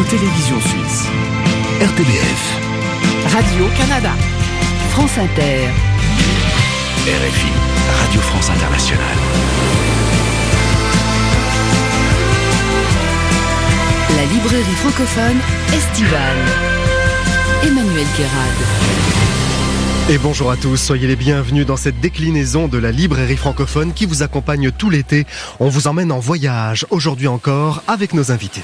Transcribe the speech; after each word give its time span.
Radio-Télévision 0.00 0.58
Suisse. 0.60 1.04
RTBF. 1.82 2.58
Radio-Canada. 3.34 4.12
France 4.92 5.18
Inter. 5.18 5.68
RFI. 7.04 7.52
Radio 8.00 8.20
France 8.22 8.48
Internationale. 8.48 9.04
La 14.16 14.24
librairie 14.24 14.76
francophone 14.76 15.36
estivale. 15.74 16.38
Emmanuel 17.62 18.06
Guérard. 18.16 18.70
Et 20.08 20.16
bonjour 20.16 20.50
à 20.50 20.56
tous, 20.56 20.78
soyez 20.78 21.08
les 21.08 21.16
bienvenus 21.16 21.66
dans 21.66 21.76
cette 21.76 22.00
déclinaison 22.00 22.68
de 22.68 22.78
la 22.78 22.90
librairie 22.90 23.36
francophone 23.36 23.92
qui 23.92 24.06
vous 24.06 24.22
accompagne 24.22 24.70
tout 24.70 24.88
l'été. 24.88 25.26
On 25.58 25.68
vous 25.68 25.88
emmène 25.88 26.10
en 26.10 26.20
voyage, 26.20 26.86
aujourd'hui 26.88 27.28
encore, 27.28 27.82
avec 27.86 28.14
nos 28.14 28.32
invités. 28.32 28.62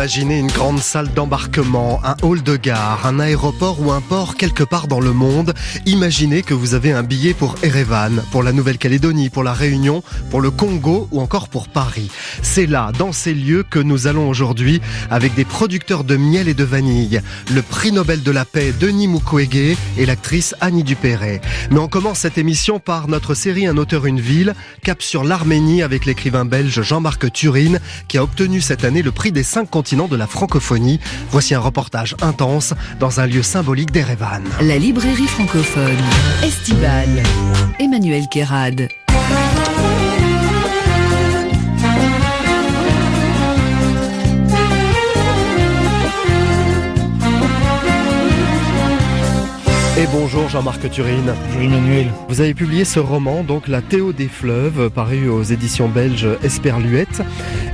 Imaginez 0.00 0.38
une 0.38 0.46
grande 0.46 0.78
salle 0.78 1.12
d'embarquement, 1.12 2.00
un 2.02 2.16
hall 2.22 2.42
de 2.42 2.56
gare, 2.56 3.04
un 3.04 3.20
aéroport 3.20 3.82
ou 3.82 3.92
un 3.92 4.00
port 4.00 4.36
quelque 4.36 4.62
part 4.62 4.88
dans 4.88 4.98
le 4.98 5.12
monde. 5.12 5.52
Imaginez 5.84 6.40
que 6.40 6.54
vous 6.54 6.72
avez 6.72 6.90
un 6.90 7.02
billet 7.02 7.34
pour 7.34 7.56
Erevan, 7.62 8.22
pour 8.30 8.42
la 8.42 8.52
Nouvelle-Calédonie, 8.52 9.28
pour 9.28 9.42
la 9.42 9.52
Réunion, 9.52 10.02
pour 10.30 10.40
le 10.40 10.50
Congo 10.50 11.06
ou 11.10 11.20
encore 11.20 11.50
pour 11.50 11.68
Paris. 11.68 12.10
C'est 12.40 12.64
là, 12.64 12.92
dans 12.96 13.12
ces 13.12 13.34
lieux, 13.34 13.62
que 13.62 13.78
nous 13.78 14.06
allons 14.06 14.26
aujourd'hui 14.30 14.80
avec 15.10 15.34
des 15.34 15.44
producteurs 15.44 16.02
de 16.02 16.16
miel 16.16 16.48
et 16.48 16.54
de 16.54 16.64
vanille, 16.64 17.20
le 17.52 17.60
prix 17.60 17.92
Nobel 17.92 18.22
de 18.22 18.30
la 18.30 18.46
paix 18.46 18.72
Denis 18.72 19.06
Mukwege 19.06 19.76
et 19.98 20.06
l'actrice 20.06 20.54
Annie 20.62 20.82
Dupéret. 20.82 21.42
Mais 21.70 21.78
on 21.78 21.88
commence 21.88 22.20
cette 22.20 22.38
émission 22.38 22.78
par 22.78 23.06
notre 23.06 23.34
série 23.34 23.66
Un 23.66 23.76
auteur, 23.76 24.06
une 24.06 24.20
ville, 24.20 24.54
cap 24.82 25.02
sur 25.02 25.24
l'Arménie 25.24 25.82
avec 25.82 26.06
l'écrivain 26.06 26.46
belge 26.46 26.80
Jean-Marc 26.80 27.30
Turine 27.32 27.80
qui 28.08 28.16
a 28.16 28.22
obtenu 28.22 28.62
cette 28.62 28.84
année 28.84 29.02
le 29.02 29.12
prix 29.12 29.30
des 29.30 29.42
cinq 29.42 29.76
de 29.90 30.16
la 30.16 30.26
francophonie. 30.26 31.00
Voici 31.30 31.54
un 31.54 31.58
reportage 31.58 32.14
intense 32.22 32.74
dans 33.00 33.18
un 33.18 33.26
lieu 33.26 33.42
symbolique 33.42 33.90
d'Erevan. 33.90 34.42
La 34.60 34.78
librairie 34.78 35.26
francophone 35.26 35.98
estivale. 36.44 37.22
Emmanuel 37.80 38.28
Kérad. 38.30 38.88
Bonjour 50.12 50.48
Jean-Marc 50.48 50.90
Turine. 50.90 51.34
Bonjour 51.46 51.62
Emmanuel. 51.62 52.06
Vous 52.28 52.40
avez 52.40 52.54
publié 52.54 52.84
ce 52.84 52.98
roman, 52.98 53.42
donc 53.44 53.68
La 53.68 53.82
Théo 53.82 54.12
des 54.12 54.28
fleuves, 54.28 54.90
paru 54.90 55.28
aux 55.28 55.42
éditions 55.42 55.88
belges 55.88 56.28
Esperluette. 56.42 57.22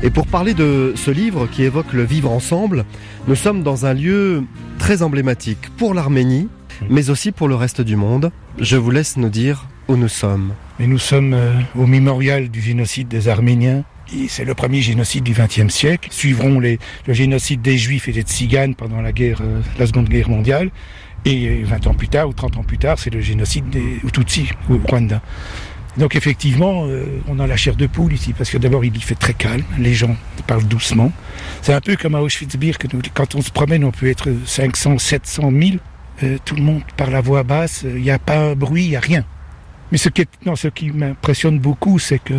Et 0.02 0.10
pour 0.10 0.26
parler 0.26 0.54
de 0.54 0.92
ce 0.96 1.10
livre 1.10 1.46
qui 1.46 1.62
évoque 1.62 1.92
le 1.92 2.04
vivre 2.04 2.30
ensemble, 2.30 2.84
nous 3.28 3.34
sommes 3.34 3.62
dans 3.62 3.86
un 3.86 3.94
lieu 3.94 4.44
très 4.78 5.02
emblématique 5.02 5.70
pour 5.76 5.94
l'Arménie, 5.94 6.48
mais 6.90 7.10
aussi 7.10 7.32
pour 7.32 7.48
le 7.48 7.54
reste 7.54 7.80
du 7.80 7.96
monde. 7.96 8.30
Je 8.58 8.76
vous 8.76 8.90
laisse 8.90 9.16
nous 9.16 9.30
dire 9.30 9.66
où 9.88 9.96
nous 9.96 10.08
sommes. 10.08 10.52
Mais 10.78 10.86
nous 10.86 10.98
sommes 10.98 11.32
euh, 11.34 11.52
au 11.76 11.86
mémorial 11.86 12.48
du 12.48 12.60
génocide 12.60 13.08
des 13.08 13.28
Arméniens. 13.28 13.84
Et 14.14 14.28
C'est 14.28 14.44
le 14.44 14.54
premier 14.54 14.82
génocide 14.82 15.24
du 15.24 15.32
XXe 15.32 15.72
siècle. 15.72 16.08
Suivront 16.12 16.60
les, 16.60 16.78
le 17.06 17.14
génocide 17.14 17.60
des 17.62 17.76
Juifs 17.76 18.08
et 18.08 18.12
des 18.12 18.22
Tziganes 18.22 18.74
pendant 18.74 19.00
la 19.00 19.12
guerre, 19.12 19.40
euh, 19.42 19.60
la 19.78 19.86
Seconde 19.86 20.08
Guerre 20.08 20.28
mondiale. 20.28 20.70
Et 21.26 21.64
20 21.64 21.88
ans 21.88 21.94
plus 21.94 22.06
tard, 22.06 22.28
ou 22.28 22.32
30 22.32 22.58
ans 22.58 22.62
plus 22.62 22.78
tard, 22.78 23.00
c'est 23.00 23.10
le 23.10 23.20
génocide 23.20 23.68
des 23.68 24.00
Tutsis 24.12 24.48
au 24.70 24.78
Rwanda. 24.78 25.20
Donc 25.96 26.14
effectivement, 26.14 26.86
euh, 26.86 27.04
on 27.26 27.40
a 27.40 27.48
la 27.48 27.56
chair 27.56 27.74
de 27.74 27.86
poule 27.88 28.12
ici, 28.12 28.32
parce 28.32 28.48
que 28.48 28.58
d'abord 28.58 28.84
il 28.84 28.96
y 28.96 29.00
fait 29.00 29.16
très 29.16 29.34
calme, 29.34 29.64
les 29.76 29.92
gens 29.92 30.14
parlent 30.46 30.68
doucement. 30.68 31.10
C'est 31.62 31.72
un 31.72 31.80
peu 31.80 31.96
comme 31.96 32.14
à 32.14 32.20
Auschwitz-Birkenau, 32.20 33.00
quand 33.12 33.34
on 33.34 33.42
se 33.42 33.50
promène, 33.50 33.82
on 33.82 33.90
peut 33.90 34.08
être 34.08 34.28
500, 34.44 34.98
700, 34.98 35.50
1000, 35.50 35.80
euh, 36.22 36.38
tout 36.44 36.54
le 36.54 36.62
monde 36.62 36.82
parle 36.96 37.16
à 37.16 37.20
voix 37.20 37.42
basse, 37.42 37.84
il 37.84 38.02
n'y 38.02 38.10
a 38.12 38.20
pas 38.20 38.38
un 38.38 38.54
bruit, 38.54 38.84
il 38.84 38.90
n'y 38.90 38.96
a 38.96 39.00
rien. 39.00 39.24
Mais 39.90 39.98
ce 39.98 40.08
qui, 40.10 40.22
est, 40.22 40.28
ce 40.54 40.68
qui 40.68 40.90
m'impressionne 40.90 41.58
beaucoup, 41.58 41.98
c'est 41.98 42.20
que 42.20 42.34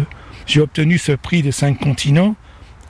j'ai 0.45 0.61
obtenu 0.61 0.97
ce 0.97 1.11
prix 1.11 1.41
de 1.41 1.51
cinq 1.51 1.77
continents 1.79 2.37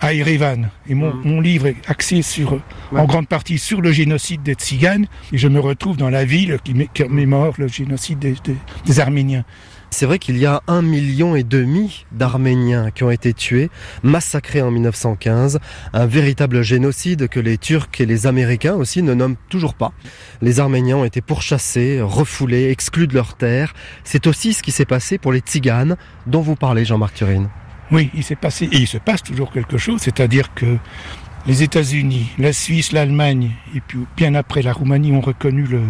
à 0.02 0.13
Erevan. 0.13 0.69
Et 0.90 0.96
mon, 0.96 1.13
Mhm. 1.13 1.22
mon 1.25 1.41
livre 1.41 1.68
est 1.68 1.75
axé 1.88 2.22
sur, 2.22 2.59
en 2.91 3.06
grande 3.06 3.28
partie 3.28 3.58
sur 3.58 3.81
le 3.81 3.91
génocide 3.91 4.44
des 4.44 4.53
Tziganes. 4.53 5.08
Et 5.31 5.38
je 5.38 5.47
me 5.47 5.59
retrouve 5.59 5.97
dans 5.97 6.09
la 6.09 6.25
ville 6.25 6.58
qui 6.63 6.74
qui 6.74 7.03
commémore 7.03 7.53
le 7.58 7.68
génocide 7.68 8.19
des, 8.19 8.35
des- 8.44 8.56
des 8.85 9.00
Arméniens. 9.00 9.44
C'est 9.90 10.06
vrai 10.06 10.19
qu'il 10.19 10.38
y 10.38 10.46
a 10.46 10.62
un 10.68 10.81
million 10.81 11.35
et 11.38 11.44
demi 11.44 12.06
d'Arméniens 12.12 12.91
qui 12.91 13.03
ont 13.06 13.09
été 13.09 13.34
tués, 13.34 13.69
massacrés 14.03 14.62
en 14.62 14.69
1915, 14.69 15.59
un 15.94 16.06
véritable 16.06 16.62
génocide 16.62 17.29
que 17.29 17.40
les 17.40 17.58
Turcs 17.58 17.88
et 18.00 18.06
les 18.06 18.28
Américains 18.28 18.75
aussi 18.75 19.02
ne 19.02 19.14
nomment 19.14 19.38
toujours 19.47 19.75
pas. 19.75 19.94
Les 20.41 20.59
Arméniens 20.59 20.97
ont 20.97 21.06
été 21.06 21.22
pourchassés, 21.22 22.02
refoulés, 22.02 22.69
exclus 22.69 23.08
de 23.08 23.14
leurs 23.14 23.35
terres. 23.38 23.74
C'est 24.03 24.28
aussi 24.28 24.52
ce 24.53 24.62
qui 24.62 24.72
s'est 24.72 24.84
passé 24.85 25.18
pour 25.18 25.31
les 25.31 25.40
Tziganes 25.40 25.96
dont 26.28 26.41
vous 26.41 26.56
parlez, 26.56 26.84
Jean-Marc 26.84 27.14
Turine. 27.16 27.47
Oui, 27.92 28.09
il 28.14 28.24
s'est 28.24 28.36
passé, 28.36 28.66
et 28.72 28.78
il 28.78 28.88
se 28.88 28.98
passe 28.98 29.24
toujours 29.24 29.52
quelque 29.52 29.78
chose, 29.78 30.02
c'est-à-dire 30.02 30.53
que 30.53 30.78
les 31.46 31.64
États-Unis, 31.64 32.30
la 32.38 32.52
Suisse, 32.52 32.92
l'Allemagne, 32.92 33.52
et 33.75 33.80
puis 33.80 34.00
bien 34.18 34.36
après 34.36 34.62
la 34.62 34.74
Roumanie 34.74 35.14
ont 35.14 35.22
reconnu 35.22 35.64
le, 35.64 35.81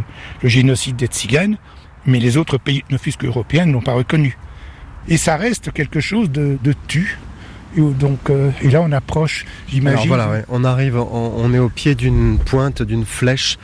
le 0.44 0.50
génocide 0.50 0.96
des 0.96 1.08
Tziganes, 1.08 1.58
mais 2.06 2.20
les 2.20 2.38
autres 2.38 2.58
pays, 2.60 2.84
ne 2.92 2.98
fût-ce 2.98 3.18
qu'européens, 3.18 3.66
ne 3.66 3.74
l'ont 3.74 3.82
pas 3.82 3.94
reconnu. 3.94 4.38
Et 5.08 5.18
ça 5.18 5.36
reste 5.38 5.72
quelque 5.72 6.00
chose 6.00 6.30
de, 6.30 6.58
de 6.64 6.74
tu. 6.88 7.18
Et 7.76 7.82
donc, 7.82 8.30
euh, 8.30 8.52
et 8.62 8.70
là, 8.70 8.82
on 8.82 8.92
approche, 8.92 9.46
Alors 9.46 9.70
j'imagine. 9.72 10.08
voilà, 10.08 10.30
ouais, 10.30 10.46
on 10.50 10.64
arrive, 10.64 10.98
on, 10.98 11.34
on 11.38 11.54
est 11.54 11.60
au 11.60 11.70
pied 11.70 11.96
d'une 11.96 12.38
pointe, 12.40 12.82
d'une 12.82 13.06
flèche 13.06 13.58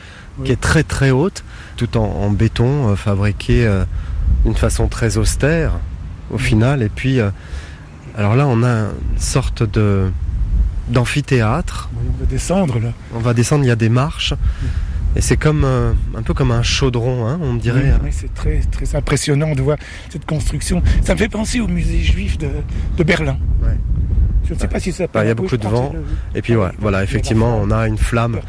qui 0.44 0.50
est 0.50 0.60
très 0.60 0.82
très 0.82 1.10
haute, 1.12 1.44
tout 1.76 1.96
en, 1.96 2.02
en 2.04 2.30
béton, 2.30 2.88
euh, 2.88 2.96
fabriqué 2.96 3.64
euh, 3.66 3.84
d'une 4.44 4.56
façon 4.56 4.88
très 4.88 5.16
austère 5.16 5.72
au 6.30 6.38
final. 6.38 6.82
Et 6.82 6.88
puis, 6.88 7.20
euh, 7.20 7.30
alors 8.16 8.36
là, 8.36 8.46
on 8.46 8.62
a 8.62 8.68
une 8.68 9.18
sorte 9.18 9.62
de 9.62 10.10
d'amphithéâtre. 10.88 11.88
Oui, 11.94 12.06
on 12.14 12.20
va 12.20 12.26
descendre 12.26 12.78
là. 12.78 12.92
On 13.14 13.18
va 13.18 13.32
descendre, 13.32 13.64
il 13.64 13.68
y 13.68 13.70
a 13.70 13.76
des 13.76 13.88
marches. 13.88 14.34
Et 15.16 15.20
c'est 15.20 15.36
comme 15.36 15.64
euh, 15.64 15.92
un 16.16 16.22
peu 16.22 16.34
comme 16.34 16.50
un 16.50 16.62
chaudron, 16.62 17.26
hein, 17.26 17.38
on 17.40 17.54
dirait. 17.54 17.94
Oui, 18.02 18.10
c'est 18.10 18.34
très, 18.34 18.60
très 18.60 18.96
impressionnant 18.96 19.54
de 19.54 19.62
voir 19.62 19.78
cette 20.10 20.26
construction. 20.26 20.82
Ça 21.02 21.14
me 21.14 21.18
fait 21.18 21.28
penser 21.28 21.60
au 21.60 21.68
musée 21.68 22.00
juif 22.00 22.36
de, 22.36 22.48
de 22.96 23.04
Berlin. 23.04 23.38
Ouais. 23.62 23.78
Je 24.46 24.54
ne 24.54 24.58
sais 24.58 24.68
pas 24.68 24.78
si 24.80 24.92
ça 24.92 25.06
Bah, 25.12 25.24
il 25.24 25.28
y 25.28 25.30
a 25.30 25.34
beaucoup 25.34 25.56
de 25.56 25.66
vent. 25.66 25.92
Et 26.34 26.42
puis 26.42 26.54
ouais, 26.56 26.68
voilà, 26.78 27.02
effectivement, 27.02 27.58
on 27.62 27.70
a 27.70 27.86
une 27.88 27.96
flamme. 27.98 28.40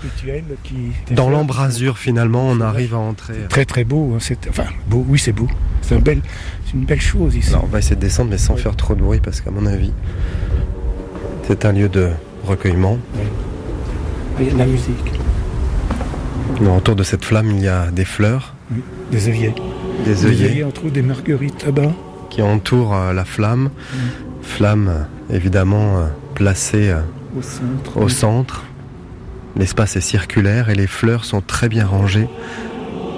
Dans 1.12 1.30
l'embrasure, 1.30 1.98
finalement, 1.98 2.48
on 2.50 2.60
arrive 2.62 2.94
à 2.96 2.98
entrer. 2.98 3.36
Très 3.50 3.66
très 3.66 3.84
beau. 3.84 4.14
hein, 4.16 4.36
Enfin, 4.50 4.66
beau, 4.88 5.06
oui, 5.08 5.18
c'est 5.20 5.32
beau. 5.32 5.48
C'est 5.82 5.96
un 5.96 6.00
bel- 6.00 6.22
c'est 6.66 6.74
une 6.74 6.86
belle 6.86 7.00
chose 7.02 7.36
ici. 7.36 7.50
Alors, 7.52 7.64
on 7.66 7.68
va 7.68 7.80
essayer 7.80 7.96
de 7.96 8.02
descendre, 8.02 8.30
mais 8.32 8.38
sans 8.38 8.56
Oui. 8.56 8.62
faire 8.62 8.76
trop 8.76 8.96
de 8.96 9.02
bruit, 9.02 9.20
parce 9.24 9.40
qu'à 9.42 9.52
mon 9.52 9.66
avis, 9.66 9.92
c'est 11.48 11.64
un 11.66 11.72
lieu 11.72 11.90
de 11.90 12.10
recueillement. 12.46 12.98
Il 14.40 14.48
y 14.48 14.50
a 14.50 14.54
de 14.54 14.58
la 14.58 14.66
musique, 14.66 15.12
autour 16.76 16.96
de 16.96 17.04
cette 17.04 17.24
flamme, 17.24 17.52
il 17.52 17.64
y 17.64 17.68
a 17.68 17.88
des 17.92 18.06
fleurs, 18.06 18.54
des 19.12 19.30
œillets. 19.30 19.54
des 20.06 20.12
Des 20.14 20.26
œillets 20.26 20.46
œillets, 20.50 20.64
entre 20.64 20.86
autres 20.86 20.94
des 20.94 21.02
marguerites 21.02 21.66
là-bas. 21.66 21.92
qui 22.30 22.42
entourent 22.42 22.96
euh, 22.96 23.14
la 23.14 23.24
flamme. 23.24 23.66
Mm. 23.70 23.98
Flamme, 24.42 24.88
euh, 24.90 25.04
évidemment, 25.30 25.98
euh, 26.00 26.06
placée 26.36 26.90
euh, 26.90 27.02
Au 27.38 27.42
centre. 27.42 27.98
au 27.98 28.10
centre. 28.10 28.64
L'espace 29.58 29.96
est 29.96 30.02
circulaire 30.02 30.70
et 30.70 30.76
les 30.76 30.88
fleurs 30.88 31.24
sont 31.26 31.42
très 31.42 31.70
bien 31.70 31.86
rangées. 31.86 32.28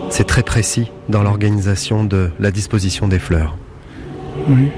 C'est 0.09 0.25
très 0.27 0.43
précis 0.43 0.91
dans 1.09 1.23
l'organisation 1.23 2.03
de 2.03 2.29
la 2.39 2.51
disposition 2.51 3.07
des 3.07 3.19
fleurs. 3.19 3.57
Oui. 4.47 4.69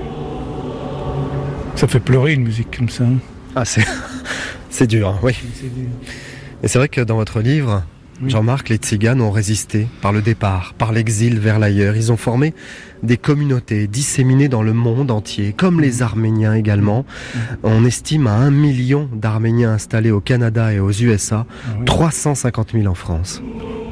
Ça 1.75 1.87
fait 1.87 1.99
pleurer 1.99 2.33
une 2.33 2.43
musique 2.43 2.75
comme 2.77 2.89
ça. 2.89 3.03
hein. 3.03 3.17
Ah, 3.55 3.65
c'est, 3.65 3.85
c'est 4.69 4.87
dur, 4.87 5.09
hein, 5.09 5.19
oui. 5.21 5.33
Dur. 5.61 5.87
Et 6.63 6.67
c'est 6.67 6.77
vrai 6.79 6.89
que 6.89 7.01
dans 7.01 7.15
votre 7.15 7.41
livre, 7.41 7.83
Oui. 8.21 8.29
Jean-Marc, 8.29 8.69
les 8.69 8.77
Tziganes 8.77 9.21
ont 9.21 9.31
résisté 9.31 9.87
par 10.01 10.11
le 10.11 10.21
départ, 10.21 10.73
par 10.77 10.91
l'exil 10.91 11.39
vers 11.39 11.59
l'ailleurs. 11.59 11.95
Ils 11.95 12.11
ont 12.11 12.17
formé 12.17 12.53
des 13.03 13.17
communautés 13.17 13.87
disséminées 13.87 14.49
dans 14.49 14.63
le 14.63 14.73
monde 14.73 15.11
entier, 15.11 15.53
comme 15.55 15.81
les 15.81 16.01
Arméniens 16.01 16.53
également. 16.53 17.05
On 17.63 17.85
estime 17.85 18.27
à 18.27 18.33
un 18.33 18.51
million 18.51 19.09
d'Arméniens 19.13 19.71
installés 19.73 20.11
au 20.11 20.19
Canada 20.19 20.73
et 20.73 20.79
aux 20.79 20.91
USA, 20.91 21.45
Ah 21.49 21.75
oui. 21.79 21.85
350 21.85 22.71
000 22.73 22.87
en 22.87 22.95
France. 22.95 23.41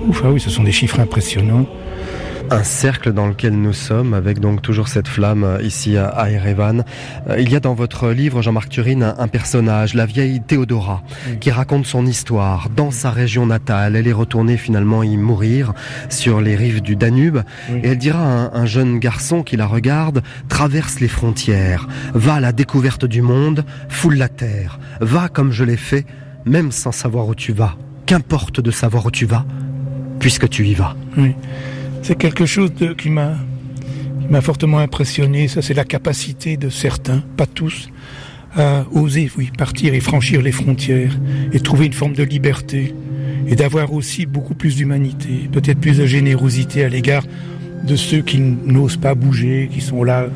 Ouf, 0.07 0.21
ah 0.25 0.31
oui, 0.31 0.39
ce 0.39 0.49
sont 0.49 0.63
des 0.63 0.71
chiffres 0.71 0.99
impressionnants. 0.99 1.65
Un 2.49 2.63
cercle 2.63 3.13
dans 3.13 3.27
lequel 3.27 3.53
nous 3.53 3.73
sommes, 3.73 4.13
avec 4.13 4.39
donc 4.39 4.61
toujours 4.61 4.87
cette 4.87 5.07
flamme 5.07 5.43
euh, 5.43 5.61
ici 5.61 5.97
à 5.97 6.29
Erevan. 6.29 6.83
Euh, 7.29 7.39
il 7.39 7.51
y 7.51 7.55
a 7.55 7.59
dans 7.59 7.73
votre 7.73 8.09
livre, 8.09 8.41
Jean-Marc 8.41 8.69
Turine, 8.69 9.15
un, 9.17 9.27
personnage, 9.27 9.93
la 9.93 10.05
vieille 10.05 10.41
Théodora, 10.41 11.03
qui 11.39 11.51
raconte 11.51 11.85
son 11.85 12.05
histoire 12.05 12.69
dans 12.69 12.91
sa 12.91 13.11
région 13.11 13.45
natale. 13.45 13.95
Elle 13.95 14.07
est 14.07 14.13
retournée 14.13 14.57
finalement 14.57 15.03
y 15.03 15.17
mourir 15.17 15.73
sur 16.09 16.41
les 16.41 16.55
rives 16.55 16.81
du 16.81 16.95
Danube. 16.95 17.39
Et 17.69 17.89
elle 17.89 17.97
dira 17.97 18.19
à 18.19 18.57
un, 18.57 18.65
jeune 18.65 18.99
garçon 18.99 19.43
qui 19.43 19.57
la 19.57 19.67
regarde, 19.67 20.23
traverse 20.49 20.99
les 20.99 21.07
frontières, 21.07 21.87
va 22.13 22.35
à 22.35 22.39
la 22.39 22.51
découverte 22.51 23.05
du 23.05 23.21
monde, 23.21 23.65
foule 23.89 24.15
la 24.15 24.29
terre, 24.29 24.79
va 25.01 25.29
comme 25.29 25.51
je 25.51 25.63
l'ai 25.63 25.77
fait, 25.77 26.05
même 26.45 26.71
sans 26.71 26.91
savoir 26.91 27.27
où 27.27 27.35
tu 27.35 27.51
vas. 27.51 27.75
Qu'importe 28.05 28.61
de 28.61 28.71
savoir 28.71 29.05
où 29.05 29.11
tu 29.11 29.25
vas, 29.25 29.45
puisque 30.19 30.49
tu 30.49 30.65
y 30.65 30.73
vas. 30.73 30.95
Oui. 31.17 31.35
C'est 32.07 32.15
quelque 32.15 32.45
chose 32.45 32.71
qui 32.97 33.09
m'a 33.09 33.35
fortement 34.39 34.77
impressionné. 34.77 35.49
C'est 35.49 35.73
la 35.73 35.83
capacité 35.83 36.55
de 36.55 36.69
certains, 36.69 37.21
pas 37.35 37.45
tous, 37.45 37.89
à 38.55 38.85
oser, 38.93 39.29
oui, 39.37 39.51
partir 39.57 39.93
et 39.93 39.99
franchir 39.99 40.41
les 40.41 40.53
frontières 40.53 41.11
et 41.51 41.59
trouver 41.59 41.85
une 41.85 41.91
forme 41.91 42.13
de 42.13 42.23
liberté 42.23 42.95
et 43.45 43.57
d'avoir 43.57 43.91
aussi 43.91 44.25
beaucoup 44.25 44.55
plus 44.55 44.77
d'humanité, 44.77 45.49
peut-être 45.51 45.81
plus 45.81 45.97
de 45.97 46.05
générosité 46.05 46.85
à 46.85 46.87
l'égard 46.87 47.25
de 47.83 47.97
ceux 47.97 48.21
qui 48.21 48.39
n'osent 48.39 48.95
pas 48.95 49.13
bouger, 49.13 49.69
qui 49.69 49.81
sont 49.81 50.05
là 50.05 50.27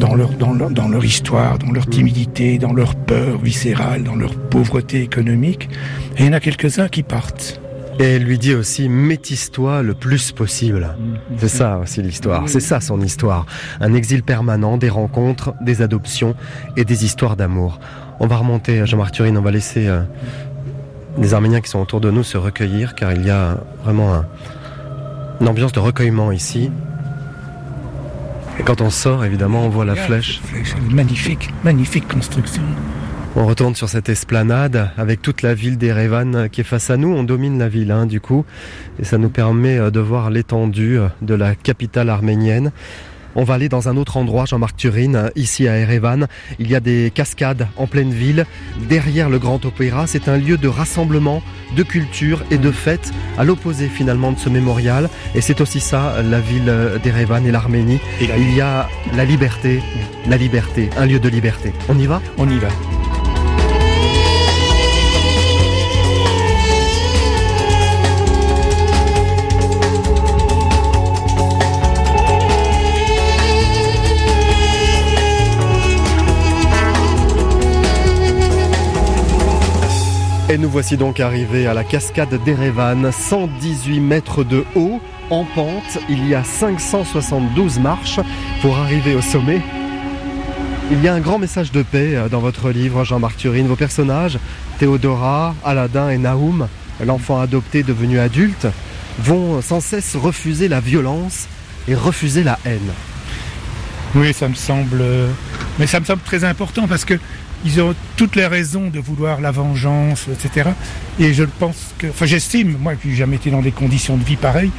dans 0.00 0.16
leur, 0.16 0.30
dans, 0.30 0.52
leur, 0.52 0.70
dans 0.70 0.88
leur 0.88 1.04
histoire, 1.04 1.60
dans 1.60 1.70
leur 1.70 1.86
timidité, 1.86 2.58
dans 2.58 2.72
leur 2.72 2.96
peur 2.96 3.38
viscérale, 3.38 4.02
dans 4.02 4.16
leur 4.16 4.34
pauvreté 4.34 5.00
économique. 5.00 5.68
Et 6.16 6.22
il 6.22 6.26
y 6.26 6.28
en 6.28 6.32
a 6.32 6.40
quelques-uns 6.40 6.88
qui 6.88 7.04
partent. 7.04 7.60
Et 8.00 8.14
elle 8.14 8.22
lui 8.22 8.38
dit 8.38 8.54
aussi 8.54 8.88
métisse-toi 8.88 9.82
le 9.82 9.92
plus 9.92 10.32
possible. 10.32 10.96
C'est 11.36 11.48
ça 11.48 11.78
aussi 11.78 12.00
l'histoire. 12.00 12.48
C'est 12.48 12.60
ça 12.60 12.80
son 12.80 13.02
histoire. 13.02 13.44
Un 13.78 13.92
exil 13.92 14.22
permanent, 14.22 14.78
des 14.78 14.88
rencontres, 14.88 15.52
des 15.60 15.82
adoptions 15.82 16.34
et 16.78 16.86
des 16.86 17.04
histoires 17.04 17.36
d'amour. 17.36 17.78
On 18.18 18.26
va 18.26 18.36
remonter, 18.36 18.86
Jean-Marc 18.86 19.12
Turine, 19.12 19.36
on 19.36 19.42
va 19.42 19.50
laisser 19.50 19.86
euh, 19.86 20.00
les 21.18 21.34
Arméniens 21.34 21.60
qui 21.60 21.68
sont 21.68 21.78
autour 21.78 22.00
de 22.00 22.10
nous 22.10 22.22
se 22.22 22.38
recueillir 22.38 22.94
car 22.94 23.12
il 23.12 23.26
y 23.26 23.30
a 23.30 23.58
vraiment 23.84 24.24
une 25.42 25.48
ambiance 25.48 25.72
de 25.72 25.80
recueillement 25.80 26.32
ici. 26.32 26.70
Et 28.58 28.62
quand 28.62 28.80
on 28.80 28.88
sort, 28.88 29.26
évidemment, 29.26 29.66
on 29.66 29.68
voit 29.68 29.84
la 29.84 29.94
flèche. 29.94 30.40
Magnifique, 30.90 31.50
magnifique 31.64 32.08
construction. 32.08 32.62
On 33.40 33.46
retourne 33.46 33.74
sur 33.74 33.88
cette 33.88 34.10
esplanade 34.10 34.90
avec 34.98 35.22
toute 35.22 35.40
la 35.40 35.54
ville 35.54 35.78
d'Erevan 35.78 36.50
qui 36.50 36.60
est 36.60 36.64
face 36.64 36.90
à 36.90 36.98
nous. 36.98 37.08
On 37.08 37.22
domine 37.22 37.58
la 37.58 37.70
ville, 37.70 37.90
hein, 37.90 38.04
du 38.04 38.20
coup, 38.20 38.44
et 38.98 39.04
ça 39.04 39.16
nous 39.16 39.30
permet 39.30 39.78
euh, 39.78 39.90
de 39.90 39.98
voir 39.98 40.28
l'étendue 40.28 40.98
euh, 40.98 41.08
de 41.22 41.32
la 41.32 41.54
capitale 41.54 42.10
arménienne. 42.10 42.70
On 43.34 43.42
va 43.44 43.54
aller 43.54 43.70
dans 43.70 43.88
un 43.88 43.96
autre 43.96 44.18
endroit, 44.18 44.44
Jean-Marc 44.44 44.76
Turine, 44.76 45.30
ici 45.36 45.66
à 45.68 45.78
Erevan. 45.78 46.26
Il 46.58 46.70
y 46.70 46.74
a 46.74 46.80
des 46.80 47.10
cascades 47.14 47.66
en 47.78 47.86
pleine 47.86 48.12
ville. 48.12 48.44
Derrière 48.90 49.30
le 49.30 49.38
Grand 49.38 49.64
Opéra, 49.64 50.06
c'est 50.06 50.28
un 50.28 50.36
lieu 50.36 50.58
de 50.58 50.68
rassemblement, 50.68 51.42
de 51.74 51.82
culture 51.82 52.44
et 52.50 52.58
de 52.58 52.70
fête, 52.70 53.10
à 53.38 53.44
l'opposé 53.44 53.88
finalement 53.88 54.32
de 54.32 54.38
ce 54.38 54.50
mémorial. 54.50 55.08
Et 55.34 55.40
c'est 55.40 55.62
aussi 55.62 55.80
ça, 55.80 56.16
la 56.22 56.40
ville 56.40 56.70
d'Erevan 57.02 57.46
et 57.46 57.52
l'Arménie. 57.52 58.00
Il 58.20 58.54
y 58.54 58.60
a 58.60 58.86
la 59.16 59.24
liberté, 59.24 59.80
la 60.26 60.36
liberté, 60.36 60.90
un 60.98 61.06
lieu 61.06 61.20
de 61.20 61.28
liberté. 61.30 61.72
On 61.88 61.98
y 61.98 62.04
va? 62.04 62.20
On 62.36 62.46
y 62.46 62.58
va. 62.58 62.68
Et 80.50 80.58
nous 80.58 80.68
voici 80.68 80.96
donc 80.96 81.20
arrivés 81.20 81.68
à 81.68 81.74
la 81.74 81.84
cascade 81.84 82.34
d'Erevan, 82.44 83.12
118 83.12 84.00
mètres 84.00 84.42
de 84.42 84.64
haut, 84.74 85.00
en 85.30 85.44
pente. 85.44 85.98
Il 86.08 86.26
y 86.26 86.34
a 86.34 86.42
572 86.42 87.78
marches 87.78 88.18
pour 88.60 88.76
arriver 88.76 89.14
au 89.14 89.20
sommet. 89.20 89.60
Il 90.90 91.00
y 91.04 91.06
a 91.06 91.14
un 91.14 91.20
grand 91.20 91.38
message 91.38 91.70
de 91.70 91.84
paix 91.84 92.16
euh, 92.16 92.28
dans 92.28 92.40
votre 92.40 92.70
livre, 92.70 93.04
Jean-Marc 93.04 93.36
Turine. 93.36 93.68
Vos 93.68 93.76
personnages, 93.76 94.40
Théodora, 94.80 95.54
Aladdin 95.64 96.10
et 96.10 96.18
Naoum, 96.18 96.66
l'enfant 97.06 97.40
adopté 97.40 97.84
devenu 97.84 98.18
adulte, 98.18 98.66
vont 99.20 99.62
sans 99.62 99.80
cesse 99.80 100.16
refuser 100.16 100.66
la 100.66 100.80
violence 100.80 101.46
et 101.86 101.94
refuser 101.94 102.42
la 102.42 102.58
haine. 102.64 102.90
Oui, 104.16 104.34
ça 104.34 104.48
me 104.48 104.54
semble, 104.54 104.98
euh, 105.00 105.28
mais 105.78 105.86
ça 105.86 106.00
me 106.00 106.04
semble 106.04 106.22
très 106.22 106.42
important 106.42 106.88
parce 106.88 107.04
que 107.04 107.14
ils 107.64 107.80
ont 107.80 107.94
toutes 108.16 108.36
les 108.36 108.46
raisons 108.46 108.88
de 108.88 108.98
vouloir 108.98 109.40
la 109.40 109.50
vengeance, 109.50 110.26
etc. 110.32 110.70
Et 111.18 111.34
je 111.34 111.44
pense 111.44 111.94
que, 111.98 112.06
enfin, 112.08 112.26
j'estime, 112.26 112.76
moi, 112.78 112.94
qui 112.94 113.08
n'ai 113.08 113.14
jamais 113.14 113.36
été 113.36 113.50
dans 113.50 113.62
des 113.62 113.72
conditions 113.72 114.16
de 114.16 114.24
vie 114.24 114.36
pareilles, 114.36 114.72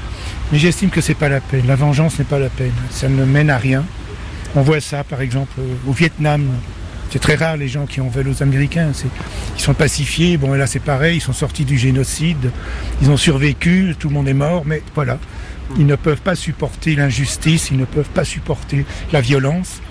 mais 0.51 0.57
j'estime 0.57 0.89
que 0.89 1.01
c'est 1.01 1.15
pas 1.15 1.29
la 1.29 1.41
peine. 1.41 1.67
La 1.67 1.75
vengeance 1.75 2.17
n'est 2.19 2.25
pas 2.25 2.39
la 2.39 2.49
peine. 2.49 2.73
Ça 2.89 3.07
ne 3.07 3.23
mène 3.23 3.49
à 3.49 3.57
rien. 3.57 3.85
On 4.55 4.61
voit 4.61 4.81
ça, 4.81 5.03
par 5.03 5.21
exemple, 5.21 5.53
au 5.87 5.91
Vietnam. 5.93 6.45
C'est 7.09 7.19
très 7.19 7.35
rare 7.35 7.57
les 7.57 7.67
gens 7.67 7.85
qui 7.85 8.01
en 8.01 8.07
veulent 8.07 8.29
aux 8.29 8.41
Américains. 8.41 8.91
Ils 9.57 9.61
sont 9.61 9.73
pacifiés. 9.73 10.37
Bon, 10.37 10.53
là, 10.53 10.65
c'est 10.65 10.79
pareil. 10.79 11.17
Ils 11.17 11.21
sont 11.21 11.33
sortis 11.33 11.65
du 11.65 11.77
génocide. 11.77 12.51
Ils 13.01 13.09
ont 13.09 13.17
survécu. 13.17 13.95
Tout 13.99 14.07
le 14.09 14.13
monde 14.13 14.27
est 14.27 14.33
mort. 14.33 14.63
Mais 14.65 14.81
voilà. 14.95 15.19
Ils 15.77 15.85
ne 15.85 15.95
peuvent 15.95 16.21
pas 16.21 16.35
supporter 16.35 16.95
l'injustice. 16.95 17.69
Ils 17.71 17.77
ne 17.77 17.85
peuvent 17.85 18.09
pas 18.09 18.23
supporter 18.23 18.85
la 19.11 19.21
violence. 19.21 19.81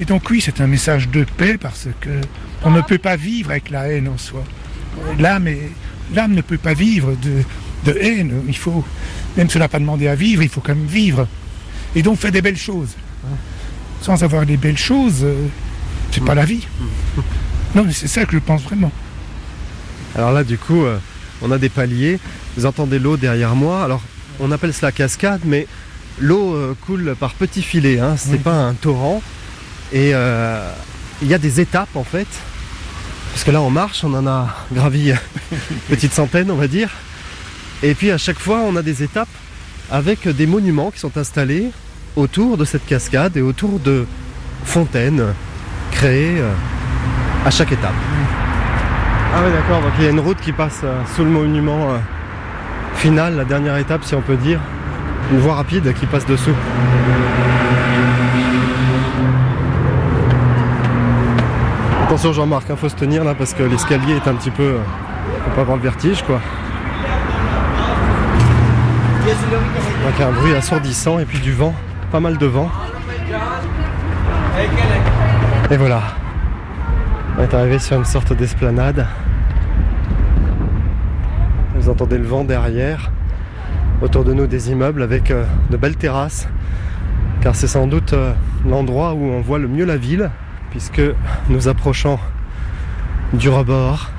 Et 0.00 0.06
donc 0.06 0.28
oui, 0.30 0.40
c'est 0.40 0.60
un 0.62 0.66
message 0.66 1.08
de 1.10 1.24
paix 1.24 1.58
parce 1.58 1.88
que 2.00 2.08
on 2.64 2.70
ne 2.70 2.80
peut 2.80 2.98
pas 2.98 3.16
vivre 3.16 3.50
avec 3.50 3.70
la 3.70 3.88
haine 3.88 4.08
en 4.08 4.16
soi. 4.16 4.42
L'âme, 5.18 5.48
l'âme 6.14 6.32
ne 6.32 6.40
peut 6.40 6.58
pas 6.58 6.74
vivre 6.74 7.14
de, 7.84 7.92
haine. 7.98 8.42
Il 8.48 8.56
faut, 8.56 8.84
même 9.36 9.48
si 9.48 9.56
on 9.56 9.60
n'a 9.60 9.68
pas 9.68 9.78
demandé 9.78 10.08
à 10.08 10.14
vivre, 10.14 10.42
il 10.42 10.48
faut 10.48 10.60
quand 10.60 10.74
même 10.74 10.86
vivre. 10.86 11.28
Et 11.94 12.02
donc 12.02 12.18
faire 12.18 12.32
des 12.32 12.42
belles 12.42 12.56
choses. 12.56 12.96
Sans 14.00 14.22
avoir 14.22 14.46
des 14.46 14.56
belles 14.56 14.78
choses, 14.78 15.22
euh, 15.22 15.46
c'est 16.10 16.24
pas 16.24 16.34
la 16.34 16.46
vie. 16.46 16.66
Non, 17.74 17.84
mais 17.84 17.92
c'est 17.92 18.08
ça 18.08 18.24
que 18.24 18.32
je 18.32 18.38
pense 18.38 18.62
vraiment. 18.62 18.90
Alors 20.16 20.32
là, 20.32 20.42
du 20.42 20.56
coup, 20.56 20.84
euh, 20.84 20.98
on 21.42 21.50
a 21.50 21.58
des 21.58 21.68
paliers. 21.68 22.18
Vous 22.56 22.64
entendez 22.64 22.98
l'eau 22.98 23.16
derrière 23.18 23.54
moi. 23.54 23.84
Alors, 23.84 24.02
on 24.40 24.50
appelle 24.50 24.72
cela 24.72 24.92
cascade, 24.92 25.42
mais 25.44 25.66
l'eau 26.18 26.54
euh, 26.54 26.74
coule 26.86 27.14
par 27.20 27.34
petits 27.34 27.62
filets. 27.62 28.00
Hein. 28.00 28.16
C'est 28.16 28.42
pas 28.42 28.54
un 28.54 28.72
torrent. 28.72 29.22
Et 29.92 30.12
euh, 30.14 30.72
il 31.22 31.28
y 31.28 31.34
a 31.34 31.38
des 31.38 31.60
étapes 31.60 31.94
en 31.94 32.04
fait. 32.04 32.26
Parce 33.32 33.44
que 33.44 33.50
là 33.50 33.60
on 33.60 33.70
marche, 33.70 34.04
on 34.04 34.14
en 34.14 34.26
a 34.26 34.48
gravi 34.72 35.10
une 35.10 35.58
petite 35.88 36.12
centaine 36.12 36.50
on 36.50 36.56
va 36.56 36.66
dire. 36.66 36.90
Et 37.82 37.94
puis 37.94 38.10
à 38.10 38.18
chaque 38.18 38.38
fois 38.38 38.60
on 38.60 38.76
a 38.76 38.82
des 38.82 39.02
étapes 39.02 39.28
avec 39.90 40.28
des 40.28 40.46
monuments 40.46 40.90
qui 40.90 41.00
sont 41.00 41.16
installés 41.16 41.70
autour 42.16 42.56
de 42.56 42.64
cette 42.64 42.86
cascade 42.86 43.36
et 43.36 43.42
autour 43.42 43.78
de 43.80 44.06
fontaines 44.64 45.24
créées 45.90 46.40
euh, 46.40 46.52
à 47.44 47.50
chaque 47.50 47.72
étape. 47.72 47.94
Ah 49.34 49.42
oui 49.44 49.52
d'accord, 49.52 49.80
donc 49.80 49.92
il 49.98 50.04
y 50.04 50.08
a 50.08 50.10
une 50.10 50.20
route 50.20 50.40
qui 50.40 50.52
passe 50.52 50.80
euh, 50.84 51.00
sous 51.14 51.24
le 51.24 51.30
monument 51.30 52.00
final, 52.96 53.36
la 53.36 53.44
dernière 53.44 53.76
étape 53.76 54.04
si 54.04 54.14
on 54.14 54.22
peut 54.22 54.36
dire. 54.36 54.60
Une 55.32 55.38
voie 55.38 55.54
rapide 55.54 55.94
qui 55.94 56.06
passe 56.06 56.26
dessous. 56.26 56.54
Attention 62.10 62.32
Jean-Marc, 62.32 62.64
il 62.68 62.72
hein, 62.72 62.76
faut 62.76 62.88
se 62.88 62.96
tenir 62.96 63.22
là 63.22 63.36
parce 63.36 63.54
que 63.54 63.62
l'escalier 63.62 64.14
est 64.14 64.26
un 64.26 64.34
petit 64.34 64.50
peu... 64.50 64.64
Euh, 64.64 64.78
faut 65.44 65.50
pas 65.54 65.60
avoir 65.60 65.76
le 65.76 65.82
vertige 65.84 66.24
quoi. 66.24 66.40
Donc 69.24 70.20
un 70.20 70.32
bruit 70.32 70.52
assourdissant 70.52 71.20
et 71.20 71.24
puis 71.24 71.38
du 71.38 71.52
vent, 71.52 71.72
pas 72.10 72.18
mal 72.18 72.36
de 72.36 72.46
vent. 72.46 72.68
Et 75.70 75.76
voilà. 75.76 76.02
On 77.38 77.44
est 77.44 77.54
arrivé 77.54 77.78
sur 77.78 77.96
une 77.96 78.04
sorte 78.04 78.32
d'esplanade. 78.32 79.06
Vous 81.76 81.88
entendez 81.88 82.18
le 82.18 82.26
vent 82.26 82.42
derrière. 82.42 83.12
Autour 84.02 84.24
de 84.24 84.34
nous 84.34 84.48
des 84.48 84.72
immeubles 84.72 85.04
avec 85.04 85.30
euh, 85.30 85.44
de 85.70 85.76
belles 85.76 85.96
terrasses. 85.96 86.48
Car 87.40 87.54
c'est 87.54 87.68
sans 87.68 87.86
doute 87.86 88.14
euh, 88.14 88.32
l'endroit 88.68 89.14
où 89.14 89.26
on 89.26 89.40
voit 89.42 89.60
le 89.60 89.68
mieux 89.68 89.84
la 89.84 89.96
ville 89.96 90.28
puisque 90.70 91.02
nous 91.48 91.68
approchons 91.68 92.18
du 93.32 93.48
rebord. 93.48 94.10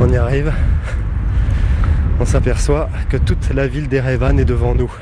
On 0.00 0.08
y 0.08 0.16
arrive. 0.16 0.52
On 2.20 2.24
s'aperçoit 2.24 2.88
que 3.08 3.16
toute 3.16 3.50
la 3.54 3.66
ville 3.66 3.88
d'Erevan 3.88 4.38
est 4.38 4.44
devant 4.44 4.74
nous. 4.74 4.92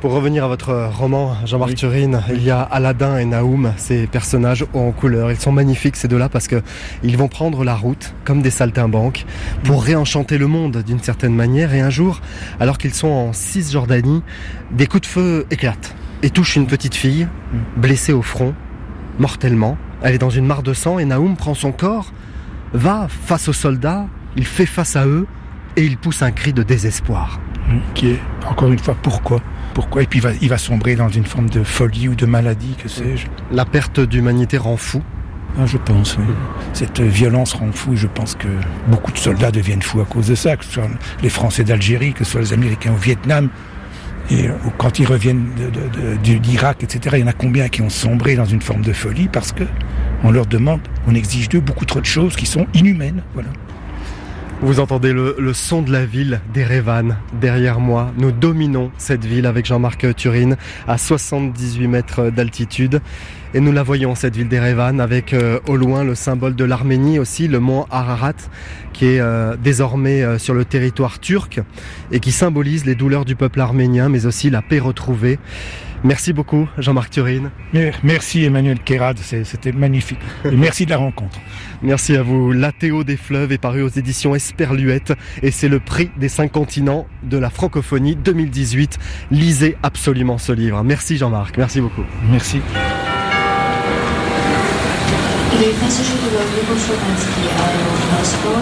Pour 0.00 0.12
revenir 0.12 0.44
à 0.44 0.48
votre 0.48 0.88
roman, 0.96 1.36
Jean-Marc 1.44 1.74
Turine, 1.74 2.22
il 2.30 2.42
y 2.42 2.50
a 2.50 2.62
Aladdin 2.62 3.18
et 3.18 3.26
Naoum, 3.26 3.74
ces 3.76 4.06
personnages 4.06 4.64
en 4.72 4.92
couleur. 4.92 5.30
Ils 5.30 5.38
sont 5.38 5.52
magnifiques 5.52 5.96
ces 5.96 6.08
deux-là 6.08 6.30
parce 6.30 6.48
que 6.48 6.62
ils 7.02 7.18
vont 7.18 7.28
prendre 7.28 7.64
la 7.64 7.74
route 7.74 8.14
comme 8.24 8.40
des 8.40 8.50
saltimbanques 8.50 9.26
pour 9.62 9.84
réenchanter 9.84 10.38
le 10.38 10.46
monde 10.46 10.82
d'une 10.86 11.00
certaine 11.00 11.34
manière. 11.34 11.74
Et 11.74 11.80
un 11.80 11.90
jour, 11.90 12.20
alors 12.60 12.78
qu'ils 12.78 12.94
sont 12.94 13.08
en 13.08 13.32
Cisjordanie, 13.34 14.22
des 14.70 14.86
coups 14.86 15.02
de 15.02 15.06
feu 15.06 15.46
éclatent 15.50 15.94
et 16.22 16.30
touchent 16.30 16.56
une 16.56 16.66
petite 16.66 16.94
fille 16.94 17.28
blessée 17.76 18.14
au 18.14 18.22
front, 18.22 18.54
mortellement. 19.20 19.78
Elle 20.02 20.14
est 20.14 20.18
dans 20.18 20.30
une 20.30 20.46
mare 20.46 20.64
de 20.64 20.72
sang 20.72 20.98
et 20.98 21.04
Naoum 21.04 21.36
prend 21.36 21.54
son 21.54 21.70
corps, 21.70 22.12
va 22.72 23.06
face 23.08 23.48
aux 23.48 23.52
soldats, 23.52 24.06
il 24.36 24.44
fait 24.44 24.66
face 24.66 24.96
à 24.96 25.06
eux 25.06 25.26
et 25.76 25.84
il 25.84 25.96
pousse 25.96 26.22
un 26.22 26.32
cri 26.32 26.52
de 26.52 26.64
désespoir. 26.64 27.38
Qui 27.94 28.08
est, 28.12 28.20
encore 28.48 28.72
une 28.72 28.78
fois, 28.78 28.96
pourquoi? 29.00 29.40
Pourquoi? 29.74 30.02
Et 30.02 30.06
puis 30.06 30.18
il 30.18 30.22
va, 30.22 30.30
il 30.40 30.48
va 30.48 30.58
sombrer 30.58 30.96
dans 30.96 31.08
une 31.08 31.26
forme 31.26 31.48
de 31.48 31.62
folie 31.62 32.08
ou 32.08 32.16
de 32.16 32.26
maladie, 32.26 32.74
que 32.82 32.88
sais-je? 32.88 33.26
La 33.52 33.64
perte 33.64 34.00
d'humanité 34.00 34.58
rend 34.58 34.76
fou. 34.76 35.02
Ah, 35.58 35.66
je 35.66 35.76
pense, 35.76 36.16
oui. 36.16 36.24
Cette 36.72 37.00
violence 37.00 37.52
rend 37.52 37.70
fou 37.72 37.92
et 37.92 37.96
je 37.96 38.06
pense 38.06 38.34
que 38.34 38.48
beaucoup 38.88 39.12
de 39.12 39.18
soldats 39.18 39.50
deviennent 39.50 39.82
fous 39.82 40.00
à 40.00 40.04
cause 40.04 40.28
de 40.28 40.34
ça, 40.34 40.56
que 40.56 40.64
ce 40.64 40.72
soit 40.72 40.88
les 41.22 41.28
Français 41.28 41.64
d'Algérie, 41.64 42.12
que 42.12 42.24
ce 42.24 42.32
soit 42.32 42.40
les 42.40 42.52
Américains 42.52 42.92
au 42.92 42.96
Vietnam. 42.96 43.48
Et 44.30 44.48
euh, 44.48 44.52
quand 44.78 44.98
ils 44.98 45.06
reviennent 45.06 45.46
d'Irak, 46.22 46.82
etc., 46.82 47.16
il 47.18 47.20
y 47.20 47.24
en 47.24 47.28
a 47.28 47.32
combien 47.32 47.68
qui 47.68 47.82
ont 47.82 47.90
sombré 47.90 48.36
dans 48.36 48.44
une 48.44 48.62
forme 48.62 48.82
de 48.82 48.92
folie 48.92 49.28
parce 49.28 49.52
que 49.52 49.64
on 50.22 50.30
leur 50.30 50.46
demande, 50.46 50.80
on 51.06 51.14
exige 51.14 51.48
d'eux 51.48 51.60
beaucoup 51.60 51.86
trop 51.86 52.00
de 52.00 52.06
choses 52.06 52.36
qui 52.36 52.46
sont 52.46 52.66
inhumaines. 52.74 53.22
Voilà. 53.34 53.48
Vous 54.62 54.78
entendez 54.78 55.14
le, 55.14 55.36
le 55.38 55.54
son 55.54 55.80
de 55.80 55.90
la 55.90 56.04
ville 56.04 56.40
d'Erevan 56.52 57.16
derrière 57.40 57.80
moi. 57.80 58.12
Nous 58.18 58.30
dominons 58.30 58.92
cette 58.98 59.24
ville 59.24 59.46
avec 59.46 59.64
Jean-Marc 59.64 60.14
Turine 60.14 60.56
à 60.86 60.98
78 60.98 61.88
mètres 61.88 62.30
d'altitude. 62.30 63.00
Et 63.52 63.58
nous 63.60 63.72
la 63.72 63.82
voyons, 63.82 64.14
cette 64.14 64.36
ville 64.36 64.48
d'Erevan, 64.48 65.00
avec 65.00 65.32
euh, 65.32 65.58
au 65.66 65.76
loin 65.76 66.04
le 66.04 66.14
symbole 66.14 66.54
de 66.54 66.64
l'Arménie 66.64 67.18
aussi, 67.18 67.48
le 67.48 67.58
mont 67.58 67.84
Ararat, 67.90 68.34
qui 68.92 69.06
est 69.06 69.20
euh, 69.20 69.56
désormais 69.56 70.22
euh, 70.22 70.38
sur 70.38 70.54
le 70.54 70.64
territoire 70.64 71.18
turc 71.18 71.60
et 72.12 72.20
qui 72.20 72.30
symbolise 72.30 72.84
les 72.84 72.94
douleurs 72.94 73.24
du 73.24 73.34
peuple 73.34 73.60
arménien, 73.60 74.08
mais 74.08 74.24
aussi 74.24 74.50
la 74.50 74.62
paix 74.62 74.78
retrouvée. 74.78 75.40
Merci 76.04 76.32
beaucoup, 76.32 76.68
Jean-Marc 76.78 77.10
Turine. 77.10 77.50
Merci 78.02 78.44
Emmanuel 78.44 78.78
Kérad, 78.78 79.18
c'était 79.18 79.72
magnifique. 79.72 80.20
Et 80.44 80.56
merci 80.56 80.86
de 80.86 80.90
la 80.90 80.96
rencontre. 80.96 81.38
Merci 81.82 82.16
à 82.16 82.22
vous. 82.22 82.52
L'Athéo 82.52 83.04
des 83.04 83.16
fleuves 83.16 83.52
est 83.52 83.58
paru 83.58 83.82
aux 83.82 83.88
éditions 83.88 84.34
Esperluette 84.34 85.12
et 85.42 85.50
c'est 85.50 85.68
le 85.68 85.80
prix 85.80 86.10
des 86.18 86.28
cinq 86.28 86.52
continents 86.52 87.06
de 87.22 87.36
la 87.36 87.50
francophonie 87.50 88.16
2018. 88.16 88.98
Lisez 89.30 89.76
absolument 89.82 90.38
ce 90.38 90.52
livre. 90.52 90.82
Merci 90.84 91.16
Jean-Marc. 91.16 91.58
Merci 91.58 91.80
beaucoup. 91.80 92.04
Merci. 92.30 92.60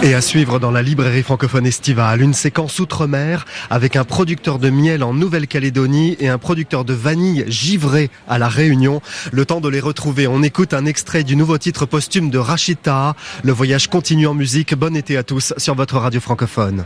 Et 0.03 0.13
à 0.13 0.21
suivre 0.21 0.59
dans 0.59 0.71
la 0.71 0.81
librairie 0.81 1.23
francophone 1.23 1.65
estivale, 1.65 2.21
une 2.21 2.33
séquence 2.33 2.79
outre-mer 2.79 3.45
avec 3.69 3.95
un 3.95 4.03
producteur 4.03 4.59
de 4.59 4.69
miel 4.69 5.03
en 5.03 5.13
Nouvelle-Calédonie 5.13 6.17
et 6.19 6.27
un 6.27 6.37
producteur 6.37 6.83
de 6.83 6.93
vanille 6.93 7.45
givré 7.47 8.09
à 8.27 8.37
La 8.37 8.49
Réunion. 8.49 9.01
Le 9.31 9.45
temps 9.45 9.61
de 9.61 9.69
les 9.69 9.79
retrouver, 9.79 10.27
on 10.27 10.43
écoute 10.43 10.73
un 10.73 10.85
extrait 10.85 11.23
du 11.23 11.35
nouveau 11.35 11.57
titre 11.57 11.85
posthume 11.85 12.29
de 12.29 12.37
Rachita. 12.37 13.15
Le 13.43 13.51
voyage 13.53 13.87
continue 13.87 14.27
en 14.27 14.33
musique. 14.33 14.75
Bon 14.75 14.95
été 14.95 15.15
à 15.15 15.23
tous 15.23 15.53
sur 15.57 15.75
votre 15.75 15.97
radio 15.97 16.19
francophone. 16.19 16.85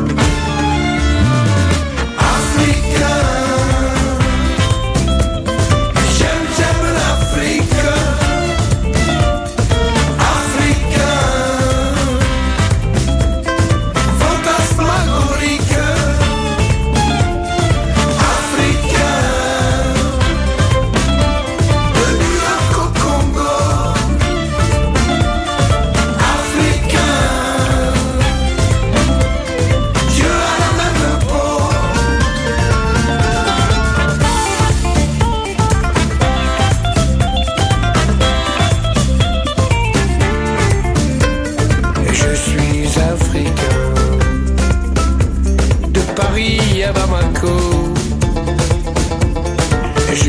Africain. 2.93 3.20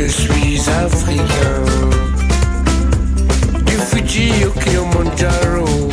Je 0.02 0.09
suis 0.09 0.61
africain. 0.68 1.64
Du 3.66 3.73
Fuji 3.73 4.32
au 4.47 4.50
Kilimanjaro. 4.59 5.90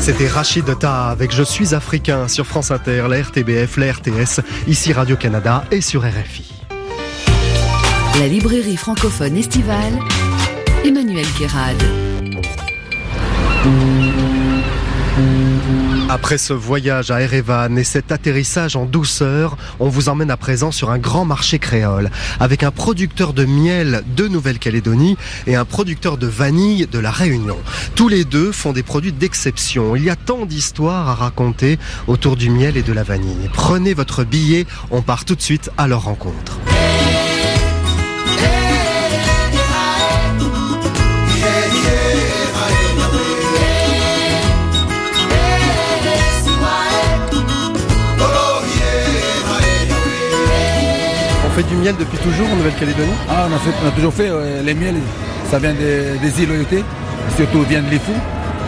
C'était 0.00 0.28
Rachid 0.28 0.78
Ta 0.78 1.08
avec 1.08 1.32
Je 1.34 1.42
suis 1.42 1.74
africain 1.74 2.28
sur 2.28 2.46
France 2.46 2.70
Inter, 2.70 3.06
la 3.08 3.22
RTBF, 3.22 3.76
la 3.76 3.92
RTS, 3.92 4.40
ici 4.68 4.92
Radio-Canada 4.92 5.64
et 5.70 5.80
sur 5.80 6.02
RFI. 6.02 6.52
La 8.18 8.28
librairie 8.28 8.76
francophone 8.76 9.36
estivale, 9.36 9.98
Emmanuel 10.84 11.26
Guérard. 11.38 11.74
Après 16.12 16.38
ce 16.38 16.52
voyage 16.52 17.12
à 17.12 17.20
Erevan 17.20 17.78
et 17.78 17.84
cet 17.84 18.10
atterrissage 18.10 18.74
en 18.74 18.84
douceur, 18.84 19.56
on 19.78 19.88
vous 19.88 20.08
emmène 20.08 20.32
à 20.32 20.36
présent 20.36 20.72
sur 20.72 20.90
un 20.90 20.98
grand 20.98 21.24
marché 21.24 21.60
créole 21.60 22.10
avec 22.40 22.64
un 22.64 22.72
producteur 22.72 23.32
de 23.32 23.44
miel 23.44 24.02
de 24.16 24.26
Nouvelle-Calédonie 24.26 25.16
et 25.46 25.54
un 25.54 25.64
producteur 25.64 26.18
de 26.18 26.26
vanille 26.26 26.88
de 26.88 26.98
la 26.98 27.12
Réunion. 27.12 27.58
Tous 27.94 28.08
les 28.08 28.24
deux 28.24 28.50
font 28.50 28.72
des 28.72 28.82
produits 28.82 29.12
d'exception. 29.12 29.94
Il 29.94 30.02
y 30.02 30.10
a 30.10 30.16
tant 30.16 30.46
d'histoires 30.46 31.08
à 31.08 31.14
raconter 31.14 31.78
autour 32.08 32.34
du 32.34 32.50
miel 32.50 32.76
et 32.76 32.82
de 32.82 32.92
la 32.92 33.04
vanille. 33.04 33.48
Prenez 33.52 33.94
votre 33.94 34.24
billet, 34.24 34.66
on 34.90 35.02
part 35.02 35.24
tout 35.24 35.36
de 35.36 35.42
suite 35.42 35.70
à 35.78 35.86
leur 35.86 36.02
rencontre. 36.02 36.58
Fait 51.60 51.68
du 51.74 51.76
miel 51.76 51.94
depuis 51.98 52.18
toujours 52.18 52.46
en 52.50 52.56
Nouvelle-Calédonie? 52.56 53.12
Ah, 53.28 53.46
on, 53.50 53.54
a 53.54 53.58
fait- 53.58 53.74
on 53.84 53.88
a 53.88 53.90
toujours 53.90 54.14
fait 54.14 54.28
euh, 54.28 54.62
les 54.62 54.74
miels, 54.74 54.96
ça 55.50 55.58
vient 55.58 55.74
des, 55.74 56.18
des 56.22 56.42
îles 56.42 56.50
Oyoté, 56.50 56.84
surtout 57.36 57.62
vient 57.62 57.82
de 57.82 57.90
l'Ifou. 57.90 58.12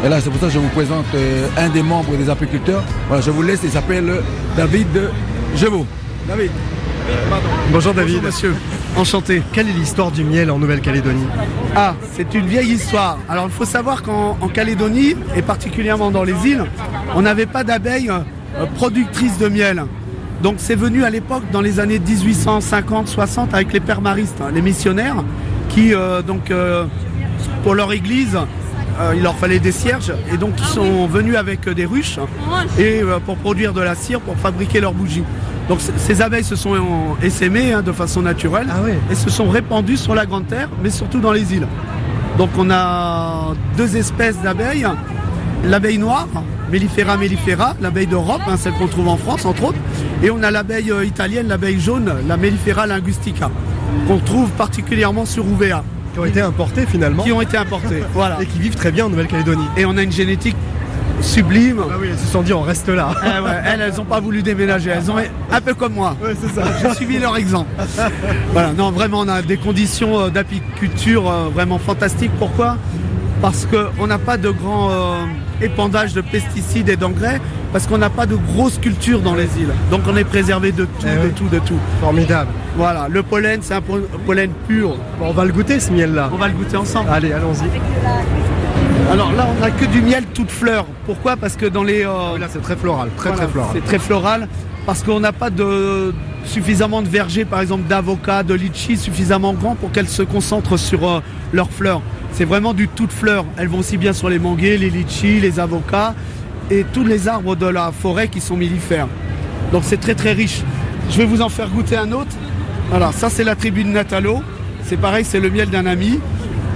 Et 0.05 0.09
là, 0.09 0.21
c'est 0.21 0.31
pour 0.31 0.41
ça 0.41 0.47
que 0.47 0.53
je 0.53 0.59
vous 0.59 0.69
présente 0.69 1.07
euh, 1.15 1.47
un 1.57 1.69
des 1.69 1.83
membres 1.83 2.15
des 2.17 2.29
apiculteurs. 2.29 2.83
Voilà, 3.09 3.23
je 3.23 3.31
vous 3.31 3.43
laisse, 3.43 3.61
il 3.63 3.71
s'appelle 3.71 4.09
euh, 4.11 4.21
David 4.57 4.89
Jevaux. 5.57 5.87
David. 6.29 6.51
Bonjour 7.73 7.95
David. 7.95 8.23
monsieur. 8.23 8.55
Enchanté. 8.97 9.43
Quelle 9.53 9.69
est 9.69 9.73
l'histoire 9.73 10.11
du 10.11 10.23
miel 10.23 10.51
en 10.51 10.59
Nouvelle-Calédonie? 10.59 11.27
Ah, 11.75 11.95
c'est 12.15 12.35
une 12.35 12.47
vieille 12.47 12.73
histoire. 12.73 13.19
Alors 13.29 13.47
il 13.47 13.53
faut 13.53 13.65
savoir 13.65 14.03
qu'en 14.03 14.37
en 14.41 14.49
Calédonie, 14.49 15.17
et 15.35 15.43
particulièrement 15.43 16.11
dans 16.11 16.25
les 16.25 16.35
îles, 16.47 16.65
on 17.15 17.23
n'avait 17.23 17.47
pas 17.47 17.65
d'abeilles 17.65 18.13
productrices 18.75 19.39
de 19.39 19.49
miel. 19.49 19.85
Donc 20.43 20.57
c'est 20.59 20.75
venu 20.75 21.05
à 21.05 21.11
l'époque, 21.11 21.45
dans 21.53 21.61
les 21.61 21.79
années 21.79 22.01
1850-60, 22.01 23.53
avec 23.53 23.73
les 23.73 23.81
permaristes, 23.81 24.41
hein, 24.41 24.51
les 24.53 24.63
missionnaires, 24.63 25.23
qui, 25.69 25.95
euh, 25.95 26.21
donc, 26.21 26.51
euh, 26.51 26.85
pour 27.63 27.75
leur 27.75 27.93
église, 27.93 28.37
euh, 29.01 29.13
il 29.15 29.23
leur 29.23 29.37
fallait 29.37 29.61
des 29.61 29.73
cierges 29.73 30.13
et 30.33 30.37
donc 30.37 30.55
ils 30.59 30.67
sont 30.67 31.07
venus 31.07 31.37
avec 31.37 31.69
des 31.69 31.87
ruches 31.87 32.19
et 32.79 33.01
pour 33.25 33.37
produire 33.37 33.73
de 33.73 33.81
la 33.81 33.95
cire 33.95 34.21
pour 34.21 34.37
fabriquer 34.37 34.81
leurs 34.81 34.93
bougies. 34.93 35.23
Donc 35.69 35.79
ces 35.97 36.21
abeilles 36.21 36.45
se 36.45 36.57
sont 36.57 36.77
essaimées 37.23 37.73
hein, 37.73 37.83
de 37.83 37.93
façon 37.93 38.21
naturelle 38.21 38.67
Ah 38.71 38.83
ouais. 38.83 38.99
et 39.11 39.15
se 39.15 39.31
sont 39.31 39.49
répandues 39.49 39.97
sur 39.97 40.15
la 40.15 40.27
Grande 40.27 40.47
Terre, 40.47 40.69
mais 40.83 40.91
surtout 40.91 41.21
dans 41.21 41.33
les 41.33 41.55
îles. 41.55 41.67
Donc 42.37 42.51
on 42.59 42.69
a 42.71 43.55
deux 43.77 43.97
espèces 43.97 44.41
d'abeilles. 44.43 44.87
L'abeille 45.65 45.99
noire, 45.99 46.27
Mellifera 46.71 47.17
mellifera, 47.17 47.75
l'abeille 47.81 48.07
d'Europe, 48.07 48.41
hein, 48.49 48.57
celle 48.57 48.73
qu'on 48.73 48.89
trouve 48.89 49.09
en 49.09 49.17
France 49.17 49.45
entre 49.45 49.65
autres. 49.65 49.79
Et 50.23 50.31
on 50.31 50.43
a 50.43 50.51
l'abeille 50.51 50.91
euh, 50.91 51.05
italienne, 51.05 51.49
l'abeille 51.49 51.79
jaune, 51.79 52.13
la 52.27 52.37
Mellifera 52.37 52.87
linguistica, 52.87 53.51
qu'on 54.09 54.19
trouve 54.19 54.51
particulièrement 54.51 55.25
sur 55.25 55.47
Ouvea, 55.47 55.85
Qui 56.15 56.19
ont 56.21 56.25
été 56.25 56.41
importés 56.41 56.87
finalement 56.87 57.23
qui 57.23 57.33
ont 57.33 57.41
été 57.41 57.57
importées. 57.57 58.03
Voilà. 58.15 58.39
et 58.41 58.47
qui 58.47 58.59
vivent 58.59 58.75
très 58.75 58.91
bien 58.91 59.07
en 59.07 59.11
Nouvelle-Calédonie. 59.11 59.67
Et 59.77 59.85
on 59.85 59.97
a 59.97 60.03
une 60.03 60.13
génétique 60.13 60.57
sublime. 61.21 61.83
Ah 61.89 61.95
oui, 62.01 62.09
elles 62.11 62.19
se 62.19 62.27
sont 62.27 62.43
dit 62.43 62.53
on 62.53 62.63
reste 62.63 62.89
là. 62.89 63.11
Eh 63.23 63.41
ouais, 63.41 63.51
elles, 63.65 63.81
elles 63.81 63.95
n'ont 63.95 64.05
pas 64.05 64.19
voulu 64.21 64.43
déménager. 64.43 64.91
Elles 64.91 65.11
ont 65.11 65.17
un 65.51 65.61
peu 65.61 65.75
comme 65.75 65.95
moi. 65.95 66.17
Ouais, 66.23 66.35
c'est 66.41 66.53
ça. 66.53 66.67
J'ai 66.83 66.95
suivi 66.95 67.19
leur 67.19 67.37
exemple. 67.37 67.71
Voilà, 68.53 68.73
non, 68.73 68.91
vraiment, 68.91 69.21
on 69.21 69.29
a 69.29 69.43
des 69.43 69.57
conditions 69.57 70.19
euh, 70.21 70.31
d'apiculture 70.31 71.31
euh, 71.31 71.49
vraiment 71.55 71.79
fantastiques. 71.79 72.33
Pourquoi? 72.39 72.77
Parce 73.43 73.67
qu'on 73.67 74.07
n'a 74.07 74.19
pas 74.19 74.37
de 74.39 74.51
grand 74.51 74.91
euh, 74.91 75.15
épandage 75.61 76.15
de 76.15 76.21
pesticides 76.21 76.89
et 76.89 76.97
d'engrais, 76.97 77.41
parce 77.73 77.87
qu'on 77.89 77.99
n'a 77.99 78.09
pas 78.09 78.25
de 78.25 78.37
grosses 78.37 78.79
cultures 78.79 79.21
dans 79.21 79.35
les 79.35 79.49
îles. 79.59 79.73
Donc 79.91 80.03
on 80.09 80.17
est 80.17 80.23
préservé 80.25 80.71
de 80.71 80.85
tout, 80.85 81.07
Eh 81.07 81.17
de 81.17 81.27
oui. 81.27 81.33
tout, 81.35 81.49
de 81.49 81.59
tout. 81.59 81.79
Formidable. 82.01 82.51
Voilà, 82.77 83.09
le 83.11 83.23
pollen, 83.25 83.59
c'est 83.61 83.75
un 83.75 83.81
po- 83.81 83.99
pollen 84.25 84.51
pur. 84.69 84.95
Bon, 85.19 85.27
on 85.31 85.33
va 85.33 85.45
le 85.45 85.53
goûter 85.53 85.81
ce 85.81 85.91
miel 85.91 86.15
là. 86.15 86.31
On 86.33 86.37
va 86.37 86.47
le 86.47 86.55
goûter 86.55 86.77
ensemble. 86.77 87.11
Allez, 87.13 87.33
allons-y. 87.33 87.69
Alors 89.13 89.33
là, 89.33 89.49
on 89.57 89.61
n'a 89.61 89.71
que 89.73 89.85
du 89.87 90.01
miel 90.01 90.25
toute 90.33 90.51
fleur. 90.51 90.87
Pourquoi? 91.05 91.37
Parce 91.37 91.57
que 91.57 91.67
dans 91.67 91.83
les... 91.83 92.05
euh, 92.07 92.39
Là, 92.39 92.47
c'est 92.49 92.63
très 92.63 92.77
floral, 92.77 93.09
très 93.17 93.31
Voilà, 93.31 93.45
très 93.45 93.53
floral. 93.53 93.71
C'est 93.75 93.85
très 93.85 93.99
floral 93.99 94.49
parce 94.87 95.03
qu'on 95.03 95.21
n'a 95.21 95.33
pas 95.33 95.51
de 95.51 96.13
suffisamment 96.45 97.03
de 97.03 97.09
vergers, 97.09 97.45
par 97.45 97.61
exemple 97.61 97.85
d'avocats, 97.89 98.43
de 98.43 98.55
litchis 98.55 98.97
suffisamment 98.97 99.53
grands 99.55 99.75
pour 99.77 99.93
qu'elles 99.93 100.09
se 100.09 100.23
concentrent 100.23 100.77
sur 100.77 101.09
euh, 101.09 101.21
leurs 101.53 101.71
fleurs. 101.71 102.03
C'est 102.33 102.45
vraiment 102.45 102.75
du 102.75 102.89
toute 102.89 103.13
fleur. 103.13 103.45
Elles 103.57 103.69
vont 103.69 103.79
aussi 103.79 103.97
bien 103.97 104.13
sur 104.13 104.29
les 104.29 104.39
manguiers, 104.39 104.79
les 104.79 104.91
litchis, 104.91 105.39
les 105.41 105.61
avocats 105.61 106.15
et 106.71 106.85
tous 106.93 107.05
les 107.05 107.29
arbres 107.29 107.55
de 107.55 107.67
la 107.67 107.93
forêt 107.93 108.29
qui 108.29 108.41
sont 108.41 108.57
millifères. 108.57 109.07
Donc 109.73 109.83
c'est 109.85 110.01
très 110.01 110.15
très 110.15 110.33
riche. 110.33 110.63
Je 111.11 111.19
vais 111.19 111.27
vous 111.27 111.43
en 111.43 111.49
faire 111.49 111.69
goûter 111.69 111.97
un 111.97 112.11
autre. 112.13 112.31
Voilà, 112.91 113.13
ça 113.13 113.29
c'est 113.31 113.45
la 113.45 113.55
tribu 113.55 113.85
de 113.85 113.89
Natalo. 113.91 114.43
C'est 114.85 114.97
pareil, 114.97 115.25
c'est 115.25 115.41
le 115.41 115.51
miel 115.51 115.71
d'un 115.71 115.87
ami. 115.87 116.19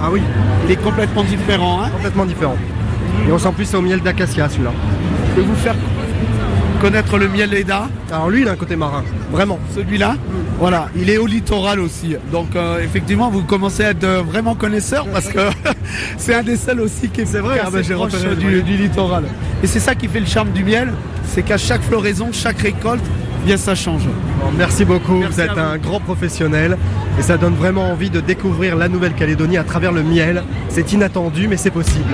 Ah 0.01 0.09
oui, 0.11 0.21
Il 0.65 0.71
est 0.71 0.81
complètement 0.81 1.23
différent. 1.23 1.81
hein. 1.83 1.89
complètement 1.89 2.25
différent. 2.25 2.55
Et 3.27 3.31
on 3.31 3.39
sent 3.39 3.51
plus 3.55 3.73
au 3.75 3.81
miel 3.81 3.99
d'acacia 4.01 4.47
celui-là. 4.47 4.71
Je 5.35 5.41
vais 5.41 5.47
vous 5.47 5.55
faire 5.55 5.75
connaître 6.81 7.17
le 7.17 7.27
miel 7.27 7.49
Leda. 7.49 7.89
Alors 8.11 8.29
lui, 8.29 8.41
il 8.41 8.47
a 8.47 8.51
un 8.51 8.55
côté 8.55 8.75
marin. 8.75 9.03
Vraiment. 9.31 9.59
Celui-là, 9.75 10.15
voilà, 10.59 10.89
il 10.95 11.09
est 11.09 11.17
au 11.17 11.27
littoral 11.27 11.79
aussi. 11.79 12.15
Donc 12.31 12.55
euh, 12.55 12.81
effectivement, 12.83 13.29
vous 13.29 13.43
commencez 13.43 13.83
à 13.83 13.91
être 13.91 14.03
euh, 14.03 14.21
vraiment 14.21 14.55
connaisseur 14.55 15.05
parce 15.13 15.27
que 15.27 15.39
c'est 16.17 16.33
un 16.33 16.43
des 16.43 16.57
seuls 16.57 16.81
aussi 16.81 17.09
qui 17.09 17.21
est, 17.21 17.25
c'est 17.25 17.39
vrai, 17.39 17.59
ah 17.63 17.69
bah, 17.71 17.81
j'ai 17.81 17.93
repéré, 17.93 18.35
du, 18.35 18.47
oui. 18.47 18.63
du 18.63 18.77
littoral. 18.77 19.23
Et 19.63 19.67
c'est 19.67 19.79
ça 19.79 19.95
qui 19.95 20.07
fait 20.07 20.19
le 20.19 20.25
charme 20.25 20.51
du 20.51 20.63
miel, 20.63 20.93
c'est 21.25 21.43
qu'à 21.43 21.57
chaque 21.57 21.81
floraison, 21.81 22.29
chaque 22.31 22.59
récolte, 22.59 23.03
bien 23.45 23.57
ça 23.57 23.75
change. 23.75 24.03
Bon, 24.39 24.51
merci 24.55 24.85
beaucoup, 24.85 25.17
Merci 25.17 25.33
vous 25.33 25.41
êtes 25.41 25.51
vous. 25.51 25.59
un 25.59 25.77
grand 25.77 25.99
professionnel 25.99 26.77
et 27.19 27.21
ça 27.21 27.37
donne 27.37 27.55
vraiment 27.55 27.91
envie 27.91 28.09
de 28.09 28.19
découvrir 28.19 28.75
la 28.75 28.87
Nouvelle-Calédonie 28.87 29.57
à 29.57 29.63
travers 29.63 29.91
le 29.91 30.03
miel. 30.03 30.43
C'est 30.69 30.91
inattendu 30.93 31.47
mais 31.47 31.57
c'est 31.57 31.71
possible. 31.71 32.13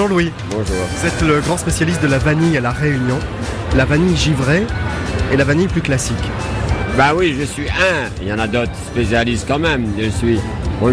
Bonjour 0.00 0.16
Louis, 0.16 0.32
Bonjour. 0.50 0.64
vous 0.96 1.06
êtes 1.06 1.20
le 1.20 1.40
grand 1.42 1.58
spécialiste 1.58 2.02
de 2.02 2.08
la 2.08 2.16
vanille 2.16 2.56
à 2.56 2.62
la 2.62 2.70
Réunion, 2.70 3.18
la 3.76 3.84
vanille 3.84 4.16
givrée 4.16 4.62
et 5.30 5.36
la 5.36 5.44
vanille 5.44 5.66
plus 5.66 5.82
classique. 5.82 6.16
Bah 6.96 7.12
oui, 7.14 7.36
je 7.38 7.44
suis 7.44 7.68
un. 7.68 8.08
Il 8.22 8.28
y 8.28 8.32
en 8.32 8.38
a 8.38 8.46
d'autres 8.46 8.74
spécialistes 8.86 9.44
quand 9.46 9.58
même. 9.58 9.88
Je 9.98 10.08
suis 10.08 10.38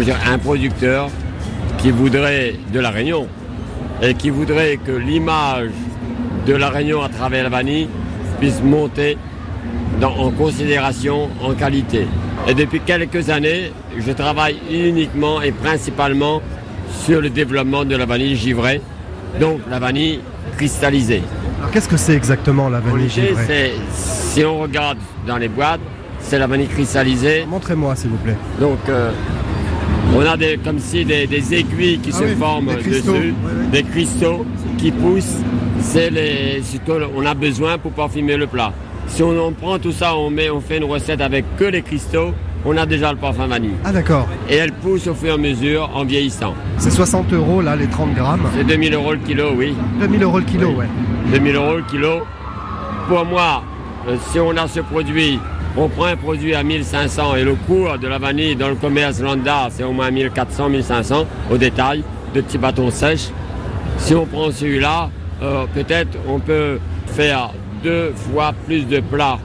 dire, 0.04 0.16
un 0.30 0.36
producteur 0.36 1.08
qui 1.78 1.90
voudrait 1.90 2.56
de 2.70 2.80
la 2.80 2.90
Réunion 2.90 3.26
et 4.02 4.12
qui 4.12 4.28
voudrait 4.28 4.76
que 4.76 4.92
l'image 4.92 5.70
de 6.46 6.52
la 6.52 6.68
Réunion 6.68 7.02
à 7.02 7.08
travers 7.08 7.44
la 7.44 7.48
vanille 7.48 7.88
puisse 8.38 8.60
monter 8.62 9.16
dans- 10.02 10.16
en 10.18 10.30
considération, 10.32 11.30
en 11.42 11.54
qualité. 11.54 12.06
Et 12.46 12.52
depuis 12.52 12.80
quelques 12.80 13.30
années, 13.30 13.72
je 13.98 14.12
travaille 14.12 14.58
uniquement 14.70 15.40
et 15.40 15.52
principalement 15.52 16.42
sur 17.06 17.22
le 17.22 17.30
développement 17.30 17.86
de 17.86 17.96
la 17.96 18.04
vanille 18.04 18.36
givrée, 18.36 18.82
donc 19.40 19.60
la 19.70 19.78
vanille 19.78 20.20
cristallisée. 20.56 21.22
Alors 21.58 21.70
qu'est-ce 21.70 21.88
que 21.88 21.96
c'est 21.96 22.14
exactement 22.14 22.68
la 22.68 22.80
vanille 22.80 23.08
givrée 23.08 23.44
c'est, 23.46 23.72
si 23.92 24.44
on 24.44 24.58
regarde 24.58 24.98
dans 25.26 25.36
les 25.36 25.48
boîtes, 25.48 25.80
c'est 26.20 26.38
la 26.38 26.46
vanille 26.46 26.68
cristallisée. 26.68 27.44
Montrez-moi 27.48 27.94
s'il 27.96 28.10
vous 28.10 28.16
plaît. 28.18 28.36
Donc, 28.60 28.78
euh, 28.88 29.10
on 30.16 30.20
a 30.24 30.36
des, 30.36 30.58
comme 30.58 30.78
si 30.78 31.04
des, 31.04 31.26
des 31.26 31.54
aiguilles 31.54 31.98
qui 31.98 32.10
Ah 32.14 32.18
se 32.18 32.24
oui, 32.24 32.34
forment 32.38 32.74
des 32.76 32.90
dessus, 32.90 33.34
des 33.72 33.82
cristaux 33.82 34.46
qui 34.78 34.90
poussent. 34.90 35.36
C'est 35.80 36.10
les, 36.10 36.62
on 37.16 37.24
a 37.24 37.34
besoin 37.34 37.78
pour 37.78 37.92
parfumer 37.92 38.36
le 38.36 38.46
plat. 38.46 38.72
Si 39.06 39.22
on 39.22 39.38
en 39.38 39.52
prend 39.52 39.78
tout 39.78 39.92
ça, 39.92 40.16
on 40.16 40.30
met, 40.30 40.50
on 40.50 40.60
fait 40.60 40.78
une 40.78 40.84
recette 40.84 41.20
avec 41.20 41.44
que 41.56 41.64
les 41.64 41.82
cristaux, 41.82 42.32
on 42.64 42.76
a 42.76 42.86
déjà 42.86 43.12
le 43.12 43.18
parfum 43.18 43.46
vanille. 43.46 43.74
Ah 43.84 43.92
d'accord, 43.92 44.26
Et 44.48 44.56
elle 44.56 44.72
pousse 44.72 45.06
au 45.06 45.14
fur 45.14 45.30
et 45.30 45.32
à 45.32 45.36
mesure 45.36 45.90
en 45.94 46.04
vieillissant. 46.04 46.54
c'est 46.78 46.90
60 46.90 47.32
euros 47.32 47.62
là 47.62 47.76
les 47.76 47.86
30 47.86 48.14
grammes. 48.14 48.42
C'est 48.56 48.64
2000 48.64 48.94
euros 48.94 49.12
le 49.12 49.18
kilo, 49.18 49.52
oui. 49.56 49.74
2000 50.00 50.22
euros 50.22 50.38
le 50.38 50.44
kilo, 50.44 50.68
Oui. 50.70 50.74
ouais. 50.76 50.86
2000 51.32 51.54
euros 51.56 51.76
le 51.76 51.82
kilo. 51.82 52.20
Pour 53.08 53.24
moi, 53.24 53.62
euh, 54.08 54.16
si 54.30 54.38
on 54.40 54.50
a 54.56 54.66
ce 54.68 54.80
produit, 54.80 55.38
on 55.76 55.88
prend 55.88 56.06
un 56.06 56.16
produit 56.16 56.54
à 56.54 56.62
1500 56.62 57.36
et 57.36 57.44
le 57.44 57.54
cours 57.54 57.98
de 57.98 58.06
la 58.08 58.18
vanille 58.18 58.56
dans 58.56 58.68
le 58.68 58.74
commerce 58.74 59.20
lambda, 59.20 59.68
c'est 59.70 59.84
au 59.84 59.92
moins 59.92 60.10
1400, 60.10 60.68
1500 60.68 61.24
au 61.50 61.56
détail, 61.56 62.02
de 62.34 62.40
petits 62.40 62.58
bâtons 62.58 62.90
sèches. 62.90 63.28
Si 63.98 64.14
on 64.14 64.26
prend 64.26 64.50
celui-là, 64.50 65.10
euh, 65.42 65.64
peut-être 65.74 66.18
on 66.28 66.38
peut 66.40 66.78
faire 67.06 67.50
deux 67.82 68.12
fois 68.14 68.52
plus 68.66 68.86
de 68.86 69.00
plats 69.00 69.38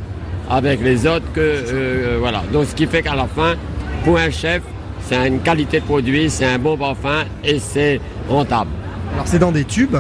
avec 0.50 0.82
les 0.82 1.06
autres 1.08 1.32
que 1.34 1.40
euh, 1.42 2.18
voilà. 2.20 2.44
Donc 2.52 2.66
ce 2.66 2.76
qui 2.76 2.86
fait 2.88 3.02
qu'à 3.02 3.16
la 3.16 3.28
fin, 3.28 3.56
pour 4.04 4.18
un 4.18 4.30
chef, 4.30 4.62
c'est 5.02 5.28
une 5.28 5.40
qualité 5.40 5.80
de 5.80 5.86
produit, 5.86 6.30
c'est 6.30 6.46
un 6.46 6.60
bon 6.60 6.78
parfum 6.78 7.24
et 7.44 7.60
c'est 7.60 8.00
rentable. 8.30 8.72
Alors 9.14 9.28
c'est 9.28 9.40
dans 9.40 9.52
des 9.52 9.66
tubes. 9.66 9.98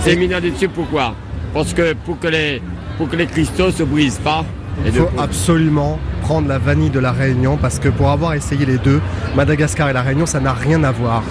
C'est 0.00 0.16
mis 0.16 0.28
dans 0.28 0.40
des 0.40 0.52
tubes 0.52 0.70
pourquoi? 0.74 1.14
Parce 1.52 1.72
que 1.72 1.94
pour 2.04 2.18
que 2.18 2.28
les 2.28 2.62
pour 2.96 3.08
que 3.08 3.16
les 3.16 3.26
cristaux 3.26 3.70
se 3.70 3.82
brisent 3.82 4.20
pas. 4.22 4.44
Il 4.84 4.92
faut 4.92 5.08
absolument 5.18 5.98
prendre 6.26 6.48
la 6.48 6.58
vanille 6.58 6.90
de 6.90 6.98
la 6.98 7.12
Réunion 7.12 7.56
parce 7.56 7.78
que 7.78 7.88
pour 7.88 8.10
avoir 8.10 8.34
essayé 8.34 8.66
les 8.66 8.78
deux, 8.78 9.00
Madagascar 9.36 9.88
et 9.90 9.92
la 9.92 10.02
Réunion, 10.02 10.26
ça 10.26 10.40
n'a 10.40 10.52
rien 10.52 10.82
à 10.82 10.90
voir. 10.90 11.22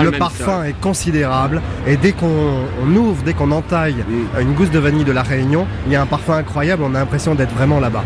Le 0.00 0.12
parfum 0.12 0.62
est 0.62 0.80
considérable 0.80 1.60
et 1.88 1.96
dès 1.96 2.12
qu'on 2.12 2.60
on 2.86 2.94
ouvre, 2.96 3.20
dès 3.24 3.32
qu'on 3.34 3.50
entaille 3.50 3.96
une 4.40 4.52
gousse 4.52 4.70
de 4.70 4.78
vanille 4.78 5.02
de 5.04 5.10
la 5.10 5.24
Réunion, 5.24 5.66
il 5.86 5.92
y 5.92 5.96
a 5.96 6.02
un 6.02 6.06
parfum 6.06 6.34
incroyable, 6.36 6.84
on 6.86 6.94
a 6.94 7.00
l'impression 7.00 7.34
d'être 7.34 7.52
vraiment 7.52 7.80
là-bas. 7.80 8.04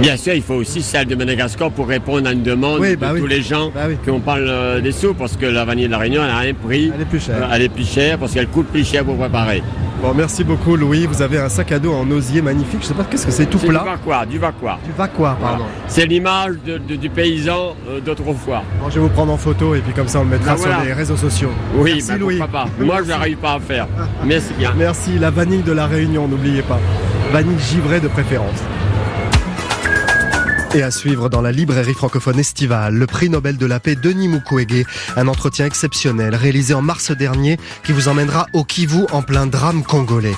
Bien 0.00 0.16
sûr, 0.16 0.34
il 0.34 0.42
faut 0.42 0.54
aussi 0.54 0.82
celle 0.82 1.06
de 1.06 1.14
Madagascar 1.14 1.70
pour 1.70 1.86
répondre 1.86 2.26
à 2.28 2.32
une 2.32 2.42
demande 2.42 2.80
Oui, 2.80 2.90
de 2.90 2.96
bah 2.96 3.10
oui. 3.14 3.20
tous 3.20 3.26
les 3.28 3.42
gens 3.42 3.70
Bah 3.72 3.82
oui. 3.88 3.96
qui 4.02 4.10
on 4.10 4.18
parle 4.18 4.46
euh, 4.48 4.80
des 4.80 4.90
sous 4.90 5.14
parce 5.14 5.36
que 5.36 5.46
la 5.46 5.64
vanille 5.64 5.86
de 5.86 5.92
la 5.92 5.98
Réunion 5.98 6.22
elle 6.24 6.30
a 6.30 6.38
un 6.50 6.54
prix. 6.54 6.90
Elle 6.92 7.02
est 7.02 7.04
plus 7.04 7.20
chère. 7.24 7.36
Euh, 7.42 7.48
elle 7.52 7.62
est 7.62 7.68
plus 7.68 7.86
chère 7.88 8.18
parce 8.18 8.32
qu'elle 8.32 8.48
coûte 8.48 8.66
plus 8.68 8.84
cher 8.84 9.04
pour 9.04 9.16
préparer. 9.16 9.62
Bon, 10.02 10.12
merci 10.14 10.42
beaucoup 10.42 10.74
Louis, 10.74 11.06
vous 11.06 11.22
avez 11.22 11.38
un 11.38 11.48
sac 11.48 11.70
à 11.70 11.78
dos 11.78 11.92
en 11.94 12.10
osier 12.10 12.42
magnifique, 12.42 12.80
je 12.82 12.86
sais 12.88 12.94
pas 12.94 13.04
qu'est-ce 13.04 13.24
que 13.24 13.30
c'est 13.30 13.46
tout 13.46 13.58
C'est 13.60 13.66
du 13.68 13.72
plat. 13.72 13.84
vaquois, 13.84 14.26
du 14.26 14.36
vaquois. 14.36 14.78
Du 14.84 14.90
vaquois, 14.90 15.36
Voilà. 15.38 15.56
pardon. 15.58 15.70
C'est 15.86 16.06
l'image 16.06 16.54
de- 16.66 16.78
de- 16.78 16.96
du 16.96 17.08
paysan 17.08 17.76
euh, 17.88 18.00
d'autrefois. 18.00 18.62
Bon, 18.82 18.90
je 18.90 18.94
vais 18.96 19.00
vous 19.00 19.08
prendre 19.10 19.32
en 19.32 19.36
photo 19.36 19.76
et 19.76 19.80
puis 19.80 19.92
comme 19.92 20.08
ça 20.08 20.18
on 20.18 20.24
le 20.24 20.30
mettra 20.30 20.56
voilà. 20.56 20.78
sur 20.78 20.84
les 20.84 20.92
réseaux 20.92 21.16
sociaux. 21.16 21.50
Oui, 21.76 21.92
Merci 21.94 22.08
ben, 22.08 22.18
Louis. 22.18 22.38
pas. 22.40 22.64
Moi, 22.80 22.96
je 23.04 23.08
n'arrive 23.08 23.36
pas 23.36 23.52
à 23.54 23.60
faire. 23.60 23.86
Mais 24.24 24.40
c'est 24.40 24.56
bien. 24.58 24.72
Merci, 24.76 25.18
la 25.20 25.30
vanille 25.30 25.62
de 25.62 25.72
la 25.72 25.86
Réunion, 25.86 26.26
n'oubliez 26.26 26.62
pas. 26.62 26.80
Vanille 27.32 27.58
givrée 27.60 28.00
de 28.00 28.08
préférence. 28.08 28.58
Et 30.74 30.82
à 30.82 30.90
suivre 30.90 31.28
dans 31.28 31.42
la 31.42 31.52
librairie 31.52 31.92
francophone 31.92 32.38
estivale, 32.38 32.94
le 32.94 33.06
prix 33.06 33.28
Nobel 33.28 33.58
de 33.58 33.66
la 33.66 33.78
paix 33.78 33.94
Denis 33.94 34.28
Mukwege, 34.28 34.86
un 35.16 35.28
entretien 35.28 35.66
exceptionnel 35.66 36.34
réalisé 36.34 36.72
en 36.72 36.80
mars 36.80 37.10
dernier 37.10 37.58
qui 37.84 37.92
vous 37.92 38.08
emmènera 38.08 38.46
au 38.54 38.64
Kivu 38.64 39.04
en 39.12 39.20
plein 39.20 39.46
drame 39.46 39.82
congolais. 39.82 40.34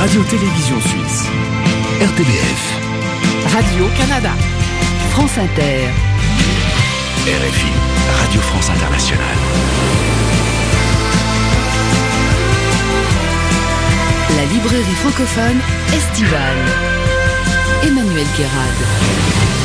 Radio-Télévision 0.00 0.80
Suisse. 0.80 1.26
RTBF. 2.00 3.54
Radio-Canada. 3.54 4.32
France 5.10 5.38
Inter. 5.38 5.86
RFI. 7.24 7.70
Radio 8.20 8.40
France 8.40 8.70
Internationale. 8.70 9.99
Librairie 14.52 14.94
francophone 14.96 15.60
estivale. 15.92 16.64
Emmanuel 17.82 18.26
Guérard. 18.36 19.59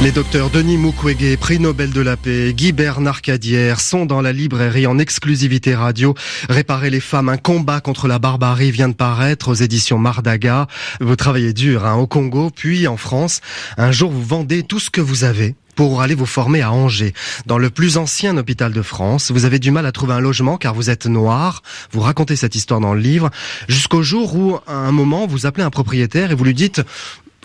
Les 0.00 0.12
docteurs 0.12 0.48
Denis 0.48 0.76
Mukwege, 0.76 1.36
prix 1.38 1.58
Nobel 1.58 1.90
de 1.90 2.00
la 2.00 2.16
paix, 2.16 2.54
Guy 2.54 2.70
Bernard 2.70 3.20
Cadière 3.20 3.80
sont 3.80 4.06
dans 4.06 4.20
la 4.20 4.32
librairie 4.32 4.86
en 4.86 4.96
exclusivité 4.96 5.74
radio. 5.74 6.14
Réparer 6.48 6.88
les 6.88 7.00
femmes, 7.00 7.28
un 7.28 7.36
combat 7.36 7.80
contre 7.80 8.06
la 8.06 8.20
barbarie 8.20 8.70
vient 8.70 8.88
de 8.88 8.94
paraître 8.94 9.48
aux 9.48 9.54
éditions 9.54 9.98
Mardaga. 9.98 10.68
Vous 11.00 11.16
travaillez 11.16 11.52
dur 11.52 11.84
hein, 11.84 11.96
au 11.96 12.06
Congo, 12.06 12.50
puis 12.54 12.86
en 12.86 12.96
France. 12.96 13.40
Un 13.76 13.90
jour, 13.90 14.12
vous 14.12 14.22
vendez 14.22 14.62
tout 14.62 14.78
ce 14.78 14.88
que 14.88 15.00
vous 15.00 15.24
avez 15.24 15.56
pour 15.74 16.00
aller 16.00 16.14
vous 16.14 16.26
former 16.26 16.62
à 16.62 16.72
Angers, 16.72 17.12
dans 17.46 17.58
le 17.58 17.68
plus 17.68 17.98
ancien 17.98 18.36
hôpital 18.36 18.72
de 18.72 18.82
France. 18.82 19.32
Vous 19.32 19.44
avez 19.44 19.58
du 19.58 19.72
mal 19.72 19.84
à 19.84 19.92
trouver 19.92 20.14
un 20.14 20.20
logement 20.20 20.58
car 20.58 20.74
vous 20.74 20.90
êtes 20.90 21.06
noir. 21.06 21.62
Vous 21.90 22.00
racontez 22.00 22.36
cette 22.36 22.54
histoire 22.54 22.80
dans 22.80 22.94
le 22.94 23.00
livre, 23.00 23.30
jusqu'au 23.68 24.02
jour 24.02 24.36
où, 24.36 24.58
à 24.68 24.74
un 24.74 24.92
moment, 24.92 25.26
vous 25.26 25.46
appelez 25.46 25.64
un 25.64 25.70
propriétaire 25.70 26.30
et 26.30 26.34
vous 26.34 26.44
lui 26.44 26.54
dites 26.54 26.82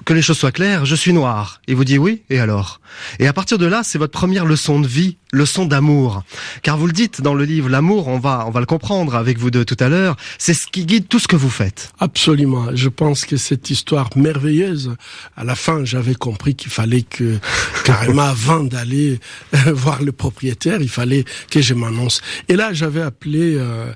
que 0.05 0.13
les 0.13 0.21
choses 0.21 0.37
soient 0.37 0.51
claires, 0.51 0.85
je 0.85 0.95
suis 0.95 1.13
noir. 1.13 1.61
Et 1.67 1.73
vous 1.73 1.85
dit 1.85 1.97
oui, 1.97 2.21
et 2.29 2.39
alors? 2.39 2.79
Et 3.19 3.27
à 3.27 3.33
partir 3.33 3.57
de 3.57 3.65
là, 3.65 3.81
c'est 3.83 3.97
votre 3.97 4.11
première 4.11 4.45
leçon 4.45 4.79
de 4.79 4.87
vie, 4.87 5.17
leçon 5.31 5.65
d'amour. 5.65 6.23
Car 6.61 6.77
vous 6.77 6.87
le 6.87 6.93
dites 6.93 7.21
dans 7.21 7.33
le 7.33 7.43
livre, 7.43 7.69
l'amour, 7.69 8.07
on 8.07 8.19
va, 8.19 8.45
on 8.47 8.51
va 8.51 8.59
le 8.59 8.65
comprendre 8.65 9.15
avec 9.15 9.37
vous 9.37 9.51
deux 9.51 9.65
tout 9.65 9.77
à 9.79 9.89
l'heure, 9.89 10.15
c'est 10.37 10.53
ce 10.53 10.67
qui 10.67 10.85
guide 10.85 11.07
tout 11.07 11.19
ce 11.19 11.27
que 11.27 11.35
vous 11.35 11.49
faites. 11.49 11.91
Absolument. 11.99 12.75
Je 12.75 12.89
pense 12.89 13.25
que 13.25 13.37
cette 13.37 13.69
histoire 13.69 14.09
merveilleuse, 14.15 14.95
à 15.35 15.43
la 15.43 15.55
fin, 15.55 15.85
j'avais 15.85 16.15
compris 16.15 16.55
qu'il 16.55 16.71
fallait 16.71 17.03
que, 17.03 17.37
carrément, 17.83 18.23
avant 18.23 18.63
d'aller 18.63 19.19
voir 19.67 20.01
le 20.03 20.11
propriétaire, 20.11 20.81
il 20.81 20.89
fallait 20.89 21.25
que 21.49 21.61
je 21.61 21.73
m'annonce. 21.73 22.21
Et 22.47 22.55
là, 22.55 22.73
j'avais 22.73 23.01
appelé 23.01 23.55
euh, 23.55 23.91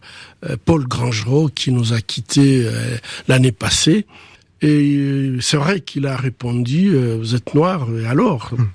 euh 0.45 0.57
Paul 0.63 0.87
Grangerot, 0.87 1.49
qui 1.49 1.71
nous 1.71 1.93
a 1.93 2.01
quittés 2.01 2.63
euh, 2.65 2.97
l'année 3.27 3.51
passée. 3.51 4.05
Et 4.61 4.95
euh, 4.97 5.37
c'est 5.39 5.57
vrai 5.57 5.81
qu'il 5.81 6.07
a 6.07 6.15
répondu 6.15 6.93
euh, 6.95 7.15
vous 7.19 7.35
êtes 7.35 7.53
noir 7.53 7.87
et 7.95 8.07
alors? 8.07 8.53
Hmm. 8.57 8.65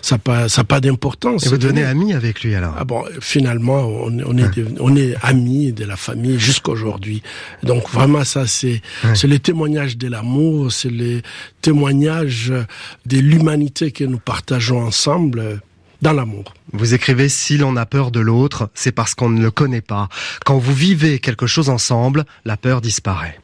ça 0.00 0.18
pas 0.18 0.48
ça 0.48 0.62
pas 0.64 0.80
d'importance. 0.80 1.46
Et 1.46 1.48
vous 1.48 1.58
devenez 1.58 1.82
ami 1.84 2.12
avec 2.12 2.42
lui 2.42 2.54
alors? 2.54 2.74
Ah 2.78 2.84
bon 2.84 3.02
finalement 3.20 3.80
on, 3.86 4.16
on 4.24 4.38
est 4.38 4.50
on 4.78 4.94
est 4.94 5.16
amis 5.22 5.72
de 5.72 5.84
la 5.84 5.96
famille 5.96 6.38
jusqu'aujourd'hui. 6.38 7.22
Donc 7.62 7.90
vraiment 7.90 8.24
ça 8.24 8.46
c'est 8.46 8.80
c'est 9.14 9.26
le 9.26 9.38
témoignage 9.38 9.98
de 9.98 10.08
l'amour, 10.08 10.70
c'est 10.70 10.90
le 10.90 11.20
témoignage 11.62 12.52
de 13.06 13.18
l'humanité 13.18 13.90
que 13.90 14.04
nous 14.04 14.18
partageons 14.18 14.80
ensemble 14.82 15.60
dans 16.04 16.12
l'amour. 16.12 16.52
Vous 16.74 16.92
écrivez 16.92 17.30
si 17.30 17.56
l'on 17.56 17.76
a 17.76 17.86
peur 17.86 18.10
de 18.10 18.20
l'autre, 18.20 18.70
c'est 18.74 18.92
parce 18.92 19.14
qu'on 19.14 19.30
ne 19.30 19.40
le 19.40 19.50
connaît 19.50 19.80
pas. 19.80 20.10
Quand 20.44 20.58
vous 20.58 20.74
vivez 20.74 21.18
quelque 21.18 21.46
chose 21.46 21.70
ensemble, 21.70 22.26
la 22.44 22.58
peur 22.58 22.82
disparaît. 22.82 23.40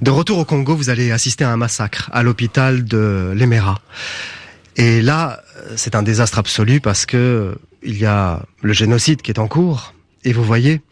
De 0.00 0.12
retour 0.12 0.38
au 0.38 0.44
Congo, 0.44 0.76
vous 0.76 0.90
allez 0.90 1.10
assister 1.10 1.42
à 1.42 1.50
un 1.50 1.56
massacre 1.56 2.08
à 2.12 2.22
l'hôpital 2.22 2.84
de 2.84 3.32
l'Emera. 3.34 3.80
Et 4.76 5.02
là, 5.02 5.42
c'est 5.74 5.96
un 5.96 6.04
désastre 6.04 6.38
absolu 6.38 6.80
parce 6.80 7.04
que 7.04 7.56
il 7.82 7.98
y 7.98 8.06
a 8.06 8.42
le 8.62 8.72
génocide 8.72 9.20
qui 9.20 9.32
est 9.32 9.40
en 9.40 9.48
cours. 9.48 9.92
Et 10.22 10.32
vous 10.32 10.44
voyez 10.44 10.82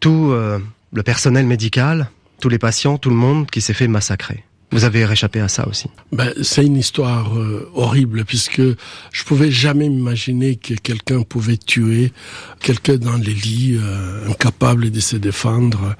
tout 0.00 0.30
euh, 0.32 0.58
le 0.92 1.02
personnel 1.04 1.46
médical, 1.46 2.10
tous 2.40 2.48
les 2.48 2.58
patients, 2.58 2.98
tout 2.98 3.10
le 3.10 3.16
monde 3.16 3.48
qui 3.48 3.60
s'est 3.60 3.74
fait 3.74 3.88
massacrer. 3.88 4.44
Vous 4.70 4.84
avez 4.84 5.06
réchappé 5.06 5.40
à 5.40 5.48
ça 5.48 5.66
aussi. 5.66 5.88
Ben, 6.12 6.30
c'est 6.42 6.64
une 6.64 6.76
histoire 6.76 7.34
euh, 7.38 7.70
horrible 7.74 8.24
puisque 8.26 8.60
je 8.60 9.24
pouvais 9.24 9.50
jamais 9.50 9.88
m'imaginer 9.88 10.56
que 10.56 10.74
quelqu'un 10.74 11.22
pouvait 11.22 11.56
tuer 11.56 12.12
quelqu'un 12.60 12.96
dans 12.96 13.16
les 13.16 13.32
lits, 13.32 13.78
euh, 13.80 14.28
incapable 14.28 14.90
de 14.90 15.00
se 15.00 15.16
défendre. 15.16 15.94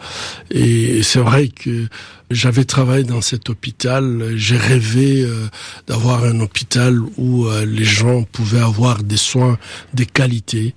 Et 0.51 1.03
c'est 1.03 1.21
vrai 1.21 1.49
que 1.49 1.87
j'avais 2.31 2.65
travaillé 2.65 3.05
dans 3.05 3.23
cet 3.23 3.49
hôpital. 3.49 4.35
J'ai 4.37 4.59
rêvé 4.59 5.23
euh, 5.23 5.47
d'avoir 5.87 6.25
un 6.25 6.41
hôpital 6.41 7.01
où 7.17 7.47
les 7.67 7.85
gens 7.85 8.25
pouvaient 8.25 8.61
avoir 8.61 9.03
des 9.03 9.17
soins 9.17 9.57
de 9.95 10.05
qualité. 10.05 10.75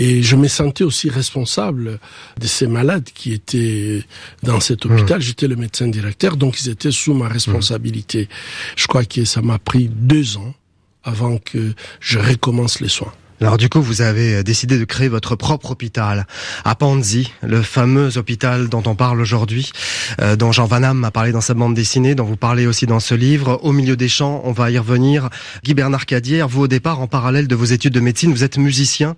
Et 0.00 0.22
je 0.22 0.34
me 0.34 0.48
sentais 0.48 0.82
aussi 0.82 1.10
responsable 1.10 2.00
de 2.40 2.46
ces 2.46 2.66
malades 2.66 3.10
qui 3.14 3.34
étaient 3.34 4.02
dans 4.42 4.58
cet 4.58 4.86
hôpital. 4.86 5.18
Mmh. 5.18 5.22
J'étais 5.22 5.46
le 5.46 5.56
médecin 5.56 5.88
directeur, 5.88 6.38
donc 6.38 6.58
ils 6.62 6.70
étaient 6.70 6.90
sous 6.90 7.12
ma 7.12 7.28
responsabilité. 7.28 8.26
Je 8.76 8.86
crois 8.86 9.04
que 9.04 9.26
ça 9.26 9.42
m'a 9.42 9.58
pris 9.58 9.90
deux 9.92 10.38
ans 10.38 10.54
avant 11.04 11.36
que 11.36 11.74
je 12.00 12.18
recommence 12.18 12.80
les 12.80 12.88
soins. 12.88 13.12
Alors 13.42 13.56
du 13.56 13.70
coup, 13.70 13.80
vous 13.80 14.02
avez 14.02 14.34
euh, 14.34 14.42
décidé 14.42 14.78
de 14.78 14.84
créer 14.84 15.08
votre 15.08 15.34
propre 15.34 15.70
hôpital 15.70 16.26
à 16.66 16.74
Panzi, 16.74 17.32
le 17.42 17.62
fameux 17.62 18.18
hôpital 18.18 18.68
dont 18.68 18.82
on 18.84 18.94
parle 18.94 19.18
aujourd'hui, 19.18 19.72
euh, 20.20 20.36
dont 20.36 20.52
Jean 20.52 20.66
Van 20.66 20.82
Hamme 20.82 21.04
a 21.04 21.10
parlé 21.10 21.32
dans 21.32 21.40
sa 21.40 21.54
bande 21.54 21.72
dessinée, 21.72 22.14
dont 22.14 22.24
vous 22.24 22.36
parlez 22.36 22.66
aussi 22.66 22.84
dans 22.84 23.00
ce 23.00 23.14
livre. 23.14 23.58
Au 23.62 23.72
milieu 23.72 23.96
des 23.96 24.10
champs, 24.10 24.42
on 24.44 24.52
va 24.52 24.70
y 24.70 24.76
revenir. 24.76 25.30
Guy 25.64 25.72
Bernard 25.72 26.04
Cadière, 26.04 26.48
vous 26.48 26.64
au 26.64 26.68
départ, 26.68 27.00
en 27.00 27.06
parallèle 27.06 27.48
de 27.48 27.54
vos 27.54 27.64
études 27.64 27.94
de 27.94 28.00
médecine, 28.00 28.30
vous 28.30 28.44
êtes 28.44 28.58
musicien. 28.58 29.16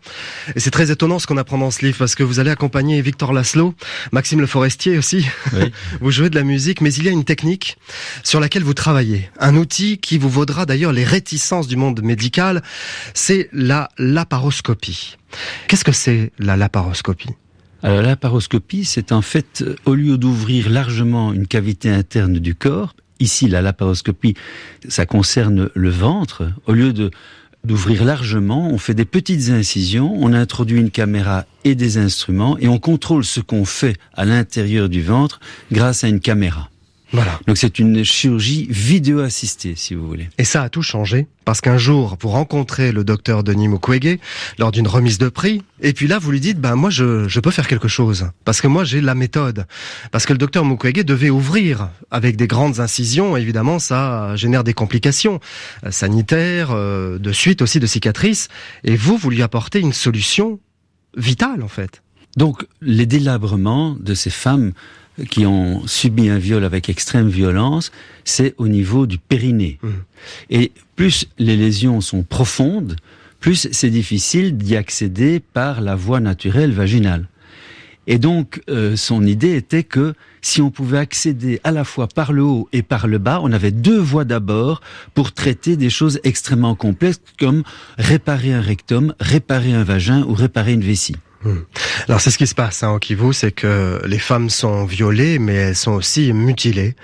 Et 0.55 0.61
c'est 0.61 0.71
très 0.71 0.93
étonnant 0.93 1.19
ce 1.19 1.27
qu'on 1.27 1.37
apprend 1.37 1.59
dans 1.59 1.73
ce 1.73 1.85
livre, 1.85 1.99
parce 1.99 2.15
que 2.15 2.23
vous 2.23 2.39
allez 2.39 2.53
accompagner 2.53 3.03
Victor 3.03 3.33
Laszlo, 3.33 3.75
Maxime 4.13 4.41
Le 4.41 4.47
Forestier 4.47 4.99
aussi. 4.99 5.27
Oui. 5.53 5.73
vous 6.01 6.13
jouez 6.13 6.31
de 6.31 6.37
la 6.37 6.45
musique, 6.45 6.81
mais 6.81 6.95
il 6.95 7.05
y 7.05 7.09
a 7.09 7.13
une 7.13 7.25
technique 7.25 7.77
sur 8.23 8.39
laquelle 8.39 8.63
vous 8.63 8.75
travaillez. 8.75 9.29
Un 9.41 9.57
outil 9.57 9.99
qui 9.99 10.17
vous 10.17 10.31
vaudra 10.31 10.65
d'ailleurs 10.65 10.93
les 10.93 11.05
réticences 11.05 11.67
du 11.67 11.75
monde 11.75 12.03
médical, 12.03 12.63
c'est 13.15 13.49
la 13.53 13.89
laparoscopie. 14.13 15.17
Qu'est-ce 15.67 15.85
que 15.85 15.93
c'est 15.93 16.33
la 16.39 16.57
laparoscopie? 16.57 17.31
Alors 17.83 18.03
la 18.03 18.09
laparoscopie, 18.11 18.85
c'est 18.85 19.11
en 19.11 19.23
fait, 19.23 19.63
euh, 19.63 19.75
au 19.87 19.95
lieu 19.95 20.17
d'ouvrir 20.19 20.71
largement 20.71 21.33
une 21.33 21.47
cavité 21.47 21.91
interne 21.91 22.39
du 22.39 22.55
corps, 22.55 22.95
ici 23.19 23.49
la 23.49 23.63
laparoscopie, 23.63 24.35
ça 24.89 25.07
concerne 25.07 25.71
le 25.75 25.91
ventre, 25.91 26.49
au 26.67 26.73
lieu 26.73 26.93
de 26.93 27.11
d'ouvrir 27.65 28.05
largement, 28.05 28.69
on 28.71 28.79
fait 28.79 28.95
des 28.95 29.05
petites 29.05 29.51
incisions, 29.51 30.13
on 30.17 30.33
introduit 30.33 30.81
une 30.81 30.91
caméra 30.91 31.45
et 31.63 31.77
des 31.77 31.97
instruments 31.97 32.59
et 32.59 32.67
on 32.67 32.81
contrôle 32.81 33.25
ce 33.25 33.39
qu'on 33.39 33.65
fait 33.65 33.97
à 34.15 34.25
l'intérieur 34.25 34.89
du 34.89 35.01
ventre 35.01 35.39
grâce 35.71 36.03
à 36.03 36.09
une 36.09 36.19
caméra. 36.19 36.72
Voilà. 37.13 37.39
Donc 37.47 37.59
c'est 37.59 37.79
une 37.79 38.05
chirurgie 38.05 38.67
vidéo 38.71 39.21
assistée, 39.21 39.75
si 39.77 39.95
vous 39.95 40.07
voulez. 40.07 40.31
Et 40.39 40.45
ça 40.45 40.63
a 40.63 40.69
tout 40.71 40.83
changé 40.83 41.27
parce 41.45 41.61
qu'un 41.61 41.77
jour, 41.77 42.17
vous 42.21 42.29
rencontrez 42.29 42.91
le 42.91 43.05
docteur 43.05 43.45
Denis 43.45 43.69
Mukwege 43.69 44.19
lors 44.59 44.73
d'une 44.73 44.87
remise 44.87 45.19
de 45.19 45.29
prix, 45.29 45.63
et 45.81 45.93
puis 45.93 46.07
là, 46.07 46.19
vous 46.19 46.31
lui 46.31 46.41
dites, 46.41 46.59
ben 46.59 46.77
moi, 46.77 46.89
je, 46.89 47.29
je 47.29 47.41
peux 47.41 47.51
faire 47.51 47.67
quelque 47.69 47.89
chose 47.89 48.31
parce 48.45 48.61
que 48.61 48.69
moi, 48.69 48.85
j'ai 48.85 49.01
la 49.01 49.15
méthode. 49.15 49.67
Parce 50.11 50.25
que 50.25 50.33
le 50.33 50.39
docteur 50.39 50.65
Mukwege 50.65 51.05
devait 51.05 51.31
ouvrir 51.31 51.91
avec 52.11 52.37
des 52.37 52.47
grandes 52.47 52.81
incisions. 52.81 53.37
Évidemment, 53.37 53.79
ça 53.79 54.35
génère 54.37 54.65
des 54.65 54.75
complications 54.75 55.41
euh, 55.85 55.91
sanitaires, 55.91 56.71
euh, 56.71 57.19
de 57.19 57.33
suite 57.33 57.61
aussi 57.61 57.81
de 57.81 57.87
cicatrices. 57.87 58.49
Et 58.85 58.97
vous, 58.97 59.17
vous 59.17 59.31
lui 59.31 59.43
apportez 59.43 59.81
une 59.81 59.93
solution 59.93 60.61
vitale, 61.17 61.63
en 61.63 61.69
fait. 61.69 62.03
Donc, 62.37 62.65
les 62.81 63.05
délabrements 63.05 63.95
de 63.99 64.15
ces 64.15 64.31
femmes 64.31 64.73
qui 65.31 65.47
ont 65.47 65.87
subi 65.87 66.29
un 66.29 66.39
viol 66.39 66.65
avec 66.65 66.89
extrême 66.89 67.29
violence, 67.29 67.93
c'est 68.25 68.55
au 68.59 68.69
niveau 68.69 69.07
du 69.07 69.19
périnée. 69.19 69.79
Mmh. 69.83 69.89
Et 70.51 70.73
plus 70.97 71.27
les 71.39 71.57
lésions 71.57 72.01
sont 72.01 72.23
profondes, 72.23 72.97
plus 73.41 73.69
c'est 73.73 73.91
difficile 73.91 74.57
d'y 74.57 74.77
accéder 74.77 75.41
par 75.41 75.81
la 75.81 75.97
voie 75.97 76.21
naturelle 76.21 76.73
vaginale. 76.73 77.27
Et 78.07 78.19
donc, 78.19 78.61
euh, 78.69 78.97
son 78.97 79.25
idée 79.25 79.55
était 79.55 79.85
que 79.85 80.15
si 80.41 80.61
on 80.61 80.71
pouvait 80.71 80.99
accéder 80.99 81.61
à 81.63 81.71
la 81.71 81.85
fois 81.85 82.09
par 82.09 82.33
le 82.33 82.43
haut 82.43 82.69
et 82.73 82.83
par 82.83 83.07
le 83.07 83.19
bas, 83.19 83.41
on 83.43 83.53
avait 83.53 83.71
deux 83.71 83.99
voies 83.99 84.25
d'abord 84.25 84.81
pour 85.15 85.33
traiter 85.33 85.77
des 85.77 85.91
choses 85.91 86.19
extrêmement 86.25 86.75
complexes 86.75 87.21
comme 87.39 87.63
réparer 87.99 88.53
un 88.53 88.61
rectum, 88.61 89.15
réparer 89.21 89.73
un 89.73 89.85
vagin 89.85 90.25
ou 90.25 90.35
réparer 90.35 90.73
une 90.73 90.83
vessie. 90.83 91.17
Hmm. 91.45 91.61
Alors 92.09 92.21
c'est 92.21 92.31
ce 92.31 92.39
qui 92.39 92.47
se 92.47 92.55
passe 92.55 92.83
hein, 92.83 92.91
au 92.93 92.99
Kivu, 92.99 93.33
c'est 93.33 93.53
que 93.53 94.01
les 94.07 94.19
femmes 94.19 94.49
sont 94.49 94.85
violées, 94.85 95.39
mais 95.39 95.55
elles 95.55 95.77
sont 95.77 95.93
aussi 95.93 96.33
mutilées. 96.33 96.95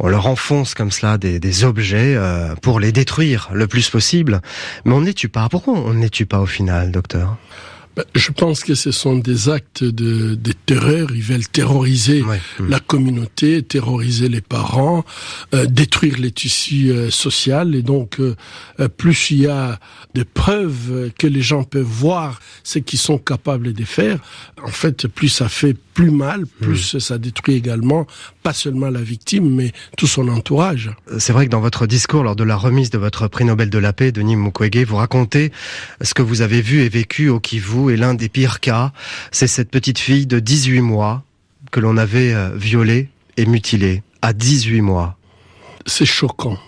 On 0.00 0.08
leur 0.08 0.26
enfonce 0.26 0.74
comme 0.74 0.90
cela 0.90 1.18
des, 1.18 1.38
des 1.38 1.64
objets 1.64 2.14
euh, 2.16 2.54
pour 2.56 2.80
les 2.80 2.92
détruire 2.92 3.50
le 3.52 3.66
plus 3.66 3.90
possible, 3.90 4.40
mais 4.84 4.94
on 4.94 5.00
ne 5.00 5.06
les 5.06 5.14
tue 5.14 5.28
pas. 5.28 5.48
Pourquoi 5.48 5.74
on 5.74 5.92
ne 5.92 6.00
les 6.00 6.10
tue 6.10 6.26
pas 6.26 6.40
au 6.40 6.46
final, 6.46 6.92
docteur? 6.92 7.36
Je 8.14 8.30
pense 8.32 8.64
que 8.64 8.74
ce 8.74 8.90
sont 8.90 9.16
des 9.16 9.48
actes 9.48 9.84
de, 9.84 10.34
de 10.34 10.52
terreur. 10.66 11.08
Ils 11.14 11.22
veulent 11.22 11.46
terroriser 11.46 12.22
hmm. 12.22 12.68
la 12.68 12.80
communauté, 12.80 13.62
terroriser 13.62 14.28
les 14.28 14.40
parents, 14.40 15.04
euh, 15.54 15.66
détruire 15.66 16.18
les 16.18 16.30
tissus 16.30 16.90
euh, 16.90 17.10
sociaux. 17.10 17.70
Et 17.72 17.82
donc, 17.82 18.20
euh, 18.20 18.34
euh, 18.80 18.88
plus 18.88 19.30
il 19.30 19.42
y 19.42 19.46
a 19.46 19.78
de 20.14 20.22
preuves 20.22 21.10
que 21.18 21.26
les 21.26 21.42
gens 21.42 21.64
peuvent 21.64 21.82
voir 21.82 22.40
ce 22.62 22.78
qu'ils 22.78 22.98
sont 22.98 23.18
capables 23.18 23.72
de 23.72 23.84
faire, 23.84 24.18
en 24.62 24.68
fait, 24.68 25.06
plus 25.06 25.28
ça 25.28 25.48
fait 25.48 25.76
plus 25.94 26.10
mal, 26.10 26.44
plus 26.46 26.98
ça 26.98 27.18
détruit 27.18 27.54
également 27.54 28.06
pas 28.42 28.52
seulement 28.52 28.90
la 28.90 29.00
victime, 29.00 29.48
mais 29.54 29.72
tout 29.96 30.06
son 30.06 30.28
entourage. 30.28 30.90
C'est 31.18 31.32
vrai 31.32 31.46
que 31.46 31.50
dans 31.50 31.60
votre 31.60 31.86
discours 31.86 32.24
lors 32.24 32.36
de 32.36 32.44
la 32.44 32.56
remise 32.56 32.90
de 32.90 32.98
votre 32.98 33.28
prix 33.28 33.44
Nobel 33.44 33.70
de 33.70 33.78
la 33.78 33.92
paix, 33.92 34.12
Denis 34.12 34.36
Mukwege, 34.36 34.84
vous 34.84 34.96
racontez 34.96 35.52
ce 36.00 36.12
que 36.12 36.22
vous 36.22 36.42
avez 36.42 36.60
vu 36.60 36.80
et 36.80 36.88
vécu 36.88 37.28
au 37.28 37.40
Kivu 37.40 37.92
et 37.92 37.96
l'un 37.96 38.14
des 38.14 38.28
pires 38.28 38.60
cas, 38.60 38.92
c'est 39.30 39.46
cette 39.46 39.70
petite 39.70 39.98
fille 39.98 40.26
de 40.26 40.40
18 40.40 40.80
mois 40.80 41.22
que 41.70 41.80
l'on 41.80 41.96
avait 41.96 42.34
euh, 42.34 42.50
violée 42.54 43.08
et 43.36 43.46
mutilée 43.46 44.02
à 44.20 44.32
18 44.32 44.80
mois. 44.80 45.16
C'est 45.86 46.06
choquant. 46.06 46.58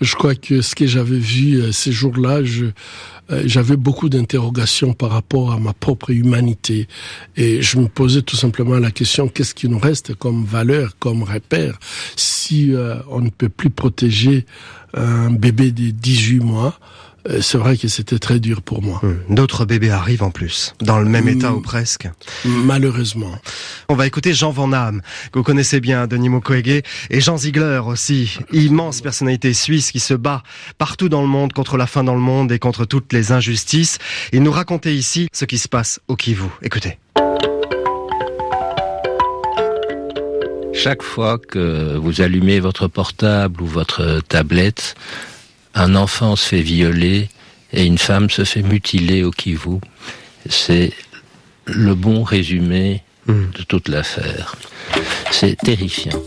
Je 0.00 0.14
crois 0.16 0.34
que 0.34 0.60
ce 0.60 0.74
que 0.74 0.86
j'avais 0.86 1.18
vu 1.18 1.60
euh, 1.60 1.72
ces 1.72 1.92
jours-là, 1.92 2.40
euh, 2.40 3.42
j'avais 3.46 3.76
beaucoup 3.76 4.08
d'interrogations 4.08 4.92
par 4.92 5.10
rapport 5.10 5.52
à 5.52 5.58
ma 5.58 5.72
propre 5.72 6.10
humanité. 6.10 6.88
Et 7.36 7.62
je 7.62 7.78
me 7.78 7.86
posais 7.86 8.22
tout 8.22 8.36
simplement 8.36 8.78
la 8.78 8.90
question, 8.90 9.28
qu'est-ce 9.28 9.54
qui 9.54 9.68
nous 9.68 9.78
reste 9.78 10.14
comme 10.14 10.44
valeur, 10.44 10.98
comme 10.98 11.22
repère, 11.22 11.78
si 12.16 12.74
euh, 12.74 12.96
on 13.08 13.20
ne 13.20 13.30
peut 13.30 13.48
plus 13.48 13.70
protéger 13.70 14.46
un 14.94 15.30
bébé 15.30 15.70
de 15.70 15.90
18 15.90 16.40
mois 16.40 16.78
c'est 17.40 17.58
vrai 17.58 17.76
que 17.76 17.88
c'était 17.88 18.18
très 18.18 18.38
dur 18.38 18.62
pour 18.62 18.82
moi. 18.82 19.00
Hmm. 19.02 19.34
D'autres 19.34 19.64
bébés 19.64 19.90
arrivent 19.90 20.22
en 20.22 20.30
plus, 20.30 20.74
dans 20.80 20.98
le 20.98 21.08
même 21.08 21.28
état 21.28 21.50
hmm. 21.50 21.56
ou 21.56 21.60
presque. 21.60 22.08
Malheureusement. 22.44 23.34
On 23.88 23.94
va 23.94 24.06
écouter 24.06 24.34
Jean 24.34 24.50
Van 24.50 24.68
Damme, 24.68 25.00
que 25.32 25.38
vous 25.38 25.42
connaissez 25.44 25.80
bien, 25.80 26.06
Denis 26.06 26.28
Mukwege, 26.28 26.82
et 27.10 27.20
Jean 27.20 27.36
Ziegler 27.36 27.80
aussi, 27.86 28.38
immense 28.52 29.00
personnalité 29.00 29.54
suisse 29.54 29.90
qui 29.90 30.00
se 30.00 30.14
bat 30.14 30.42
partout 30.78 31.08
dans 31.08 31.22
le 31.22 31.28
monde 31.28 31.52
contre 31.52 31.76
la 31.76 31.86
faim 31.86 32.04
dans 32.04 32.14
le 32.14 32.20
monde 32.20 32.52
et 32.52 32.58
contre 32.58 32.84
toutes 32.84 33.12
les 33.12 33.32
injustices. 33.32 33.98
Il 34.32 34.42
nous 34.42 34.52
racontait 34.52 34.94
ici 34.94 35.28
ce 35.32 35.44
qui 35.44 35.58
se 35.58 35.68
passe 35.68 36.00
au 36.08 36.16
Kivu. 36.16 36.48
Écoutez. 36.62 36.98
Chaque 40.72 41.02
fois 41.02 41.38
que 41.38 41.96
vous 41.96 42.20
allumez 42.20 42.60
votre 42.60 42.88
portable 42.88 43.62
ou 43.62 43.66
votre 43.66 44.20
tablette, 44.28 44.96
un 45.74 45.94
enfant 45.96 46.36
se 46.36 46.48
fait 46.48 46.62
violer 46.62 47.28
et 47.72 47.84
une 47.84 47.98
femme 47.98 48.30
se 48.30 48.44
fait 48.44 48.62
mutiler 48.62 49.24
au 49.24 49.30
Kivu. 49.30 49.78
C'est 50.48 50.92
le 51.66 51.94
bon 51.94 52.22
résumé 52.22 53.02
hmm. 53.26 53.50
de 53.50 53.62
toute 53.64 53.88
l'affaire. 53.88 54.54
C'est 55.30 55.56
terrifiant. 55.56 56.18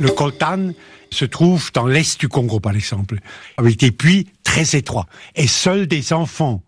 Le 0.00 0.10
coltan 0.10 0.70
se 1.10 1.24
trouve 1.24 1.70
dans 1.72 1.86
l'est 1.86 2.18
du 2.20 2.28
Congo, 2.28 2.60
par 2.60 2.74
exemple, 2.74 3.18
avec 3.56 3.78
des 3.78 3.90
puits 3.90 4.28
très 4.44 4.76
étroits. 4.76 5.06
Et 5.34 5.46
seuls 5.46 5.86
des 5.86 6.12
enfants, 6.12 6.62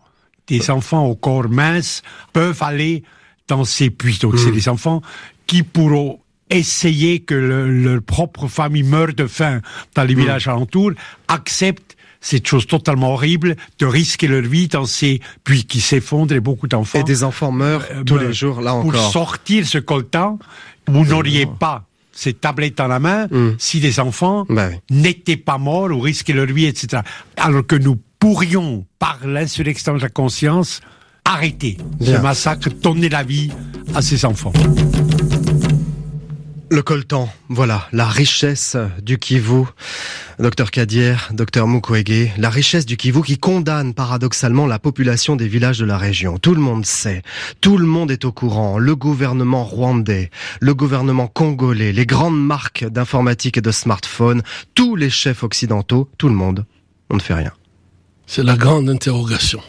des 0.46 0.70
enfants 0.70 1.06
au 1.06 1.14
corps 1.14 1.48
mince, 1.48 2.02
peuvent 2.32 2.62
aller 2.62 3.02
dans 3.48 3.64
ces 3.64 3.90
puits. 3.90 4.18
Donc 4.18 4.38
c'est 4.38 4.50
hmm. 4.50 4.54
des 4.54 4.68
enfants 4.68 5.00
qui 5.46 5.62
pourront 5.62 6.19
essayer 6.50 7.20
que 7.20 7.34
leur 7.34 8.02
propre 8.02 8.48
famille 8.48 8.82
meure 8.82 9.14
de 9.14 9.26
faim 9.26 9.60
dans 9.94 10.04
les 10.04 10.14
mm. 10.14 10.18
villages 10.18 10.48
alentours, 10.48 10.92
acceptent 11.28 11.96
cette 12.20 12.46
chose 12.46 12.66
totalement 12.66 13.14
horrible 13.14 13.56
de 13.78 13.86
risquer 13.86 14.28
leur 14.28 14.42
vie 14.42 14.68
dans 14.68 14.84
ces 14.84 15.20
puits 15.42 15.64
qui 15.64 15.80
s'effondrent 15.80 16.34
et 16.34 16.40
beaucoup 16.40 16.68
d'enfants. 16.68 17.00
Et 17.00 17.02
des 17.02 17.24
enfants 17.24 17.52
meurent 17.52 17.86
euh, 17.92 18.04
tous 18.04 18.18
les 18.18 18.32
jours, 18.32 18.60
là 18.60 18.74
encore. 18.74 18.92
Pour 18.92 19.00
sortir 19.00 19.66
ce 19.66 19.78
coltan, 19.78 20.38
vous 20.86 21.06
n'auriez 21.06 21.46
pas 21.46 21.84
ces 22.12 22.34
tablettes 22.34 22.76
dans 22.76 22.88
la 22.88 22.98
main 22.98 23.26
mm. 23.30 23.52
si 23.58 23.80
des 23.80 24.00
enfants 24.00 24.44
bah 24.48 24.68
n'étaient 24.90 25.38
pas 25.38 25.56
morts 25.56 25.90
ou 25.90 26.00
risquaient 26.00 26.34
leur 26.34 26.46
vie, 26.46 26.66
etc. 26.66 27.02
Alors 27.36 27.66
que 27.66 27.76
nous 27.76 27.96
pourrions, 28.18 28.84
par 28.98 29.26
l'insurrection 29.26 29.96
de 29.96 30.02
la 30.02 30.10
conscience, 30.10 30.80
arrêter 31.24 31.78
ce 32.00 32.18
massacre, 32.18 32.68
donner 32.82 33.08
la 33.08 33.22
vie 33.22 33.50
à 33.94 34.02
ces 34.02 34.24
enfants. 34.24 34.52
Le 36.72 36.82
coltan, 36.82 37.28
voilà, 37.48 37.88
la 37.90 38.06
richesse 38.06 38.76
du 39.02 39.18
Kivu. 39.18 39.64
Docteur 40.38 40.70
Kadier, 40.70 41.16
docteur 41.32 41.66
Mukwege, 41.66 42.30
la 42.38 42.48
richesse 42.48 42.86
du 42.86 42.96
Kivu 42.96 43.22
qui 43.22 43.38
condamne 43.38 43.92
paradoxalement 43.92 44.68
la 44.68 44.78
population 44.78 45.34
des 45.34 45.48
villages 45.48 45.80
de 45.80 45.84
la 45.84 45.98
région. 45.98 46.38
Tout 46.38 46.54
le 46.54 46.60
monde 46.60 46.86
sait, 46.86 47.22
tout 47.60 47.76
le 47.76 47.86
monde 47.86 48.12
est 48.12 48.24
au 48.24 48.30
courant, 48.30 48.78
le 48.78 48.94
gouvernement 48.94 49.64
rwandais, 49.64 50.30
le 50.60 50.72
gouvernement 50.72 51.26
congolais, 51.26 51.90
les 51.90 52.06
grandes 52.06 52.40
marques 52.40 52.84
d'informatique 52.84 53.58
et 53.58 53.62
de 53.62 53.72
smartphones, 53.72 54.42
tous 54.76 54.94
les 54.94 55.10
chefs 55.10 55.42
occidentaux, 55.42 56.08
tout 56.18 56.28
le 56.28 56.36
monde, 56.36 56.66
on 57.10 57.16
ne 57.16 57.20
fait 57.20 57.34
rien. 57.34 57.52
C'est 58.26 58.44
la 58.44 58.56
grande 58.56 58.88
interrogation. 58.88 59.60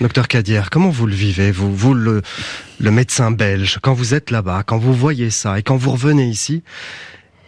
Docteur 0.00 0.28
Cadière, 0.28 0.68
comment 0.68 0.90
vous 0.90 1.06
le 1.06 1.14
vivez, 1.14 1.50
vous, 1.50 1.74
vous 1.74 1.94
le, 1.94 2.20
le 2.78 2.90
médecin 2.90 3.30
belge, 3.30 3.78
quand 3.80 3.94
vous 3.94 4.12
êtes 4.12 4.30
là-bas, 4.30 4.62
quand 4.62 4.76
vous 4.76 4.92
voyez 4.92 5.30
ça 5.30 5.58
et 5.58 5.62
quand 5.62 5.76
vous 5.76 5.90
revenez 5.92 6.26
ici 6.26 6.62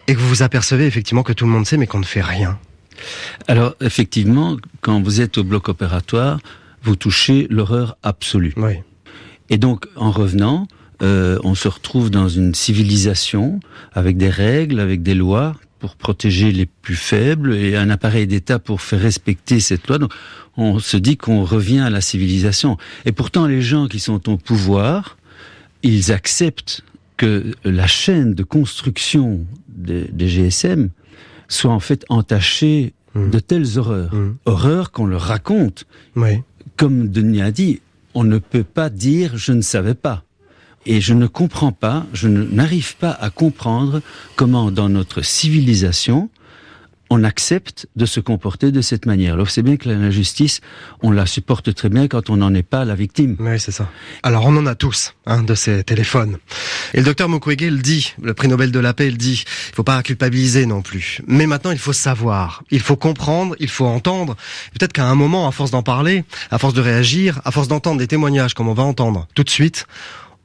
et 0.07 0.15
que 0.15 0.19
vous 0.19 0.27
vous 0.27 0.41
apercevez 0.41 0.87
effectivement 0.87 1.21
que 1.21 1.33
tout 1.33 1.45
le 1.45 1.51
monde 1.51 1.67
sait 1.67 1.77
mais 1.77 1.85
qu'on 1.85 1.99
ne 1.99 2.05
fait 2.05 2.21
rien? 2.21 2.57
Alors 3.47 3.75
effectivement, 3.81 4.57
quand 4.81 5.01
vous 5.01 5.21
êtes 5.21 5.37
au 5.37 5.43
bloc 5.43 5.69
opératoire, 5.69 6.39
vous 6.81 6.95
touchez 6.95 7.45
l'horreur 7.51 7.97
absolue. 8.01 8.53
Oui. 8.57 8.79
Et 9.51 9.57
donc 9.57 9.85
en 9.95 10.09
revenant, 10.09 10.67
euh, 11.03 11.37
on 11.43 11.53
se 11.53 11.67
retrouve 11.67 12.09
dans 12.09 12.29
une 12.29 12.55
civilisation 12.55 13.59
avec 13.93 14.17
des 14.17 14.29
règles, 14.29 14.79
avec 14.79 15.03
des 15.03 15.15
lois 15.15 15.55
pour 15.79 15.95
protéger 15.95 16.51
les 16.51 16.65
plus 16.65 16.95
faibles 16.95 17.55
et 17.55 17.75
un 17.75 17.89
appareil 17.89 18.27
d'État 18.27 18.59
pour 18.59 18.81
faire 18.81 18.99
respecter 18.99 19.59
cette 19.59 19.87
loi. 19.87 19.97
Donc, 19.97 20.13
on 20.57 20.79
se 20.79 20.97
dit 20.97 21.17
qu'on 21.17 21.43
revient 21.43 21.79
à 21.79 21.89
la 21.89 22.01
civilisation. 22.01 22.77
Et 23.05 23.11
pourtant, 23.11 23.47
les 23.47 23.61
gens 23.61 23.87
qui 23.87 23.99
sont 23.99 24.29
au 24.29 24.37
pouvoir, 24.37 25.17
ils 25.83 26.11
acceptent 26.11 26.83
que 27.17 27.53
la 27.63 27.87
chaîne 27.87 28.33
de 28.33 28.43
construction 28.43 29.45
des, 29.67 30.09
GSM 30.27 30.89
soit 31.47 31.71
en 31.71 31.79
fait 31.79 32.05
entachée 32.09 32.93
mmh. 33.15 33.29
de 33.29 33.39
telles 33.39 33.77
horreurs. 33.77 34.13
Mmh. 34.13 34.35
Horreurs 34.45 34.91
qu'on 34.91 35.05
leur 35.05 35.21
raconte. 35.21 35.85
Oui. 36.15 36.41
Comme 36.77 37.09
Denis 37.09 37.41
a 37.41 37.51
dit, 37.51 37.81
on 38.13 38.23
ne 38.23 38.37
peut 38.37 38.63
pas 38.63 38.89
dire 38.89 39.37
je 39.37 39.51
ne 39.51 39.61
savais 39.61 39.95
pas. 39.95 40.23
Et 40.91 41.01
je 41.01 41.13
ne 41.13 41.27
comprends 41.27 41.71
pas, 41.71 42.07
je 42.13 42.27
n'arrive 42.27 42.95
pas 42.95 43.11
à 43.11 43.29
comprendre 43.29 44.01
comment 44.35 44.71
dans 44.71 44.89
notre 44.89 45.21
civilisation, 45.21 46.31
on 47.11 47.23
accepte 47.23 47.85
de 47.95 48.07
se 48.07 48.19
comporter 48.19 48.71
de 48.71 48.81
cette 48.81 49.05
manière. 49.05 49.35
Alors 49.35 49.51
c'est 49.51 49.61
bien 49.61 49.77
que 49.77 49.87
la 49.87 50.09
justice, 50.09 50.61
on 51.03 51.11
la 51.11 51.27
supporte 51.27 51.75
très 51.75 51.89
bien 51.89 52.07
quand 52.07 52.31
on 52.31 52.37
n'en 52.37 52.55
est 52.55 52.63
pas 52.63 52.85
la 52.85 52.95
victime. 52.95 53.35
Oui, 53.37 53.59
c'est 53.59 53.71
ça. 53.71 53.87
Alors 54.23 54.47
on 54.47 54.57
en 54.57 54.65
a 54.65 54.73
tous 54.73 55.13
hein, 55.27 55.43
de 55.43 55.53
ces 55.53 55.83
téléphones. 55.83 56.39
Et 56.95 56.97
le 56.97 57.03
docteur 57.03 57.29
Mukwege 57.29 57.69
le 57.69 57.77
dit, 57.77 58.15
le 58.19 58.33
prix 58.33 58.47
Nobel 58.47 58.71
de 58.71 58.79
la 58.79 58.95
paix 58.95 59.11
le 59.11 59.17
dit, 59.17 59.43
il 59.69 59.75
faut 59.75 59.83
pas 59.83 60.01
culpabiliser 60.01 60.65
non 60.65 60.81
plus. 60.81 61.21
Mais 61.27 61.45
maintenant 61.45 61.69
il 61.69 61.77
faut 61.77 61.93
savoir, 61.93 62.63
il 62.71 62.79
faut 62.79 62.95
comprendre, 62.95 63.55
il 63.59 63.69
faut 63.69 63.85
entendre. 63.85 64.35
Peut-être 64.73 64.93
qu'à 64.93 65.05
un 65.05 65.13
moment, 65.13 65.47
à 65.47 65.51
force 65.51 65.69
d'en 65.69 65.83
parler, 65.83 66.23
à 66.49 66.57
force 66.57 66.73
de 66.73 66.81
réagir, 66.81 67.41
à 67.45 67.51
force 67.51 67.67
d'entendre 67.67 67.99
des 67.99 68.07
témoignages 68.07 68.55
comme 68.55 68.69
on 68.69 68.73
va 68.73 68.81
entendre 68.81 69.27
tout 69.35 69.43
de 69.43 69.51
suite, 69.51 69.85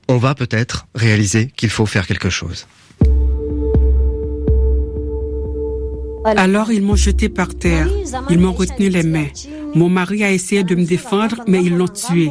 on 0.09 0.19
va 0.19 0.35
peut-être 0.35 0.87
réaliser 0.95 1.51
qu'il 1.57 1.71
faut 1.71 1.87
faire 1.87 2.07
quelque 2.07 2.31
chose. 2.31 2.67
Alors 6.25 6.73
ils 6.73 6.83
m'ont 6.83 6.97
jeté 6.97 7.29
par 7.29 7.55
terre, 7.55 7.89
ils 8.31 8.39
m'ont 8.39 8.53
retenu 8.53 8.89
les 8.89 9.03
mains. 9.03 9.29
Mon 9.75 9.89
mari 9.89 10.25
a 10.25 10.33
essayé 10.33 10.65
de 10.65 10.75
me 10.75 10.85
défendre, 10.85 11.43
mais 11.47 11.63
ils 11.63 11.77
l'ont 11.77 11.89
tué. 11.89 12.31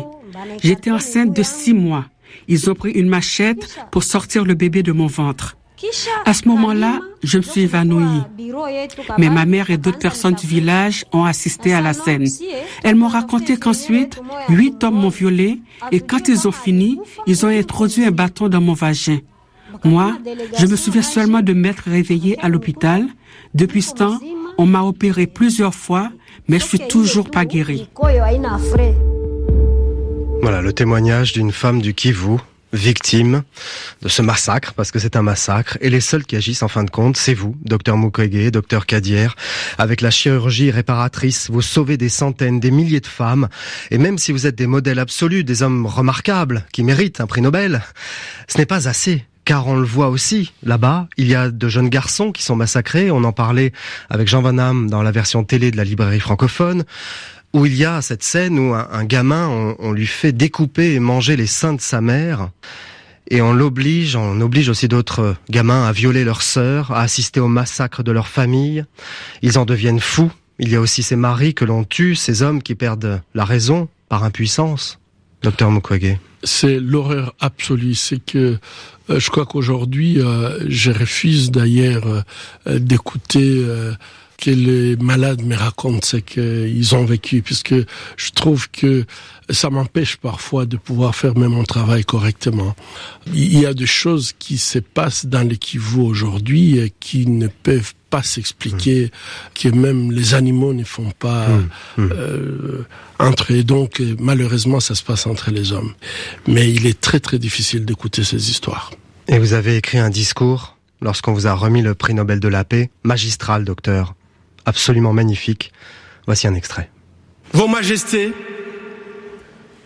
J'étais 0.64 0.92
enceinte 0.92 1.36
de 1.36 1.44
six 1.44 1.74
mois. 1.74 2.06
Ils 2.48 2.70
ont 2.70 2.76
pris 2.76 2.92
une 2.92 3.08
machette 3.08 3.78
pour 3.92 4.04
sortir 4.04 4.46
le 4.46 4.56
bébé 4.56 4.82
de 4.82 4.92
mon 4.92 5.08
ventre. 5.08 5.58
À 6.26 6.34
ce 6.34 6.48
moment-là, 6.48 7.00
je 7.24 7.38
me 7.38 7.44
suis 7.44 7.62
évanouie. 7.62 8.22
Mais 9.18 9.30
ma 9.30 9.46
mère 9.46 9.70
et 9.70 9.78
d'autres 9.78 10.00
personnes 10.00 10.36
du 10.36 10.48
village 10.48 11.06
ont 11.12 11.26
assisté 11.26 11.74
à 11.74 11.82
la 11.82 11.94
scène. 11.94 12.26
Elles 12.84 12.96
m'ont 12.96 13.08
raconté 13.08 13.58
qu'ensuite, 13.58 14.22
huit 14.50 14.84
hommes 14.84 15.00
m'ont 15.00 15.10
violée 15.10 15.60
et 15.92 16.00
quand 16.00 16.28
ils 16.28 16.48
ont 16.48 16.52
fini, 16.52 17.00
ils 17.28 17.46
ont 17.46 17.50
introduit 17.50 18.06
un 18.06 18.12
bâton 18.12 18.50
dans 18.50 18.62
mon 18.62 18.74
vagin. 18.74 19.20
Moi, 19.84 20.16
je 20.58 20.66
me 20.66 20.76
souviens 20.76 21.02
seulement 21.02 21.42
de 21.42 21.54
m'être 21.54 21.84
réveillée 21.86 22.38
à 22.40 22.50
l'hôpital. 22.50 23.08
Depuis 23.54 23.82
ce 23.82 23.94
temps, 23.94 24.20
on 24.58 24.66
m'a 24.66 24.84
opéré 24.84 25.28
plusieurs 25.28 25.74
fois, 25.74 26.12
mais 26.48 26.60
je 26.60 26.66
suis 26.66 26.80
toujours 26.80 27.30
pas 27.30 27.46
guérie. 27.46 27.90
Voilà 30.42 30.62
le 30.62 30.74
témoignage 30.74 31.34
d'une 31.34 31.52
femme 31.52 31.82
du 31.82 31.94
Kivu 31.94 32.38
victime 32.74 33.44
de 34.02 34.10
ce 34.10 34.22
massacre, 34.22 34.74
parce 34.74 34.92
que 34.92 35.00
c'est 35.00 35.16
un 35.16 35.22
massacre, 35.22 35.78
et 35.80 35.90
les 35.90 36.02
seuls 36.02 36.26
qui 36.26 36.36
agissent 36.36 36.64
en 36.64 36.68
fin 36.68 36.84
de 36.84 36.90
compte, 36.90 37.16
c'est 37.16 37.34
vous, 37.34 37.56
docteur 37.64 37.98
Mukwege, 37.98 38.52
docteur 38.52 38.86
Kadier. 38.86 39.28
Avec 39.78 40.02
la 40.02 40.12
chirurgie 40.12 40.72
réparatrice, 40.72 41.50
vous 41.50 41.62
sauvez 41.62 41.98
des 41.98 42.10
centaines, 42.10 42.60
des 42.60 42.72
milliers 42.72 43.00
de 43.00 43.08
femmes, 43.08 43.48
et 43.92 43.98
même 43.98 44.18
si 44.18 44.32
vous 44.32 44.48
êtes 44.48 44.56
des 44.56 44.68
modèles 44.68 45.00
absolus, 45.00 45.44
des 45.44 45.64
hommes 45.64 45.86
remarquables, 45.86 46.66
qui 46.74 46.84
méritent 46.84 47.22
un 47.22 47.28
prix 47.28 47.42
Nobel, 47.42 47.82
ce 48.48 48.58
n'est 48.58 48.66
pas 48.66 48.88
assez. 48.88 49.24
Car 49.46 49.68
on 49.68 49.76
le 49.76 49.86
voit 49.86 50.08
aussi 50.08 50.54
là-bas, 50.64 51.10
il 51.18 51.28
y 51.28 51.36
a 51.36 51.50
de 51.50 51.68
jeunes 51.68 51.90
garçons 51.90 52.32
qui 52.32 52.44
sont 52.44 52.56
massacrés, 52.56 53.12
on 53.12 53.26
en 53.26 53.34
parlait 53.34 53.74
avec 54.10 54.30
Jean 54.30 54.42
Van 54.42 54.58
Hamme 54.58 54.90
dans 54.90 55.04
la 55.04 55.12
version 55.12 55.44
télé 55.44 55.70
de 55.70 55.76
la 55.76 55.84
librairie 55.84 56.22
francophone, 56.22 56.86
où 57.54 57.66
il 57.66 57.76
y 57.76 57.86
a 57.86 58.02
cette 58.02 58.24
scène 58.24 58.58
où 58.60 58.74
un, 58.74 59.06
gamin, 59.06 59.48
on, 59.48 59.76
on, 59.80 59.92
lui 59.92 60.08
fait 60.08 60.32
découper 60.32 60.94
et 60.94 61.00
manger 61.00 61.36
les 61.36 61.48
seins 61.48 61.74
de 61.74 61.82
sa 61.82 62.02
mère, 62.02 62.50
et 63.30 63.42
on 63.42 63.54
l'oblige, 63.54 64.16
on 64.16 64.42
oblige 64.42 64.70
aussi 64.70 64.88
d'autres 64.88 65.36
gamins 65.50 65.86
à 65.86 65.92
violer 65.92 66.24
leurs 66.24 66.42
sœurs, 66.42 66.92
à 66.92 67.02
assister 67.02 67.40
au 67.40 67.48
massacre 67.48 68.04
de 68.04 68.12
leur 68.12 68.28
famille. 68.28 68.86
Ils 69.42 69.58
en 69.58 69.66
deviennent 69.66 70.00
fous. 70.00 70.32
Il 70.60 70.70
y 70.70 70.76
a 70.76 70.82
aussi 70.82 71.04
ces 71.04 71.16
maris 71.16 71.54
que 71.54 71.66
l'on 71.66 71.84
tue, 71.84 72.16
ces 72.16 72.44
hommes 72.44 72.62
qui 72.62 72.76
perdent 72.76 73.22
la 73.34 73.46
raison 73.46 73.88
par 74.10 74.24
impuissance. 74.24 75.00
Docteur 75.42 75.72
Mukwege. 75.72 76.18
C'est 76.44 76.80
l'horreur 76.80 77.34
absolue. 77.40 77.96
C'est 77.96 78.24
que 78.24 78.60
euh, 79.10 79.20
je 79.20 79.30
crois 79.30 79.46
qu'aujourd'hui, 79.46 80.20
euh, 80.20 80.60
je 80.68 80.92
refuse 80.92 81.52
d'ailleurs 81.52 82.24
euh, 82.68 82.80
d'écouter 82.80 83.66
que 84.44 84.52
les 84.52 84.98
malades 84.98 85.42
me 85.42 85.56
racontent 85.56 86.06
ce 86.06 86.18
qu'ils 86.18 86.96
ont 86.96 87.06
vécu, 87.06 87.42
puisque 87.42 87.76
je 88.18 88.32
trouve 88.32 88.70
que 88.70 89.06
ça 89.50 89.70
m'empêche 89.70 90.18
parfois 90.18 90.66
de 90.66 90.76
pouvoir 90.76 91.16
faire 91.16 91.38
même 91.38 91.52
mon 91.52 91.64
travail 91.64 92.04
correctement. 92.04 92.76
Il 93.34 93.58
y 93.58 93.66
a 93.66 93.74
des 93.74 93.86
choses 93.86 94.34
qui 94.38 94.58
se 94.58 94.80
passent 94.80 95.26
dans 95.26 95.48
l'équivalent 95.48 96.08
aujourd'hui 96.08 96.94
qui 97.00 97.26
ne 97.26 97.48
peuvent 97.48 97.94
pas 98.10 98.22
s'expliquer, 98.22 99.06
mmh. 99.06 99.10
que 99.62 99.70
même 99.70 100.12
les 100.12 100.34
animaux 100.34 100.74
ne 100.74 100.84
font 100.84 101.12
pas 101.18 101.48
mmh. 101.48 101.70
Mmh. 101.98 102.10
Euh, 102.12 102.86
entre 103.20 103.54
eux. 103.54 103.64
Donc 103.64 104.02
malheureusement, 104.20 104.82
ça 104.82 104.94
se 104.94 105.04
passe 105.04 105.26
entre 105.26 105.52
les 105.52 105.72
hommes. 105.72 105.94
Mais 106.48 106.70
il 106.70 106.86
est 106.86 107.00
très 107.00 107.22
très 107.22 107.40
difficile 107.40 107.86
d'écouter 107.86 108.26
ces 108.26 108.50
histoires. 108.50 108.92
Et 109.30 109.40
vous 109.40 109.54
avez 109.54 109.78
écrit 109.78 110.00
un 110.00 110.10
discours 110.10 110.78
lorsqu'on 111.02 111.32
vous 111.32 111.48
a 111.48 111.54
remis 111.54 111.82
le 111.82 111.96
prix 111.96 112.14
Nobel 112.14 112.42
de 112.42 112.50
la 112.50 112.66
paix, 112.66 112.90
magistral, 113.04 113.64
docteur 113.64 114.16
absolument 114.66 115.14
magnifique. 115.14 115.72
Voici 116.26 116.48
un 116.48 116.56
extrait. 116.56 116.90
Vos 117.52 117.68
Majestés, 117.68 118.32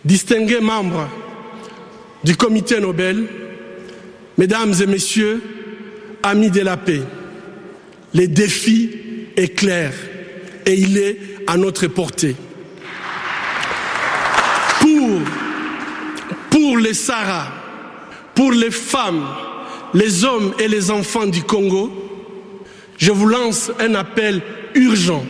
distingués 0.04 0.60
membres 0.60 1.08
du 2.24 2.36
Comité 2.36 2.80
Nobel, 2.80 3.26
Mesdames 4.36 4.74
et 4.80 4.86
Messieurs, 4.86 5.42
amis 6.22 6.50
de 6.50 6.60
la 6.60 6.76
paix, 6.76 7.02
le 8.14 8.26
défi 8.28 8.90
est 9.36 9.54
clair 9.54 9.92
et 10.64 10.74
il 10.74 10.96
est 10.96 11.18
à 11.46 11.56
notre 11.56 11.86
portée. 11.88 12.36
Pour, 14.80 15.20
pour 16.50 16.78
les 16.78 16.94
Sahara, 16.94 17.48
pour 18.34 18.52
les 18.52 18.70
femmes, 18.70 19.26
les 19.94 20.24
hommes 20.24 20.54
et 20.58 20.68
les 20.68 20.90
enfants 20.90 21.26
du 21.26 21.42
Congo, 21.42 21.92
je 22.96 23.10
vous 23.10 23.26
lance 23.26 23.70
un 23.80 23.94
appel 23.94 24.42
urgent 24.78 25.24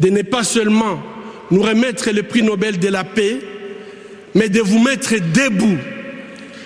de 0.00 0.08
ne 0.08 0.22
pas 0.22 0.44
seulement 0.44 1.02
nous 1.50 1.62
remettre 1.62 2.10
le 2.10 2.22
prix 2.22 2.42
Nobel 2.42 2.78
de 2.78 2.88
la 2.88 3.04
paix, 3.04 3.38
mais 4.34 4.48
de 4.48 4.60
vous 4.60 4.78
mettre 4.78 5.14
debout 5.14 5.78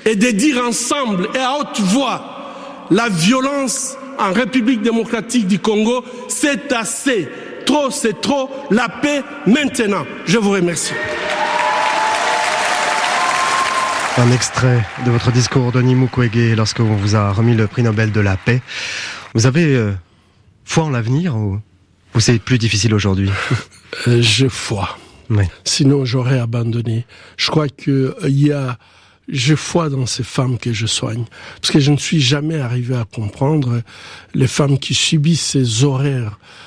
et 0.04 0.16
de 0.16 0.30
dire 0.30 0.62
ensemble 0.62 1.28
et 1.34 1.38
à 1.38 1.58
haute 1.58 1.80
voix 1.80 2.34
la 2.90 3.08
violence 3.08 3.96
en 4.18 4.32
République 4.32 4.82
démocratique 4.82 5.46
du 5.46 5.58
Congo, 5.58 6.04
c'est 6.28 6.72
assez. 6.72 7.28
Trop, 7.66 7.90
c'est 7.90 8.20
trop. 8.20 8.50
La 8.70 8.88
paix 8.88 9.22
maintenant. 9.46 10.04
Je 10.26 10.38
vous 10.38 10.50
remercie. 10.50 10.92
Un 14.16 14.30
extrait 14.30 14.87
de 15.04 15.10
votre 15.10 15.32
discours, 15.32 15.72
Denis 15.72 15.96
Mukwege, 15.96 16.54
lorsque 16.56 16.80
vous 16.80 17.16
a 17.16 17.32
remis 17.32 17.56
le 17.56 17.66
prix 17.66 17.82
Nobel 17.82 18.12
de 18.12 18.20
la 18.20 18.37
paix. 18.37 18.60
Vous 19.34 19.46
avez 19.46 19.74
euh, 19.74 19.92
foi 20.64 20.85
en 20.85 20.90
l'avenir 20.90 21.37
ou, 21.37 21.61
c'est 22.18 22.38
plus 22.38 22.59
difficile 22.59 22.94
aujourd'hui 22.94 23.31
euh, 24.09 24.22
Je 24.22 24.48
foi. 24.48 24.98
Sinon, 25.64 26.05
j'aurais 26.05 26.38
abandonné. 26.38 27.07
Je 27.37 27.50
crois 27.50 27.68
que 27.68 27.90
euh, 27.90 28.29
il 28.29 28.46
y 28.46 28.53
a 28.53 28.79
je 29.29 29.55
foi 29.55 29.88
dans 29.88 30.07
ces 30.07 30.22
femmes 30.22 30.59
que 30.59 30.72
je 30.72 30.87
soigne. 30.87 31.24
Parce 31.61 31.72
que 31.72 31.81
je 31.81 31.90
ne 31.90 31.96
suis 31.96 32.20
jamais 32.20 32.61
arrivé 32.61 32.94
à 32.94 33.05
comprendre 33.05 33.81
les 34.35 34.46
femmes 34.46 34.79
qui 34.79 34.94
subissent 34.94 35.46
ces 35.46 35.85
horaires 35.85 36.38
euh, 36.38 36.63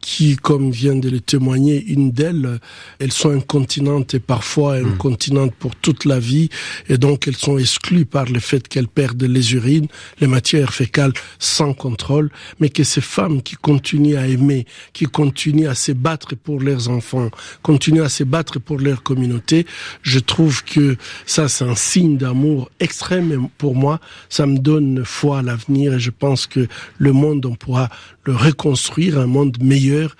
qui, 0.00 0.36
comme 0.36 0.70
vient 0.70 0.96
de 0.96 1.08
le 1.08 1.20
témoigner 1.20 1.82
une 1.86 2.12
d'elles, 2.12 2.60
elles 2.98 3.12
sont 3.12 3.30
incontinentes 3.30 4.14
et 4.14 4.20
parfois 4.20 4.80
hmm. 4.80 4.94
incontinentes 4.94 5.54
pour 5.54 5.74
toute 5.74 6.04
la 6.04 6.18
vie, 6.18 6.50
et 6.88 6.98
donc 6.98 7.26
elles 7.26 7.36
sont 7.36 7.58
exclues 7.58 8.04
par 8.04 8.26
le 8.26 8.40
fait 8.40 8.68
qu'elles 8.68 8.88
perdent 8.88 9.22
les 9.22 9.54
urines, 9.54 9.86
les 10.20 10.26
matières 10.26 10.74
fécales 10.74 11.12
sans 11.38 11.72
contrôle, 11.72 12.30
mais 12.60 12.68
que 12.68 12.84
ces 12.84 13.00
femmes 13.00 13.42
qui 13.42 13.56
continuent 13.56 14.16
à 14.16 14.26
aimer, 14.26 14.66
qui 14.92 15.06
continuent 15.06 15.68
à 15.68 15.74
se 15.74 15.92
battre 15.92 16.34
pour 16.34 16.60
leurs 16.60 16.88
enfants, 16.88 17.30
continuent 17.62 18.02
à 18.02 18.08
se 18.08 18.24
battre 18.24 18.58
pour 18.58 18.78
leur 18.78 19.02
communauté, 19.02 19.66
je 20.02 20.18
trouve 20.18 20.62
que 20.64 20.96
ça 21.26 21.48
c'est 21.48 21.64
un 21.64 21.74
signe 21.74 22.18
d'amour 22.18 22.70
extrême 22.80 23.48
pour 23.58 23.74
moi, 23.74 24.00
ça 24.28 24.46
me 24.46 24.58
donne 24.58 25.04
foi 25.04 25.38
à 25.38 25.42
l'avenir 25.42 25.94
et 25.94 26.00
je 26.00 26.10
pense 26.10 26.46
que 26.46 26.68
le 26.98 27.12
monde, 27.12 27.46
on 27.46 27.54
pourra 27.54 27.88
le 28.24 28.34
reconstruire, 28.34 29.18
un 29.18 29.26
monde 29.26 29.58
meilleur 29.60 30.16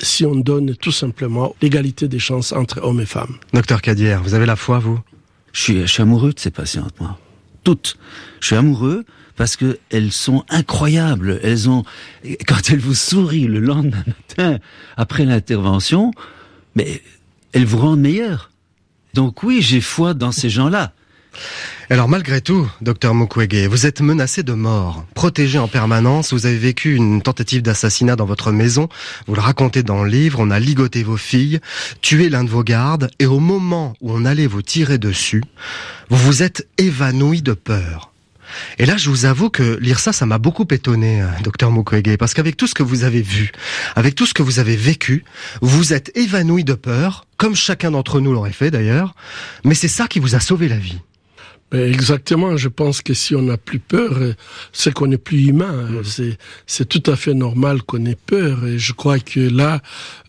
si 0.00 0.24
on 0.24 0.36
donne 0.36 0.76
tout 0.76 0.92
simplement 0.92 1.56
l'égalité 1.60 2.06
des 2.08 2.18
chances 2.20 2.52
entre 2.52 2.80
hommes 2.82 3.00
et 3.00 3.06
femmes. 3.06 3.36
Docteur 3.52 3.82
Cadière, 3.82 4.22
vous 4.22 4.34
avez 4.34 4.46
la 4.46 4.56
foi, 4.56 4.78
vous? 4.78 5.00
Je 5.52 5.60
suis, 5.60 5.80
je 5.80 5.86
suis 5.86 6.02
amoureux 6.02 6.32
de 6.32 6.38
ces 6.38 6.50
patientes, 6.50 6.94
moi. 7.00 7.18
Toutes. 7.64 7.96
Je 8.40 8.46
suis 8.46 8.56
amoureux 8.56 9.04
parce 9.34 9.56
que 9.56 9.78
elles 9.90 10.12
sont 10.12 10.44
incroyables. 10.50 11.40
Elles 11.42 11.68
ont, 11.68 11.84
quand 12.46 12.70
elles 12.70 12.78
vous 12.78 12.94
sourient 12.94 13.48
le 13.48 13.60
lendemain 13.60 14.04
matin 14.06 14.58
après 14.96 15.24
l'intervention, 15.24 16.12
mais 16.76 17.02
elles 17.52 17.64
vous 17.64 17.78
rendent 17.78 18.00
meilleur. 18.00 18.50
Donc 19.14 19.42
oui, 19.42 19.62
j'ai 19.62 19.80
foi 19.80 20.14
dans 20.14 20.32
ces 20.32 20.50
gens-là. 20.50 20.92
Alors 21.90 22.08
malgré 22.08 22.40
tout, 22.40 22.70
docteur 22.82 23.14
Mukwege, 23.14 23.66
vous 23.66 23.86
êtes 23.86 24.02
menacé 24.02 24.42
de 24.42 24.52
mort, 24.52 25.04
protégé 25.14 25.58
en 25.58 25.68
permanence, 25.68 26.34
vous 26.34 26.44
avez 26.44 26.58
vécu 26.58 26.94
une 26.94 27.22
tentative 27.22 27.62
d'assassinat 27.62 28.14
dans 28.14 28.26
votre 28.26 28.52
maison, 28.52 28.88
vous 29.26 29.34
le 29.34 29.40
racontez 29.40 29.82
dans 29.82 30.04
le 30.04 30.10
livre, 30.10 30.38
on 30.40 30.50
a 30.50 30.60
ligoté 30.60 31.02
vos 31.02 31.16
filles, 31.16 31.60
tué 32.02 32.28
l'un 32.28 32.44
de 32.44 32.50
vos 32.50 32.62
gardes, 32.62 33.10
et 33.18 33.26
au 33.26 33.40
moment 33.40 33.94
où 34.02 34.12
on 34.12 34.26
allait 34.26 34.46
vous 34.46 34.60
tirer 34.60 34.98
dessus, 34.98 35.42
vous 36.10 36.18
vous 36.18 36.42
êtes 36.42 36.68
évanoui 36.76 37.40
de 37.40 37.54
peur. 37.54 38.12
Et 38.78 38.86
là, 38.86 38.96
je 38.96 39.08
vous 39.10 39.24
avoue 39.24 39.50
que 39.50 39.78
lire 39.80 39.98
ça, 39.98 40.12
ça 40.12 40.26
m'a 40.26 40.38
beaucoup 40.38 40.66
étonné, 40.70 41.22
euh, 41.22 41.26
docteur 41.42 41.70
Mukwege, 41.70 42.16
parce 42.18 42.34
qu'avec 42.34 42.56
tout 42.56 42.66
ce 42.66 42.74
que 42.74 42.82
vous 42.82 43.04
avez 43.04 43.22
vu, 43.22 43.52
avec 43.96 44.14
tout 44.14 44.26
ce 44.26 44.34
que 44.34 44.42
vous 44.42 44.58
avez 44.58 44.76
vécu, 44.76 45.24
vous 45.62 45.92
êtes 45.92 46.16
évanoui 46.16 46.64
de 46.64 46.74
peur, 46.74 47.26
comme 47.36 47.54
chacun 47.54 47.90
d'entre 47.90 48.20
nous 48.20 48.32
l'aurait 48.32 48.52
fait 48.52 48.70
d'ailleurs, 48.70 49.14
mais 49.64 49.74
c'est 49.74 49.88
ça 49.88 50.06
qui 50.06 50.18
vous 50.18 50.34
a 50.34 50.40
sauvé 50.40 50.68
la 50.68 50.78
vie. 50.78 50.98
Ben, 51.70 51.92
exactement, 51.92 52.56
je 52.56 52.68
pense 52.68 53.02
que 53.02 53.12
si 53.12 53.34
on 53.34 53.42
n'a 53.42 53.58
plus 53.58 53.78
peur, 53.78 54.12
euh, 54.18 54.34
c'est 54.72 54.92
qu'on 54.94 55.10
est 55.10 55.18
plus 55.18 55.48
humain. 55.48 55.88
Mmh. 55.90 56.04
C'est, 56.04 56.38
c'est 56.66 56.88
tout 56.88 57.02
à 57.10 57.16
fait 57.16 57.34
normal 57.34 57.82
qu'on 57.82 58.04
ait 58.06 58.16
peur. 58.16 58.66
Et 58.66 58.78
je 58.78 58.92
crois 58.94 59.18
que 59.18 59.40
là, 59.40 59.82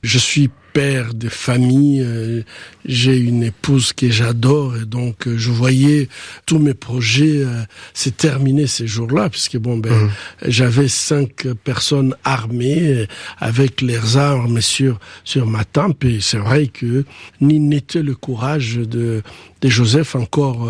je 0.03 0.17
suis 0.17 0.49
père 0.73 1.13
de 1.13 1.29
famille, 1.29 2.01
euh, 2.01 2.41
j'ai 2.85 3.17
une 3.17 3.43
épouse 3.43 3.93
que 3.93 4.09
j'adore 4.09 4.75
et 4.77 4.85
donc 4.85 5.27
euh, 5.27 5.37
je 5.37 5.51
voyais 5.51 6.09
tous 6.45 6.59
mes 6.59 6.73
projets 6.73 7.43
euh, 7.43 7.63
se 7.93 8.09
terminer 8.09 8.67
ces 8.67 8.87
jours-là 8.87 9.29
puisque 9.29 9.57
bon 9.57 9.77
ben 9.77 9.91
mmh. 9.91 10.11
j'avais 10.47 10.87
cinq 10.87 11.47
personnes 11.63 12.15
armées 12.23 13.07
avec 13.39 13.81
leurs 13.81 14.17
armes 14.17 14.61
sur 14.61 14.99
sur 15.23 15.45
ma 15.45 15.65
tempe 15.65 16.03
et 16.05 16.19
c'est 16.21 16.37
vrai 16.37 16.67
que 16.67 17.05
ni 17.41 17.59
n'était 17.59 18.03
le 18.03 18.15
courage 18.15 18.75
de 18.75 19.21
de 19.61 19.69
Joseph 19.69 20.15
encore 20.15 20.69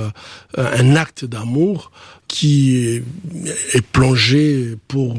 un 0.58 0.96
acte 0.96 1.24
d'amour 1.26 1.92
qui 2.30 3.02
est 3.74 3.82
plongé 3.92 4.76
pour 4.88 5.18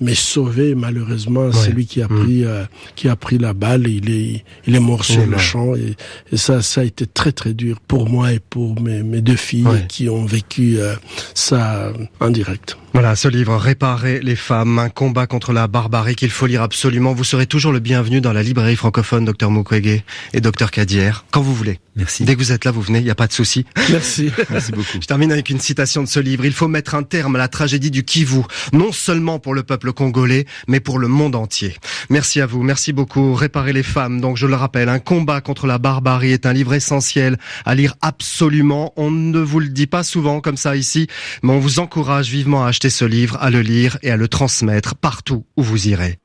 me 0.00 0.14
sauver. 0.14 0.74
Malheureusement, 0.74 1.52
c'est 1.52 1.72
lui 1.72 1.84
qui 1.86 2.00
a 2.00 2.06
mm. 2.06 2.20
pris 2.22 2.44
euh, 2.44 2.64
qui 2.94 3.08
a 3.08 3.16
pris 3.16 3.36
la 3.36 3.52
balle. 3.52 3.86
il 3.86 4.08
est 4.08 4.44
il 4.66 4.74
est 4.74 4.80
mort 4.80 5.04
sur 5.04 5.26
le 5.26 5.36
champ 5.36 5.74
et, 5.74 5.96
ça 6.36 6.62
ça 6.62 6.80
a 6.80 6.84
été 6.84 7.04
très 7.06 7.32
très 7.32 7.52
dur 7.52 7.80
pour 7.80 8.08
moi 8.08 8.32
et 8.32 8.38
pour 8.38 8.80
mes, 8.80 9.02
mes 9.02 9.20
deux 9.20 9.36
filles 9.36 9.86
qui 9.88 10.08
ont 10.08 10.24
vécu 10.24 10.78
euh, 10.78 10.94
ça 11.34 11.92
en 12.20 12.30
direct. 12.30 12.76
Voilà, 12.94 13.16
ce 13.16 13.26
livre 13.26 13.56
Réparer 13.56 14.20
les 14.20 14.36
femmes, 14.36 14.78
un 14.78 14.90
combat 14.90 15.26
contre 15.26 15.54
la 15.54 15.66
barbarie 15.66 16.14
qu'il 16.14 16.28
faut 16.30 16.46
lire 16.46 16.60
absolument. 16.60 17.14
Vous 17.14 17.24
serez 17.24 17.46
toujours 17.46 17.72
le 17.72 17.80
bienvenu 17.80 18.20
dans 18.20 18.34
la 18.34 18.42
librairie 18.42 18.76
francophone 18.76 19.24
Dr 19.24 19.50
Mukwege 19.50 20.02
et 20.34 20.40
Dr 20.42 20.70
Kadier 20.70 21.12
quand 21.30 21.40
vous 21.40 21.54
voulez. 21.54 21.80
Merci. 21.94 22.24
Dès 22.24 22.34
que 22.34 22.38
vous 22.38 22.52
êtes 22.52 22.64
là, 22.64 22.70
vous 22.70 22.80
venez, 22.80 22.98
il 23.00 23.04
n'y 23.04 23.10
a 23.10 23.14
pas 23.14 23.26
de 23.26 23.32
souci. 23.32 23.66
Merci. 23.90 24.30
Merci 24.50 24.72
beaucoup. 24.72 24.98
Je 25.00 25.06
termine 25.06 25.30
avec 25.30 25.50
une 25.50 25.60
citation 25.60 26.02
de 26.02 26.08
ce 26.08 26.20
livre. 26.20 26.46
Il 26.46 26.52
faut 26.52 26.68
mettre 26.68 26.94
un 26.94 27.02
terme 27.02 27.36
à 27.36 27.38
la 27.38 27.48
tragédie 27.48 27.90
du 27.90 28.02
Kivu, 28.02 28.42
non 28.72 28.92
seulement 28.92 29.38
pour 29.38 29.52
le 29.52 29.62
peuple 29.62 29.92
congolais, 29.92 30.46
mais 30.68 30.80
pour 30.80 30.98
le 30.98 31.08
monde 31.08 31.34
entier. 31.34 31.76
Merci 32.08 32.40
à 32.40 32.46
vous. 32.46 32.62
Merci 32.62 32.94
beaucoup. 32.94 33.34
Réparer 33.34 33.74
les 33.74 33.82
femmes. 33.82 34.22
Donc, 34.22 34.38
je 34.38 34.46
le 34.46 34.54
rappelle, 34.54 34.88
un 34.88 35.00
combat 35.00 35.42
contre 35.42 35.66
la 35.66 35.78
barbarie 35.78 36.32
est 36.32 36.46
un 36.46 36.54
livre 36.54 36.72
essentiel 36.72 37.38
à 37.66 37.74
lire 37.74 37.94
absolument. 38.00 38.94
On 38.96 39.10
ne 39.10 39.40
vous 39.40 39.60
le 39.60 39.68
dit 39.68 39.86
pas 39.86 40.02
souvent 40.02 40.40
comme 40.40 40.56
ça 40.56 40.76
ici, 40.76 41.08
mais 41.42 41.52
on 41.52 41.58
vous 41.58 41.78
encourage 41.78 42.30
vivement 42.30 42.64
à 42.64 42.68
acheter 42.68 42.81
ce 42.90 43.04
livre, 43.04 43.36
à 43.40 43.50
le 43.50 43.60
lire 43.60 43.98
et 44.02 44.10
à 44.10 44.16
le 44.16 44.28
transmettre 44.28 44.94
partout 44.94 45.44
où 45.56 45.62
vous 45.62 45.88
irez. 45.88 46.18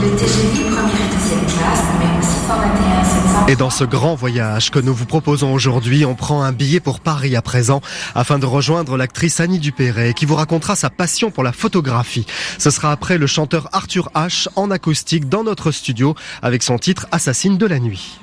Le 0.00 0.16
TGV 0.16 0.70
première 0.70 0.94
et 0.96 1.14
deuxième 1.14 1.48
Et 3.48 3.56
dans 3.56 3.70
ce 3.70 3.84
grand 3.84 4.14
voyage 4.14 4.70
que 4.70 4.78
nous 4.78 4.94
vous 4.94 5.06
proposons 5.06 5.54
aujourd'hui, 5.54 6.04
on 6.04 6.14
prend 6.14 6.42
un 6.42 6.52
billet 6.52 6.80
pour 6.80 7.00
Paris 7.00 7.34
à 7.34 7.40
présent 7.40 7.80
afin 8.14 8.38
de 8.38 8.44
rejoindre 8.44 8.98
l'actrice 8.98 9.40
Annie 9.40 9.58
Dupéret 9.58 10.12
qui 10.12 10.26
vous 10.26 10.34
racontera 10.34 10.76
sa 10.76 10.90
passion 10.90 11.30
pour 11.30 11.42
la 11.42 11.52
photographie. 11.52 12.26
Ce 12.58 12.70
sera 12.70 12.92
après 12.92 13.16
le 13.16 13.26
chanteur 13.26 13.70
Arthur 13.72 14.10
H 14.14 14.48
en 14.54 14.70
acoustique 14.70 15.30
dans 15.30 15.44
notre 15.44 15.70
studio 15.70 16.14
avec 16.42 16.62
son 16.62 16.78
titre 16.78 17.06
Assassine 17.10 17.56
de 17.56 17.66
la 17.66 17.78
nuit. 17.78 18.18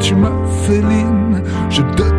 Tu 0.00 0.14
me 0.14 0.28
féline, 0.66 1.42
je 1.70 1.82
te 1.82 2.11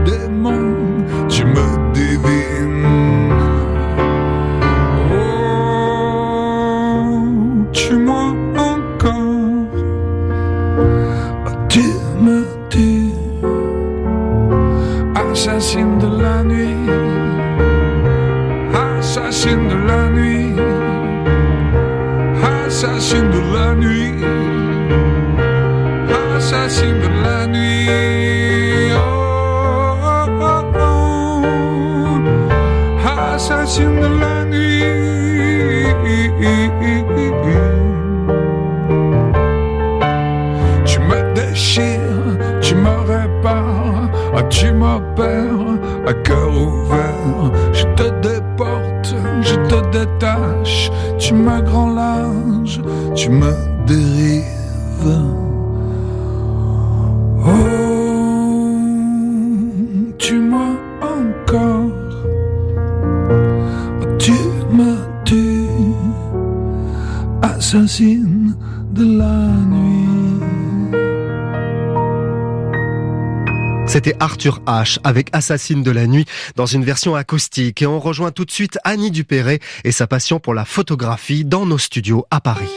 Avec 75.03 75.29
Assassine 75.33 75.83
de 75.83 75.91
la 75.91 76.07
nuit 76.07 76.25
dans 76.55 76.65
une 76.65 76.83
version 76.83 77.15
acoustique 77.15 77.81
et 77.81 77.85
on 77.85 77.99
rejoint 77.99 78.31
tout 78.31 78.45
de 78.45 78.51
suite 78.51 78.79
Annie 78.83 79.11
Dupéret 79.11 79.59
et 79.83 79.91
sa 79.91 80.07
passion 80.07 80.39
pour 80.39 80.53
la 80.53 80.65
photographie 80.65 81.45
dans 81.45 81.65
nos 81.65 81.77
studios 81.77 82.25
à 82.31 82.41
Paris. 82.41 82.69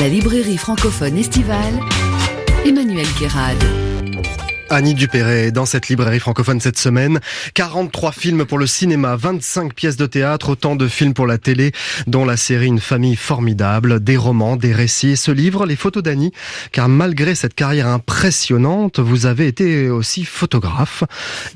La 0.00 0.08
librairie 0.08 0.58
francophone 0.58 1.16
estivale, 1.16 1.80
Emmanuel 2.64 3.06
Guérard. 3.18 3.87
Annie 4.70 4.94
Dupéret 4.94 5.50
dans 5.50 5.66
cette 5.66 5.88
librairie 5.88 6.20
francophone 6.20 6.60
cette 6.60 6.78
semaine. 6.78 7.20
43 7.54 8.12
films 8.12 8.44
pour 8.44 8.58
le 8.58 8.66
cinéma, 8.66 9.16
25 9.16 9.74
pièces 9.74 9.96
de 9.96 10.06
théâtre, 10.06 10.50
autant 10.50 10.76
de 10.76 10.88
films 10.88 11.14
pour 11.14 11.26
la 11.26 11.38
télé, 11.38 11.72
dont 12.06 12.24
la 12.24 12.36
série 12.36 12.66
Une 12.66 12.80
famille 12.80 13.16
formidable, 13.16 14.02
des 14.02 14.16
romans, 14.16 14.56
des 14.56 14.72
récits 14.72 15.16
ce 15.16 15.30
livre, 15.30 15.66
Les 15.66 15.76
photos 15.76 16.02
d'Annie. 16.02 16.32
Car 16.72 16.88
malgré 16.88 17.34
cette 17.34 17.54
carrière 17.54 17.88
impressionnante, 17.88 18.98
vous 18.98 19.26
avez 19.26 19.46
été 19.46 19.88
aussi 19.90 20.24
photographe 20.24 21.04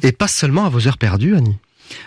et 0.03 0.13
pas 0.13 0.29
seulement 0.29 0.65
à 0.65 0.69
vos 0.69 0.87
heures 0.87 0.99
perdues, 0.99 1.37
Annie. 1.37 1.57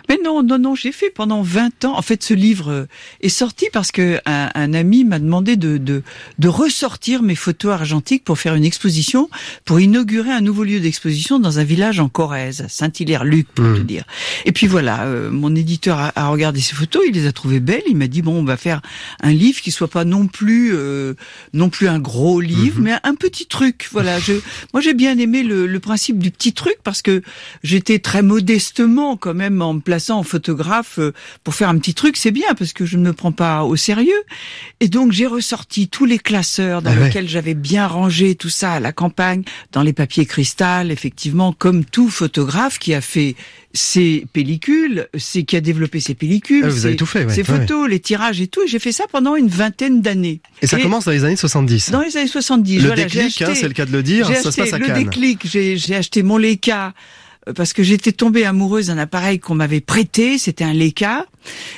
Mais 0.09 0.17
non, 0.23 0.41
non, 0.43 0.57
non, 0.57 0.75
j'ai 0.75 0.91
fait 0.91 1.09
pendant 1.09 1.41
20 1.41 1.85
ans. 1.85 1.97
En 1.97 2.01
fait, 2.01 2.23
ce 2.23 2.33
livre 2.33 2.71
euh, 2.71 2.85
est 3.21 3.29
sorti 3.29 3.67
parce 3.71 3.91
que 3.91 4.19
un, 4.25 4.49
un 4.55 4.73
ami 4.73 5.03
m'a 5.03 5.19
demandé 5.19 5.55
de, 5.57 5.77
de, 5.77 6.03
de 6.39 6.47
ressortir 6.47 7.21
mes 7.21 7.35
photos 7.35 7.73
argentiques 7.73 8.23
pour 8.23 8.39
faire 8.39 8.55
une 8.55 8.65
exposition, 8.65 9.29
pour 9.65 9.79
inaugurer 9.79 10.31
un 10.31 10.41
nouveau 10.41 10.63
lieu 10.63 10.79
d'exposition 10.79 11.39
dans 11.39 11.59
un 11.59 11.63
village 11.63 11.99
en 11.99 12.09
Corrèze, 12.09 12.65
Saint-Hilaire-Luc, 12.69 13.47
pour 13.53 13.65
Mmh. 13.65 13.77
te 13.77 13.81
dire. 13.81 14.03
Et 14.45 14.51
puis 14.51 14.67
voilà, 14.67 15.03
euh, 15.05 15.31
mon 15.31 15.55
éditeur 15.55 15.97
a, 15.99 16.11
a 16.15 16.27
regardé 16.27 16.61
ces 16.61 16.75
photos, 16.75 17.03
il 17.07 17.13
les 17.13 17.25
a 17.25 17.31
trouvées 17.31 17.59
belles. 17.59 17.81
Il 17.87 17.95
m'a 17.97 18.07
dit 18.07 18.21
bon, 18.21 18.33
on 18.39 18.43
va 18.43 18.57
faire 18.57 18.81
un 19.21 19.31
livre 19.31 19.61
qui 19.61 19.71
soit 19.71 19.87
pas 19.87 20.05
non 20.05 20.27
plus, 20.27 20.71
euh, 20.73 21.13
non 21.53 21.69
plus 21.69 21.87
un 21.87 21.99
gros 21.99 22.41
livre, 22.41 22.79
mais 22.81 22.93
un 23.03 23.15
petit 23.15 23.45
truc. 23.47 23.87
Voilà, 23.91 24.19
je, 24.19 24.33
moi 24.73 24.81
j'ai 24.81 24.93
bien 24.93 25.17
aimé 25.17 25.43
le, 25.43 25.65
le 25.67 25.79
principe 25.79 26.19
du 26.19 26.31
petit 26.31 26.53
truc 26.53 26.75
parce 26.83 27.01
que 27.01 27.21
j'étais 27.63 27.99
très 27.99 28.21
modestement 28.21 29.17
quand 29.17 29.33
même 29.33 29.61
en 29.65 29.73
me 29.75 29.79
plaçant 29.81 30.19
en 30.19 30.23
photographe 30.23 30.99
euh, 30.99 31.13
pour 31.43 31.55
faire 31.55 31.69
un 31.69 31.77
petit 31.77 31.93
truc, 31.93 32.17
c'est 32.17 32.31
bien 32.31 32.53
parce 32.57 32.73
que 32.73 32.85
je 32.85 32.97
ne 32.97 33.03
me 33.03 33.13
prends 33.13 33.31
pas 33.31 33.63
au 33.63 33.75
sérieux. 33.75 34.21
Et 34.79 34.87
donc 34.87 35.11
j'ai 35.11 35.25
ressorti 35.27 35.87
tous 35.87 36.05
les 36.05 36.19
classeurs 36.19 36.81
dans 36.81 36.91
Ah 36.91 36.95
ouais. 36.99 37.05
lesquels 37.07 37.27
j'avais 37.29 37.53
bien 37.53 37.87
rangé 37.87 38.35
tout 38.35 38.49
ça 38.49 38.73
à 38.73 38.79
la 38.79 38.91
campagne, 38.91 39.43
dans 39.71 39.81
les 39.81 39.93
papiers 39.93 40.25
cristal, 40.25 40.91
effectivement, 40.91 41.51
comme 41.53 41.83
tout 41.85 42.09
photographe 42.09 42.79
qui 42.79 42.93
a 42.93 43.01
fait 43.01 43.35
ses 43.73 44.25
pellicules, 44.31 45.07
c'est 45.17 45.43
qui 45.43 45.57
a 45.57 45.61
développé 45.61 45.99
ses 45.99 46.15
pellicules, 46.15 46.63
Ah, 46.65 46.69
vous 46.69 46.77
ses, 46.77 46.85
avez 46.85 46.95
tout 46.95 47.05
fait, 47.05 47.25
ouais. 47.25 47.33
ses 47.33 47.41
Ouais, 47.41 47.59
photos, 47.59 47.89
les 47.89 47.99
tirages 47.99 48.39
et 48.39 48.47
tout. 48.47 48.61
Et 48.63 48.67
j'ai 48.67 48.79
fait 48.79 48.93
ça 48.93 49.03
pendant 49.11 49.35
une 49.35 49.49
vingtaine 49.49 50.01
d'années. 50.01 50.39
Et 50.61 50.67
ça 50.67 50.79
commence 50.79 51.03
dans 51.05 51.11
les 51.11 51.25
années 51.25 51.35
70. 51.35 51.91
Dans 51.91 52.01
les 52.01 52.15
années 52.15 52.27
70. 52.27 52.77
Le 52.79 52.87
voilà, 52.87 53.03
déclic, 53.03 53.41
hein, 53.41 53.51
c'est 53.53 53.67
le 53.67 53.73
cas 53.73 53.85
de 53.85 53.91
le 53.91 54.01
dire, 54.01 54.27
ça 54.27 54.51
se 54.51 54.55
passe 54.61 54.71
à 54.71 54.77
Le 54.77 54.85
Cannes. 54.87 55.03
déclic, 55.03 55.41
j'ai 55.45 55.95
acheté 55.95 56.23
mon 56.23 56.37
Leica 56.37 56.93
parce 57.53 57.73
que 57.73 57.83
j'étais 57.83 58.11
tombée 58.11 58.45
amoureuse 58.45 58.87
d'un 58.87 58.97
appareil 58.97 59.39
qu'on 59.39 59.55
m'avait 59.55 59.81
prêté, 59.81 60.37
c'était 60.37 60.63
un 60.63 60.73
Leica. 60.73 61.25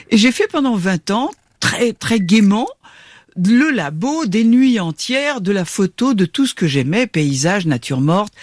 Et 0.10 0.18
j'ai 0.18 0.32
fait 0.32 0.48
pendant 0.48 0.76
20 0.76 1.12
ans, 1.12 1.32
très 1.60 1.94
très 1.94 2.20
gaiement, 2.20 2.68
le 3.36 3.70
labo 3.72 4.26
des 4.26 4.44
nuits 4.44 4.80
entières 4.80 5.42
de 5.42 5.52
la 5.52 5.66
photo 5.66 6.14
de 6.14 6.26
tout 6.26 6.48
ce 6.48 6.54
que 6.54 6.68
j'aimais, 6.68 7.08
paysage, 7.08 7.66
nature 7.66 8.02
morte, 8.02 8.34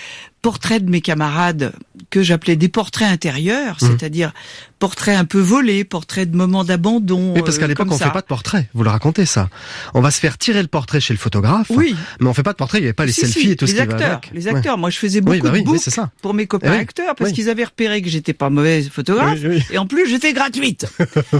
portraits 0.45 0.85
de 0.85 0.91
mes 0.91 1.01
camarades 1.01 1.73
que 2.11 2.23
j'appelais 2.23 2.55
des 2.57 2.69
portraits 2.69 3.09
intérieurs, 3.11 3.77
Mmh. 3.81 3.87
c'est-à-dire 3.87 4.33
portraits 4.79 5.17
un 5.17 5.25
peu 5.25 5.41
volés, 5.41 5.85
portraits 5.85 6.31
de 6.31 6.37
moments 6.37 6.65
d'abandon. 6.65 7.33
Oui, 7.35 7.41
parce 7.43 7.57
qu'à 7.57 7.65
euh, 7.65 7.69
l'époque, 7.69 7.89
on 7.91 7.97
ça. 7.97 8.07
fait 8.07 8.11
pas 8.13 8.21
de 8.21 8.27
portrait. 8.27 8.69
Vous 8.75 8.85
le 8.85 8.91
racontez, 8.91 9.25
ça. 9.25 9.49
On 9.95 10.03
va 10.03 10.11
se 10.11 10.21
faire 10.21 10.37
tirer 10.37 10.61
le 10.61 10.69
portrait 10.69 11.01
chez 11.01 11.15
le 11.15 11.19
photographe. 11.19 11.69
Oui. 11.71 11.97
Mais 12.21 12.27
on 12.29 12.35
fait 12.35 12.43
pas 12.43 12.53
de 12.53 12.59
portrait, 12.59 12.79
il 12.79 12.83
n'y 12.83 12.87
avait 12.89 12.93
pas 12.93 13.07
les 13.07 13.13
Si, 13.13 13.23
selfies 13.23 13.41
si, 13.41 13.51
et 13.53 13.57
tout 13.57 13.65
les 13.65 13.71
ce 13.73 13.77
qui 13.81 13.87
va 13.87 13.95
acteurs, 13.95 14.11
avec. 14.19 14.31
Les 14.35 14.45
Ouais. 14.47 14.55
acteurs. 14.57 14.77
Moi, 14.77 14.91
je 14.91 14.99
faisais 14.99 15.21
Oui, 15.21 15.39
beaucoup 15.39 15.47
bah 15.49 15.51
oui, 15.55 15.63
de 15.65 15.69
oui, 15.69 15.75
books 15.77 15.83
c'est 15.83 15.91
ça. 15.91 16.11
pour 16.21 16.35
mes 16.35 16.47
copains 16.47 16.69
Eh 16.69 16.77
oui, 16.77 16.83
acteurs 16.83 17.15
parce 17.15 17.33
qu'ils 17.33 17.49
avaient 17.49 17.65
repéré 17.65 18.03
que 18.03 18.11
j'étais 18.11 18.35
pas 18.35 18.51
mauvaise 18.51 18.91
photographe 18.91 19.39
Oui, 19.43 19.57
oui. 19.57 19.63
et 19.71 19.79
en 19.79 19.87
plus 19.87 20.07
j'étais 20.07 20.35
gratuite. 20.35 20.87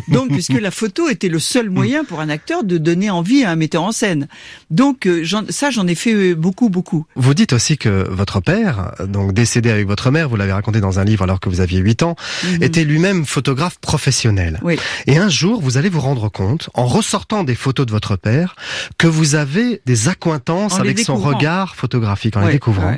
Donc, 0.09 0.31
puisque 0.31 0.59
la 0.59 0.71
photo 0.71 1.11
était 1.11 1.29
le 1.29 1.39
seul 1.39 1.69
moyen 1.69 2.05
pour 2.05 2.21
un 2.21 2.31
acteur 2.31 2.65
de 2.65 2.79
donner 2.79 3.11
envie 3.11 3.45
à 3.45 3.51
un 3.51 3.57
metteur 3.57 3.83
en 3.83 3.93
scène. 3.93 4.29
Donc, 4.71 5.07
euh, 5.07 5.23
ça, 5.51 5.71
j'en 5.71 5.87
ai 5.87 5.95
fait 5.95 6.15
euh, 6.15 6.35
beaucoup, 6.35 6.71
beaucoup. 6.71 7.05
Vous 7.17 7.35
dites 7.35 7.53
aussi 7.53 7.77
que 7.77 8.09
votre 8.11 8.41
père, 8.41 8.94
donc 9.07 9.33
décédé 9.33 9.71
avec 9.71 9.87
votre 9.87 10.11
mère, 10.11 10.29
vous 10.29 10.37
l'avez 10.37 10.53
raconté 10.53 10.81
dans 10.81 10.99
un 10.99 11.05
livre 11.05 11.23
alors 11.23 11.41
que 11.41 11.49
vous 11.49 11.61
aviez 11.61 11.79
8 11.81 12.03
ans, 12.03 12.17
Mhm. 12.45 12.63
était 12.63 12.85
lui-même 12.85 13.27
photographe 13.27 13.79
professionnel. 13.79 14.61
Oui. 14.63 14.79
Et 15.07 15.17
un 15.19 15.29
jour, 15.29 15.61
vous 15.61 15.77
allez 15.77 15.89
vous 15.89 16.01
rendre 16.01 16.29
compte, 16.29 16.71
en 16.75 16.87
ressortant 16.87 17.45
des 17.45 17.55
photos 17.55 17.87
de 17.87 17.91
votre 17.93 18.17
père, 18.17 18.57
que 18.99 19.07
vous 19.07 19.35
avez 19.35 19.81
des 19.87 20.09
accointances 20.09 20.75
En 20.75 20.81
avec 20.81 20.99
son 20.99 21.17
regard 21.17 21.77
photographique, 21.77 22.37
en 22.37 22.47
les 22.47 22.53
découvrant, 22.53 22.97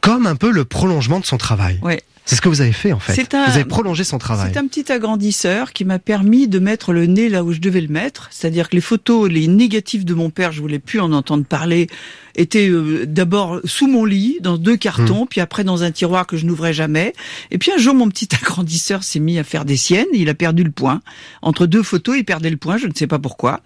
comme 0.00 0.26
un 0.26 0.36
peu 0.36 0.50
le 0.50 0.64
prolongement 0.64 1.20
de 1.20 1.24
son 1.24 1.36
travail. 1.38 1.80
C'est 2.26 2.36
ce 2.36 2.40
que 2.42 2.48
vous 2.48 2.60
avez 2.60 2.72
fait 2.72 2.92
en 2.92 3.00
fait. 3.00 3.14
C'est 3.14 3.34
un- 3.34 3.46
Vous 3.46 3.56
avez 3.56 3.64
prolongé 3.64 4.04
son 4.04 4.18
travail. 4.18 4.50
C'est 4.52 4.58
un 4.60 4.66
petit 4.68 4.92
agrandisseur 4.92 5.72
qui 5.72 5.84
m'a 5.84 5.98
permis 5.98 6.46
de 6.46 6.58
mettre 6.60 6.92
le 6.92 7.06
nez 7.06 7.28
là 7.28 7.42
où 7.42 7.52
je 7.52 7.58
devais 7.60 7.80
le 7.80 7.88
mettre. 7.88 8.28
C'est-à-dire 8.30 8.68
que 8.68 8.76
les 8.76 8.80
photos, 8.80 9.28
les 9.28 9.48
négatifs 9.48 10.04
de 10.04 10.14
mon 10.14 10.30
père, 10.30 10.52
je 10.52 10.60
voulais 10.60 10.78
plus 10.78 11.00
en 11.00 11.12
entendre 11.12 11.44
parler, 11.44 11.88
étaient 12.36 12.68
euh, 12.68 13.04
d'abord 13.04 13.60
sous 13.64 13.88
mon 13.88 14.04
lit, 14.04 14.38
dans 14.42 14.58
deux 14.58 14.76
cartons, 14.76 15.26
puis 15.26 15.40
après 15.40 15.64
dans 15.64 15.82
un 15.82 15.90
tiroir 15.90 16.26
que 16.26 16.36
je 16.36 16.46
n'ouvrais 16.46 16.72
jamais. 16.72 17.14
Et 17.50 17.58
puis 17.58 17.72
un 17.72 17.78
jour, 17.78 17.94
mon 17.94 18.08
petit 18.08 18.28
agrandisseur 18.40 19.02
s'est 19.02 19.18
mis 19.18 19.38
à 19.38 19.42
faire 19.44 19.64
des 19.64 19.76
siennes. 19.76 20.06
Il 20.12 20.28
a 20.28 20.34
perdu 20.34 20.62
le 20.62 20.70
point. 20.70 21.00
Entre 21.42 21.66
deux 21.66 21.82
photos, 21.82 22.16
il 22.16 22.24
perdait 22.24 22.50
le 22.50 22.56
point, 22.58 22.76
je 22.76 22.86
ne 22.86 22.92
sais 22.94 23.08
pas 23.08 23.18
pourquoi. 23.18 23.60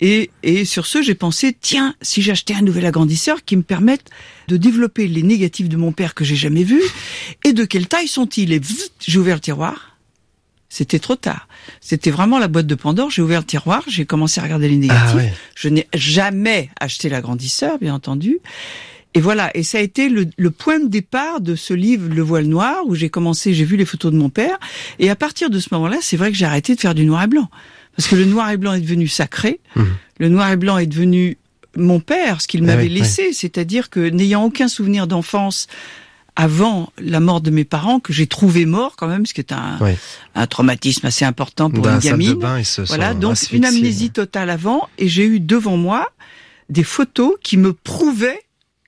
Et, 0.00 0.30
et 0.42 0.64
sur 0.64 0.86
ce, 0.86 1.02
j'ai 1.02 1.14
pensé, 1.14 1.56
tiens, 1.60 1.94
si 2.02 2.20
j'achetais 2.22 2.54
un 2.54 2.62
nouvel 2.62 2.86
agrandisseur 2.86 3.44
qui 3.44 3.56
me 3.56 3.62
permette 3.62 4.10
de 4.48 4.56
développer 4.56 5.06
les 5.06 5.22
négatifs 5.22 5.68
de 5.68 5.76
mon 5.76 5.92
père 5.92 6.14
que 6.14 6.24
j'ai 6.24 6.34
jamais 6.34 6.64
vus, 6.64 6.82
et 7.44 7.52
de 7.52 7.64
quelle 7.64 7.86
taille 7.86 8.08
sont-ils? 8.08 8.52
Et 8.52 8.60
j'ai 9.06 9.18
ouvert 9.18 9.36
le 9.36 9.40
tiroir. 9.40 9.98
C'était 10.70 10.98
trop 10.98 11.16
tard. 11.16 11.48
C'était 11.80 12.10
vraiment 12.10 12.38
la 12.38 12.48
boîte 12.48 12.66
de 12.66 12.74
Pandore. 12.74 13.10
J'ai 13.10 13.22
ouvert 13.22 13.40
le 13.40 13.46
tiroir, 13.46 13.84
j'ai 13.88 14.04
commencé 14.04 14.40
à 14.40 14.42
regarder 14.42 14.68
les 14.68 14.76
négatifs. 14.76 15.04
Ah 15.12 15.16
ouais. 15.16 15.32
Je 15.54 15.68
n'ai 15.68 15.86
jamais 15.94 16.70
acheté 16.80 17.08
l'agrandisseur, 17.08 17.78
bien 17.78 17.94
entendu. 17.94 18.38
Et 19.14 19.20
voilà, 19.20 19.50
et 19.54 19.62
ça 19.62 19.78
a 19.78 19.80
été 19.80 20.08
le, 20.08 20.26
le 20.36 20.50
point 20.50 20.78
de 20.78 20.88
départ 20.88 21.40
de 21.40 21.56
ce 21.56 21.72
livre 21.72 22.08
Le 22.14 22.22
voile 22.22 22.44
noir, 22.44 22.86
où 22.86 22.94
j'ai 22.94 23.08
commencé, 23.08 23.54
j'ai 23.54 23.64
vu 23.64 23.76
les 23.76 23.86
photos 23.86 24.12
de 24.12 24.18
mon 24.18 24.28
père, 24.28 24.58
et 24.98 25.08
à 25.08 25.16
partir 25.16 25.48
de 25.48 25.58
ce 25.58 25.68
moment-là, 25.72 25.96
c'est 26.02 26.18
vrai 26.18 26.30
que 26.30 26.36
j'ai 26.36 26.44
arrêté 26.44 26.74
de 26.74 26.80
faire 26.80 26.94
du 26.94 27.06
noir 27.06 27.24
et 27.24 27.26
blanc, 27.26 27.48
parce 27.96 28.06
que 28.06 28.16
le 28.16 28.26
noir 28.26 28.50
et 28.50 28.58
blanc 28.58 28.74
est 28.74 28.82
devenu 28.82 29.08
sacré, 29.08 29.60
le 30.18 30.28
noir 30.28 30.52
et 30.52 30.56
blanc 30.56 30.76
est 30.76 30.86
devenu 30.86 31.38
mon 31.76 32.00
père, 32.00 32.40
ce 32.40 32.48
qu'il 32.48 32.62
Ah 32.64 32.66
m'avait 32.66 32.84
oui, 32.84 32.88
laissé, 33.00 33.32
c'est-à-dire 33.32 33.90
que 33.90 34.00
n'ayant 34.08 34.44
aucun 34.44 34.68
souvenir 34.68 35.06
d'enfance 35.06 35.66
avant 36.36 36.92
la 37.00 37.18
mort 37.18 37.40
de 37.40 37.50
mes 37.50 37.64
parents, 37.64 37.98
que 37.98 38.12
j'ai 38.12 38.26
trouvé 38.28 38.64
mort 38.64 38.94
quand 38.96 39.08
même, 39.08 39.26
ce 39.26 39.34
qui 39.34 39.40
est 39.40 39.52
un, 39.52 39.76
Oui. 39.80 39.90
un 40.36 40.46
traumatisme 40.46 41.04
assez 41.06 41.24
important 41.24 41.68
pour 41.68 41.82
Dans 41.84 41.90
une 41.94 41.98
de 41.98 42.02
gamine. 42.04 42.34
bain, 42.34 42.62
voilà, 42.86 43.12
donc 43.14 43.32
asphyxiés. 43.32 43.58
une 43.58 43.64
amnésie 43.64 44.10
totale 44.10 44.48
avant, 44.50 44.88
et 44.98 45.08
j'ai 45.08 45.24
eu 45.24 45.40
devant 45.40 45.76
moi 45.76 46.08
des 46.68 46.84
photos 46.84 47.32
qui 47.42 47.56
me 47.56 47.72
prouvaient 47.72 48.40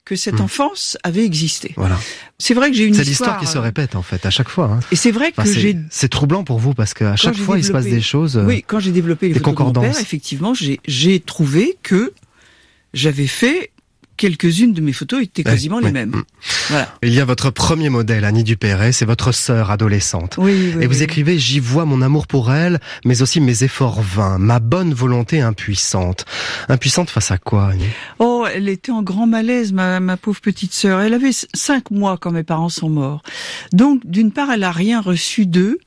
que 0.05 0.15
cette 0.17 0.41
enfance 0.41 0.97
avait 1.05 1.25
existé. 1.25 1.73
Voilà. 1.77 1.97
C'est 2.39 2.55
vrai 2.55 2.71
que 2.71 2.77
j'ai 2.77 2.85
une 2.85 2.95
Hmm. 2.95 3.03
C'est 3.05 3.11
histoire. 3.11 3.31
l'histoire 3.31 3.41
qui 3.41 3.47
se 3.47 3.59
euh, 3.59 3.63
répète 3.63 3.95
en 3.97 4.03
fait 4.03 4.27
à 4.27 4.31
chaque 4.31 4.49
fois. 4.49 4.67
hein. 4.67 4.81
Et 4.91 4.97
c'est 4.97 5.13
vrai 5.13 5.31
que 5.33 5.41
Enfin, 5.41 5.51
j'ai 5.53 5.77
C'est 5.91 6.09
troublant 6.09 6.43
pour 6.43 6.59
vous 6.59 6.75
parce 6.75 6.95
qu'à 6.95 7.15
chaque 7.17 7.37
fois 7.37 7.59
il 7.59 7.65
se 7.65 7.71
passe 7.73 7.85
des 7.85 8.01
choses. 8.01 8.37
Oui, 8.45 8.65
quand 8.67 8.81
j'ai 8.81 8.91
développé 8.93 9.29
les 9.29 9.35
des 9.35 9.39
photos 9.41 9.55
de 9.55 9.59
mon 9.61 9.67
concordances. 9.67 9.95
père, 9.97 10.03
effectivement, 10.03 10.53
j'ai 10.55 11.21
trouvé 11.21 11.77
que 11.83 12.13
j'avais 12.93 13.27
fait 13.27 13.73
quelques-unes 14.21 14.75
de 14.75 14.81
mes 14.83 14.93
photos 14.93 15.23
étaient 15.23 15.41
Ouais, 15.41 15.53
quasiment 15.53 15.79
les 15.79 15.91
mêmes. 15.91 16.11
Mm. 16.11 16.23
Voilà. 16.69 16.95
Il 17.03 17.15
y 17.15 17.21
a 17.21 17.25
votre 17.25 17.49
premier 17.51 17.89
modèle, 17.89 18.25
Annie 18.27 18.45
Dupéret, 18.45 18.93
c'est 18.93 19.07
votre 19.07 19.33
sœur 19.33 19.71
adolescente. 19.71 20.35
Oui, 20.39 20.53
oui, 20.77 20.83
Et 20.83 20.87
vous 20.87 20.99
oui. 20.99 21.03
écrivez 21.03 21.39
J'y 21.39 21.59
vois 21.59 21.85
mon 21.87 22.03
amour 22.03 22.27
pour 22.27 22.53
elle, 22.53 22.79
mais 23.07 23.23
aussi 23.23 23.41
mes 23.41 23.65
efforts 23.65 24.03
vains, 24.03 24.39
ma 24.39 24.59
bonne 24.61 24.93
volonté 24.93 25.41
impuissante. 25.41 26.27
Impuissante 26.69 27.09
face 27.09 27.31
à 27.31 27.39
quoi, 27.39 27.71
Annie? 27.71 27.85
Oh, 28.19 28.45
elle 28.55 28.69
était 28.69 28.93
en 28.93 29.03
grand 29.03 29.27
malaise, 29.27 29.73
ma, 29.73 30.01
ma 30.01 30.17
pauvre 30.19 30.41
petite 30.43 30.75
sœur. 30.75 31.01
Elle 31.01 31.15
avait 31.15 31.31
cinq 31.55 31.91
mois 31.91 32.19
quand 32.19 32.31
mes 32.31 32.43
parents 32.45 32.69
sont 32.69 32.91
morts. 32.91 33.23
Donc, 33.73 34.03
d'une 34.05 34.33
part, 34.33 34.51
elle 34.53 34.65
a 34.65 34.71
rien 34.73 35.01
reçu 35.01 35.47
d'eux. 35.47 35.79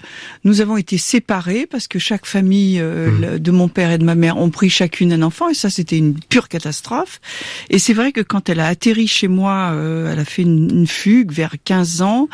Nous 0.43 0.59
avons 0.61 0.77
été 0.77 0.97
séparés 0.97 1.67
parce 1.69 1.87
que 1.87 1.99
chaque 1.99 2.25
famille 2.25 2.79
euh, 2.79 3.11
Mmh. 3.11 3.21
le- 3.21 3.39
de 3.39 3.51
mon 3.51 3.67
père 3.67 3.91
et 3.91 3.97
de 3.97 4.03
ma 4.05 4.15
mère 4.15 4.37
ont 4.37 4.49
pris 4.49 4.69
chacune 4.69 5.11
un 5.13 5.21
enfant 5.21 5.49
et 5.49 5.53
ça, 5.53 5.69
c'était 5.69 5.97
une 5.97 6.17
pure 6.19 6.47
catastrophe. 6.47 7.19
Et 7.69 7.77
c'est 7.79 7.93
vrai 7.93 8.11
que 8.11 8.21
quand 8.23 8.49
elle 8.49 8.59
a 8.59 8.67
atterri 8.67 9.07
chez 9.07 9.27
moi, 9.27 9.71
euh, 9.73 10.11
elle 10.11 10.19
a 10.19 10.25
fait 10.25 10.41
une, 10.41 10.69
une 10.71 10.87
fugue 10.87 11.31
vers 11.31 11.55
15 11.63 12.01
ans. 12.01 12.29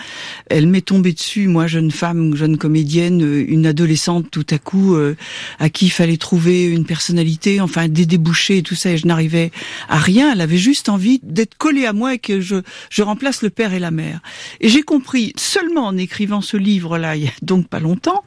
Elle 0.50 0.68
m'est 0.68 0.86
tombée 0.86 1.14
dessus, 1.14 1.48
moi, 1.48 1.68
jeune 1.68 1.92
femme, 1.92 2.36
jeune 2.36 2.58
comédienne, 2.58 3.24
euh, 3.24 3.46
une 3.48 3.66
adolescente 3.66 4.30
tout 4.32 4.46
à 4.50 4.58
coup 4.58 4.96
euh, 4.96 5.16
à 5.60 5.70
qui 5.70 5.88
il 5.88 5.92
fallait 5.92 6.18
trouver 6.18 6.66
une 6.66 6.86
personnalité, 6.86 7.62
enfin 7.62 7.88
des 7.88 8.06
débouchés 8.06 8.58
et 8.58 8.64
tout 8.64 8.76
ça. 8.76 8.92
Et 8.92 8.98
je 8.98 9.08
n'arrivais 9.08 9.52
à 9.88 9.98
rien. 9.98 10.32
Elle 10.34 10.42
avait 10.42 10.58
juste 10.58 10.90
envie 10.90 11.20
d'être 11.24 11.58
collée 11.58 11.86
à 11.86 11.94
moi 11.94 12.14
et 12.14 12.20
que 12.20 12.42
je, 12.42 12.58
je 12.90 13.02
remplace 13.02 13.42
le 13.42 13.50
père 13.50 13.74
et 13.74 13.80
la 13.80 13.92
mère. 13.92 14.20
Et 14.62 14.70
j'ai 14.70 14.84
compris 14.84 15.34
seulement 15.38 15.88
en 15.88 15.98
écrivant 15.98 16.42
ce 16.42 16.58
livre-là, 16.58 17.16
il 17.16 17.24
y 17.24 17.28
a 17.28 17.32
donc 17.42 17.68
pas 17.68 17.80
longtemps, 17.80 18.24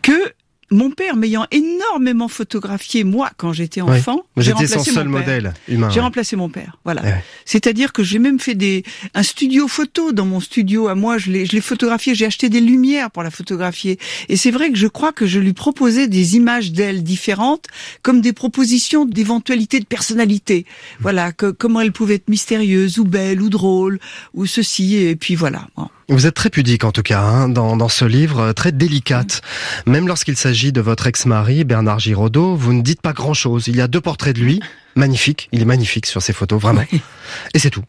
que 0.00 0.32
mon 0.72 0.90
père 0.90 1.16
m'ayant 1.16 1.46
énormément 1.50 2.28
photographié 2.28 3.04
moi 3.04 3.30
quand 3.36 3.52
j'étais 3.52 3.80
enfant, 3.80 4.24
j'ai 4.36 4.50
étiez 4.50 4.66
son 4.66 4.78
remplacé 4.78 4.90
seul 4.92 5.08
mon 5.08 5.18
père. 5.18 5.20
modèle 5.20 5.54
humain. 5.68 5.90
J'ai 5.90 5.96
ouais. 5.96 6.02
remplacé 6.02 6.36
mon 6.36 6.48
père, 6.48 6.78
voilà. 6.84 7.02
Eh 7.04 7.08
ouais. 7.08 7.24
C'est-à-dire 7.44 7.92
que 7.92 8.02
j'ai 8.02 8.18
même 8.18 8.40
fait 8.40 8.54
des 8.54 8.82
un 9.14 9.22
studio 9.22 9.68
photo 9.68 10.12
dans 10.12 10.24
mon 10.24 10.40
studio 10.40 10.88
à 10.88 10.94
moi. 10.94 11.18
Je 11.18 11.30
l'ai 11.30 11.46
je 11.46 11.52
l'ai 11.52 11.60
photographié. 11.60 12.14
J'ai 12.14 12.26
acheté 12.26 12.48
des 12.48 12.60
lumières 12.60 13.10
pour 13.10 13.22
la 13.22 13.30
photographier. 13.30 13.98
Et 14.28 14.36
c'est 14.36 14.50
vrai 14.50 14.70
que 14.70 14.78
je 14.78 14.86
crois 14.86 15.12
que 15.12 15.26
je 15.26 15.38
lui 15.38 15.52
proposais 15.52 16.08
des 16.08 16.36
images 16.36 16.72
d'elle 16.72 17.02
différentes, 17.02 17.66
comme 18.02 18.20
des 18.20 18.32
propositions 18.32 19.04
d'éventualité 19.04 19.80
de 19.80 19.84
personnalité. 19.84 20.66
Voilà, 21.00 21.32
que, 21.32 21.50
comment 21.50 21.80
elle 21.80 21.92
pouvait 21.92 22.14
être 22.14 22.28
mystérieuse 22.28 22.98
ou 22.98 23.04
belle 23.04 23.42
ou 23.42 23.48
drôle 23.48 23.98
ou 24.34 24.46
ceci. 24.46 24.96
Et 24.96 25.16
puis 25.16 25.34
voilà. 25.34 25.68
Bon. 25.76 25.88
Vous 26.12 26.26
êtes 26.26 26.34
très 26.34 26.50
pudique 26.50 26.84
en 26.84 26.92
tout 26.92 27.02
cas 27.02 27.22
hein, 27.22 27.48
dans, 27.48 27.74
dans 27.74 27.88
ce 27.88 28.04
livre, 28.04 28.40
euh, 28.40 28.52
très 28.52 28.70
délicate. 28.70 29.40
Même 29.86 30.06
lorsqu'il 30.06 30.36
s'agit 30.36 30.70
de 30.70 30.82
votre 30.82 31.06
ex-mari, 31.06 31.64
Bernard 31.64 32.00
Giraudot, 32.00 32.54
vous 32.54 32.74
ne 32.74 32.82
dites 32.82 33.00
pas 33.00 33.14
grand-chose. 33.14 33.66
Il 33.68 33.76
y 33.76 33.80
a 33.80 33.88
deux 33.88 34.02
portraits 34.02 34.36
de 34.36 34.42
lui, 34.42 34.60
magnifiques, 34.94 35.48
il 35.52 35.62
est 35.62 35.64
magnifique 35.64 36.04
sur 36.04 36.20
ces 36.20 36.34
photos, 36.34 36.60
vraiment. 36.60 36.84
Et 37.54 37.58
c'est 37.58 37.70
tout. 37.70 37.82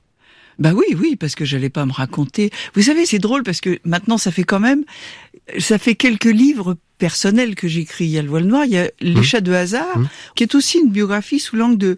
Bah 0.57 0.71
oui, 0.74 0.86
oui, 0.97 1.17
parce 1.17 1.36
que 1.36 1.43
j'allais 1.43 1.69
pas 1.69 1.86
me 1.86 1.91
raconter. 1.91 2.49
Vous 2.76 2.84
savez, 2.84 3.05
c'est 3.05 3.19
drôle 3.19 3.43
parce 3.43 3.59
que 3.59 3.80
maintenant, 3.84 4.17
ça 4.17 4.32
fait 4.32 4.43
quand 4.43 4.61
même, 4.61 4.86
ça 5.59 5.78
fait 5.78 5.95
quelques 5.95 6.24
livres 6.24 6.78
personnels 6.99 7.55
que 7.55 7.67
j'écris. 7.67 8.05
Il 8.05 8.11
y 8.11 8.19
a 8.19 8.21
le 8.21 8.30
voile 8.30 8.45
noir, 8.45 8.63
il 8.63 8.71
y 8.71 8.78
a 8.78 8.89
les 9.01 9.24
chats 9.24 9.41
de 9.41 9.51
hasard, 9.51 9.97
qui 10.36 10.43
est 10.43 10.55
aussi 10.55 10.80
une 10.80 10.91
biographie 10.91 11.39
sous 11.39 11.57
l'angle 11.57 11.78
de 11.78 11.97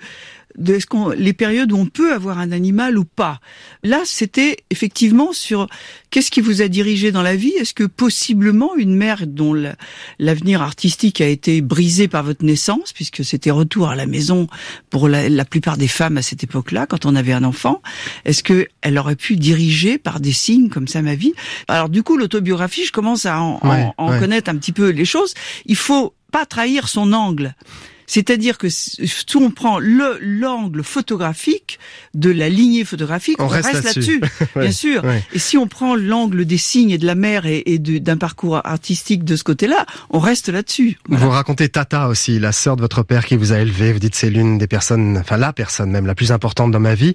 de 0.57 0.79
ce 0.79 0.85
qu'on, 0.85 1.09
les 1.09 1.33
périodes 1.33 1.71
où 1.71 1.77
on 1.77 1.85
peut 1.85 2.13
avoir 2.13 2.39
un 2.39 2.51
animal 2.51 2.97
ou 2.97 3.05
pas. 3.05 3.39
Là, 3.83 4.01
c'était 4.05 4.57
effectivement 4.69 5.33
sur 5.33 5.67
qu'est-ce 6.09 6.31
qui 6.31 6.41
vous 6.41 6.61
a 6.61 6.67
dirigé 6.67 7.11
dans 7.11 7.21
la 7.21 7.35
vie. 7.35 7.51
Est-ce 7.59 7.73
que 7.73 7.83
possiblement 7.83 8.75
une 8.75 8.95
mère 8.95 9.27
dont 9.27 9.53
la- 9.53 9.75
l'avenir 10.19 10.61
artistique 10.61 11.19
a 11.21 11.27
été 11.27 11.61
brisé 11.61 12.07
par 12.07 12.23
votre 12.23 12.43
naissance, 12.45 12.93
puisque 12.93 13.25
c'était 13.25 13.51
retour 13.51 13.89
à 13.89 13.95
la 13.95 14.05
maison 14.05 14.47
pour 14.89 15.07
la, 15.09 15.27
la 15.29 15.45
plupart 15.45 15.77
des 15.77 15.87
femmes 15.87 16.17
à 16.17 16.21
cette 16.21 16.43
époque-là, 16.43 16.85
quand 16.87 17.05
on 17.05 17.15
avait 17.15 17.33
un 17.33 17.43
enfant, 17.43 17.81
est-ce 18.23 18.43
que 18.43 18.67
elle 18.81 18.97
aurait 18.97 19.15
pu 19.15 19.35
diriger 19.35 19.97
par 19.97 20.19
des 20.19 20.31
signes 20.31 20.69
comme 20.69 20.87
ça 20.87 21.01
ma 21.01 21.15
vie? 21.15 21.33
Alors 21.67 21.89
du 21.89 22.01
coup, 22.03 22.17
l'autobiographie, 22.17 22.85
je 22.85 22.91
commence 22.91 23.25
à 23.25 23.41
en, 23.41 23.59
en- 23.61 23.69
Ouais, 23.69 23.87
en 23.97 24.11
ouais. 24.11 24.19
connaître 24.19 24.49
un 24.49 24.55
petit 24.57 24.71
peu 24.71 24.89
les 24.89 25.05
choses. 25.05 25.33
Il 25.65 25.75
faut 25.75 26.13
pas 26.31 26.45
trahir 26.45 26.87
son 26.87 27.13
angle. 27.13 27.55
C'est-à-dire 28.07 28.57
que 28.57 28.69
si 28.69 28.97
on 29.35 29.51
prend 29.51 29.79
le 29.79 30.17
l'angle 30.21 30.83
photographique 30.83 31.79
de 32.13 32.29
la 32.29 32.49
lignée 32.49 32.85
photographique, 32.85 33.37
On 33.39 33.45
on, 33.45 33.47
reste 33.47 33.69
reste, 33.69 33.83
là-dessus. 33.83 34.21
Ouais, 34.55 34.63
bien 34.63 34.71
sûr. 34.71 35.03
ouais. 35.03 35.23
Et 35.33 35.39
si 35.39 35.57
on 35.57 35.67
prend 35.67 35.95
l'angle 35.95 36.45
des 36.45 36.57
signes 36.57 36.91
et 36.91 36.97
de 36.97 37.05
la 37.05 37.15
mer 37.15 37.45
et, 37.45 37.63
et 37.65 37.79
d'un 37.79 38.17
parcours 38.17 38.61
artistique 38.63 39.23
de 39.23 39.35
ce 39.35 39.43
côté-là, 39.43 39.85
on 40.09 40.19
reste 40.19 40.49
là-dessus. 40.49 40.97
Vous 41.09 41.29
racontez 41.29 41.69
Tata 41.69 42.07
aussi, 42.07 42.39
la 42.39 42.51
sœur 42.51 42.75
de 42.75 42.81
votre 42.81 43.03
père 43.03 43.25
qui 43.25 43.35
vous 43.35 43.51
a 43.53 43.59
élevé. 43.59 43.91
Vous 43.91 43.99
dites 43.99 44.15
c'est 44.15 44.29
l'une 44.29 44.57
des 44.57 44.67
personnes, 44.67 45.17
enfin 45.17 45.37
la 45.37 45.51
personne 45.53 45.91
même 45.91 46.05
la 46.05 46.15
plus 46.15 46.31
importante 46.31 46.71
dans 46.71 46.79
ma 46.79 46.95
vie. 46.95 47.13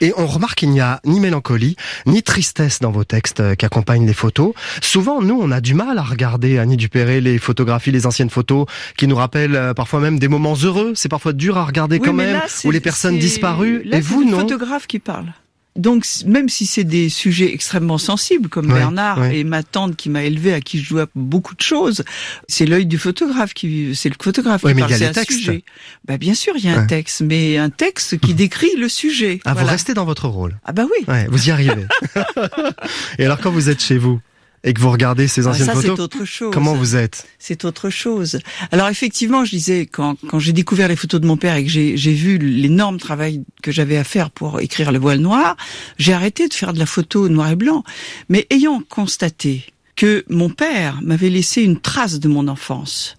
Et 0.00 0.12
on 0.16 0.26
remarque 0.26 0.58
qu'il 0.58 0.70
n'y 0.70 0.80
a 0.80 1.00
ni 1.04 1.20
mélancolie, 1.20 1.76
ni 2.06 2.22
tristesse 2.22 2.80
dans 2.80 2.90
vos 2.90 3.04
textes 3.04 3.40
euh, 3.40 3.54
qui 3.54 3.64
accompagnent 3.64 4.06
les 4.06 4.14
photos. 4.14 4.52
Souvent, 4.80 5.22
nous, 5.22 5.38
on 5.40 5.50
a 5.50 5.60
du 5.60 5.74
mal 5.74 5.98
à 5.98 6.02
regarder, 6.02 6.58
Annie 6.58 6.76
Dupéré, 6.76 7.20
les 7.20 7.38
photographies, 7.38 7.90
les 7.90 8.06
anciennes 8.06 8.30
photos 8.30 8.66
qui 8.96 9.06
nous 9.06 9.16
rappellent 9.16 9.56
euh, 9.56 9.74
parfois 9.74 10.00
même 10.00 10.18
des 10.18 10.28
moments 10.32 10.56
heureux. 10.56 10.92
C'est 10.96 11.08
parfois 11.08 11.32
dur 11.32 11.56
à 11.58 11.64
regarder 11.64 11.98
Oui, 11.98 12.06
quand 12.06 12.12
même, 12.12 12.32
là, 12.32 12.46
ou 12.64 12.70
les 12.70 12.80
personnes 12.80 13.18
disparues. 13.18 13.82
Là, 13.84 13.98
Et 13.98 14.02
c'est 14.02 14.08
vous, 14.08 14.22
le 14.24 14.30
non 14.30 14.40
photographe 14.40 14.86
qui 14.86 14.98
parle. 14.98 15.32
Donc 15.74 16.04
même 16.26 16.50
si 16.50 16.66
c'est 16.66 16.84
des 16.84 17.08
sujets 17.08 17.50
extrêmement 17.54 17.96
sensibles 17.96 18.50
comme 18.50 18.66
Ouais, 18.66 18.74
Bernard 18.74 19.18
ouais. 19.20 19.38
et 19.38 19.42
ma 19.44 19.62
tante 19.62 19.96
qui 19.96 20.10
m'a 20.10 20.22
élevé 20.22 20.52
à 20.52 20.60
qui 20.60 20.78
je 20.82 20.90
dois 20.90 21.06
beaucoup 21.14 21.54
de 21.54 21.62
choses, 21.62 22.04
c'est 22.46 22.66
l'œil 22.66 22.84
du 22.84 22.98
photographe 22.98 23.54
qui 23.54 23.94
c'est 23.94 24.10
le 24.10 24.14
photographe 24.22 24.64
Ouais, 24.64 24.72
qui 24.72 24.76
mais 24.76 24.80
parle, 24.82 24.92
il 24.92 24.92
y 24.92 24.96
a 24.96 24.98
c'est 24.98 25.18
un 25.18 25.22
textes. 25.22 25.38
sujet. 25.38 25.64
Bah 26.06 26.18
bien 26.18 26.34
sûr, 26.34 26.52
il 26.58 26.64
y 26.66 26.68
a 26.68 26.78
un 26.78 26.84
texte 26.84 27.22
mais 27.22 27.56
un 27.56 27.70
texte 27.70 28.18
qui 28.20 28.34
décrit 28.34 28.76
le 28.78 28.90
sujet. 28.90 29.40
Ah, 29.46 29.54
vous 29.54 29.64
restez 29.64 29.94
dans 29.94 30.04
votre 30.04 30.28
rôle. 30.28 30.58
Ah 30.66 30.72
bah 30.72 30.84
oui. 30.84 31.06
Vous 31.30 31.48
y 31.48 31.50
arrivez. 31.50 31.86
et 33.18 33.24
alors 33.24 33.38
quand 33.40 33.50
vous 33.50 33.70
êtes 33.70 33.80
chez 33.82 33.96
vous 33.96 34.20
et 34.64 34.72
que 34.74 34.80
vous 34.80 34.90
regardez 34.90 35.26
ces 35.28 35.46
Ah, 35.46 35.50
anciennes 35.50 35.66
ça, 35.66 35.74
photos, 35.74 35.96
c'est 35.96 36.02
autre 36.02 36.24
chose. 36.24 36.50
comment 36.52 36.74
vous 36.74 36.94
êtes 36.96 37.26
c'est 37.38 37.64
autre 37.64 37.90
chose. 37.90 38.38
Alors 38.70 38.88
effectivement, 38.88 39.44
je 39.44 39.50
disais 39.50 39.86
quand 39.86 40.16
quand 40.28 40.38
j'ai 40.38 40.52
découvert 40.52 40.86
les 40.88 40.96
photos 40.96 41.20
de 41.20 41.26
mon 41.26 41.36
père 41.36 41.56
et 41.56 41.64
que 41.64 41.70
j'ai 41.70 41.96
j'ai 41.96 42.12
vu 42.14 42.38
l'énorme 42.38 42.98
travail 42.98 43.42
que 43.62 43.72
j'avais 43.72 43.96
à 43.96 44.04
faire 44.04 44.30
pour 44.30 44.60
écrire 44.60 44.92
le 44.92 44.98
voile 44.98 45.18
noir, 45.18 45.56
j'ai 45.98 46.12
arrêté 46.12 46.46
de 46.48 46.54
faire 46.54 46.72
de 46.72 46.78
la 46.78 46.86
photo 46.86 47.28
noir 47.28 47.50
et 47.50 47.56
blanc. 47.56 47.82
Mais 48.28 48.46
ayant 48.50 48.80
constaté 48.88 49.64
que 49.96 50.24
mon 50.28 50.48
père 50.50 51.00
m'avait 51.02 51.28
laissé 51.28 51.62
une 51.62 51.78
trace 51.80 52.18
de 52.18 52.26
mon 52.28 52.48
enfance, 52.48 53.16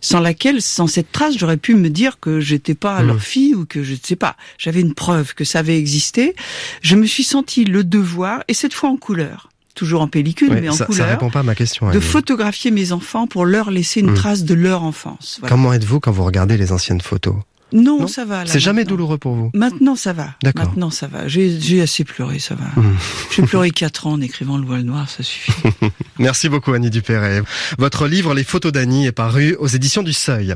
sans 0.00 0.20
laquelle, 0.20 0.62
sans 0.62 0.86
cette 0.86 1.12
trace, 1.12 1.36
j'aurais 1.36 1.58
pu 1.58 1.74
me 1.74 1.90
dire 1.90 2.18
que 2.20 2.40
j'étais 2.40 2.74
pas 2.74 3.02
Mmh. 3.02 3.06
leur 3.06 3.20
fille 3.20 3.54
ou 3.54 3.66
que 3.66 3.82
je 3.82 3.92
ne 3.92 3.98
sais 4.02 4.16
pas. 4.16 4.36
J'avais 4.58 4.80
une 4.80 4.94
preuve 4.94 5.34
que 5.34 5.44
ça 5.44 5.58
avait 5.58 5.78
existé. 5.78 6.34
Je 6.80 6.96
me 6.96 7.04
suis 7.06 7.24
senti 7.24 7.64
le 7.64 7.84
devoir, 7.84 8.42
et 8.48 8.54
cette 8.54 8.72
fois 8.74 8.88
en 8.88 8.96
couleur, 8.96 9.50
toujours 9.74 10.00
en 10.02 10.08
pellicule, 10.08 10.50
mais 10.52 10.68
en 10.68 10.72
ça, 10.72 10.78
ça 10.78 10.86
couleur, 10.86 11.08
répond 11.08 11.30
pas 11.30 11.40
à 11.40 11.42
ma 11.42 11.54
question. 11.54 11.86
de 11.86 11.92
Annie. 11.92 12.00
photographier 12.00 12.70
mes 12.70 12.92
enfants 12.92 13.26
pour 13.26 13.44
leur 13.44 13.70
laisser 13.70 14.00
une 14.00 14.10
Mm. 14.12 14.14
trace 14.14 14.44
de 14.44 14.54
leur 14.54 14.82
enfance. 14.82 15.38
Voilà. 15.40 15.54
Comment 15.54 15.72
êtes-vous 15.72 16.00
quand 16.00 16.12
vous 16.12 16.24
regardez 16.24 16.56
les 16.56 16.72
anciennes 16.72 17.00
photos? 17.00 17.34
Non, 17.72 18.00
Non 18.00 18.06
ça 18.06 18.24
va. 18.24 18.46
C'est 18.46 18.60
jamais 18.60 18.84
douloureux 18.84 19.18
pour 19.18 19.34
vous? 19.34 19.50
Maintenant, 19.52 19.96
ça 19.96 20.12
va. 20.12 20.34
D'accord. 20.44 20.66
Maintenant, 20.66 20.90
ça 20.90 21.08
va. 21.08 21.26
J'ai 21.26 21.80
assez 21.82 22.04
pleuré, 22.04 22.38
ça 22.38 22.54
va. 22.54 22.80
Mm. 22.80 22.96
J'ai 23.34 23.42
pleuré 23.42 23.70
quatre 23.72 24.06
ans 24.06 24.12
en 24.12 24.20
écrivant 24.20 24.58
le 24.58 24.64
voile 24.64 24.82
noir, 24.82 25.08
ça 25.10 25.24
suffit. 25.24 25.50
Merci 26.20 26.48
beaucoup 26.48 26.72
Annie 26.72 26.90
Dupéret. 26.90 27.42
Votre 27.78 28.06
livre 28.06 28.32
Les 28.34 28.44
photos 28.44 28.70
d'Annie 28.70 29.06
est 29.06 29.12
paru 29.12 29.56
aux 29.58 29.66
éditions 29.66 30.02
du 30.04 30.12
Seuil. 30.12 30.54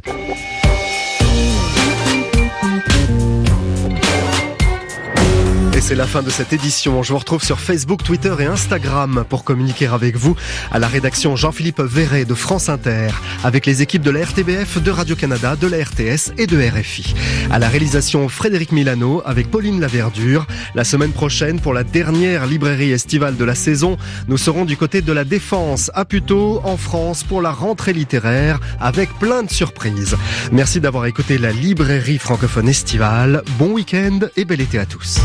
Et 5.79 5.81
c'est 5.81 5.95
la 5.95 6.09
fin 6.09 6.25
de 6.25 6.31
cette 6.31 6.53
édition. 6.53 7.05
Je 7.05 7.13
vous 7.13 7.21
retrouve 7.21 7.45
sur 7.45 7.61
Facebook, 7.61 8.03
Twitter 8.03 8.35
et 8.41 8.47
Instagram 8.47 9.25
pour 9.29 9.45
communiquer 9.45 9.87
avec 9.87 10.17
vous 10.17 10.35
à 10.73 10.81
la 10.81 10.89
rédaction 10.89 11.37
Jean-Philippe 11.37 11.81
Verret 11.81 12.25
de 12.25 12.35
France 12.35 12.69
Inter, 12.69 13.11
avec 13.45 13.65
les 13.65 13.81
équipes 13.81 14.03
de 14.03 14.11
la 14.11 14.25
RTBF, 14.25 14.83
de 14.83 14.91
Radio-Canada, 14.91 15.55
de 15.55 15.69
la 15.69 15.77
RTS 15.77 16.33
et 16.37 16.49
de 16.49 16.59
RFI. 16.59 17.15
À 17.53 17.61
la 17.61 17.69
réalisation 17.69 18.29
Frédéric 18.29 18.73
Milano 18.73 19.23
avec 19.25 19.53
Pauline 19.53 19.81
Laverdure. 19.81 20.49
La 20.75 20.83
semaine 20.83 21.13
prochaine, 21.13 21.61
pour 21.61 21.75
la 21.75 21.85
dernière 21.85 22.47
librairie 22.47 22.91
estivale 22.91 23.37
de 23.37 23.45
la 23.45 23.55
saison, 23.55 23.99
nous 24.27 24.37
serons 24.37 24.65
du 24.65 24.77
côté 24.77 25.01
de 25.01 25.13
la 25.13 25.23
Défense, 25.23 25.93
à 25.95 26.05
Puteaux, 26.05 26.61
en 26.65 26.77
France, 26.77 27.23
pour 27.23 27.41
la 27.41 27.53
rentrée 27.53 27.93
littéraire, 27.93 28.59
avec 28.81 29.17
plein 29.21 29.45
de 29.45 29.51
surprises. 29.51 30.17
Merci 30.51 30.81
d'avoir 30.81 31.07
écouté 31.07 31.39
la 31.39 31.53
librairie 31.53 32.19
francophone 32.19 32.69
estivale. 32.69 33.45
Bon 33.61 33.71
week-end 33.71 34.19
et 34.37 34.45
bel 34.45 34.61
été 34.61 34.81
à 34.81 34.85
tous. 34.85 35.21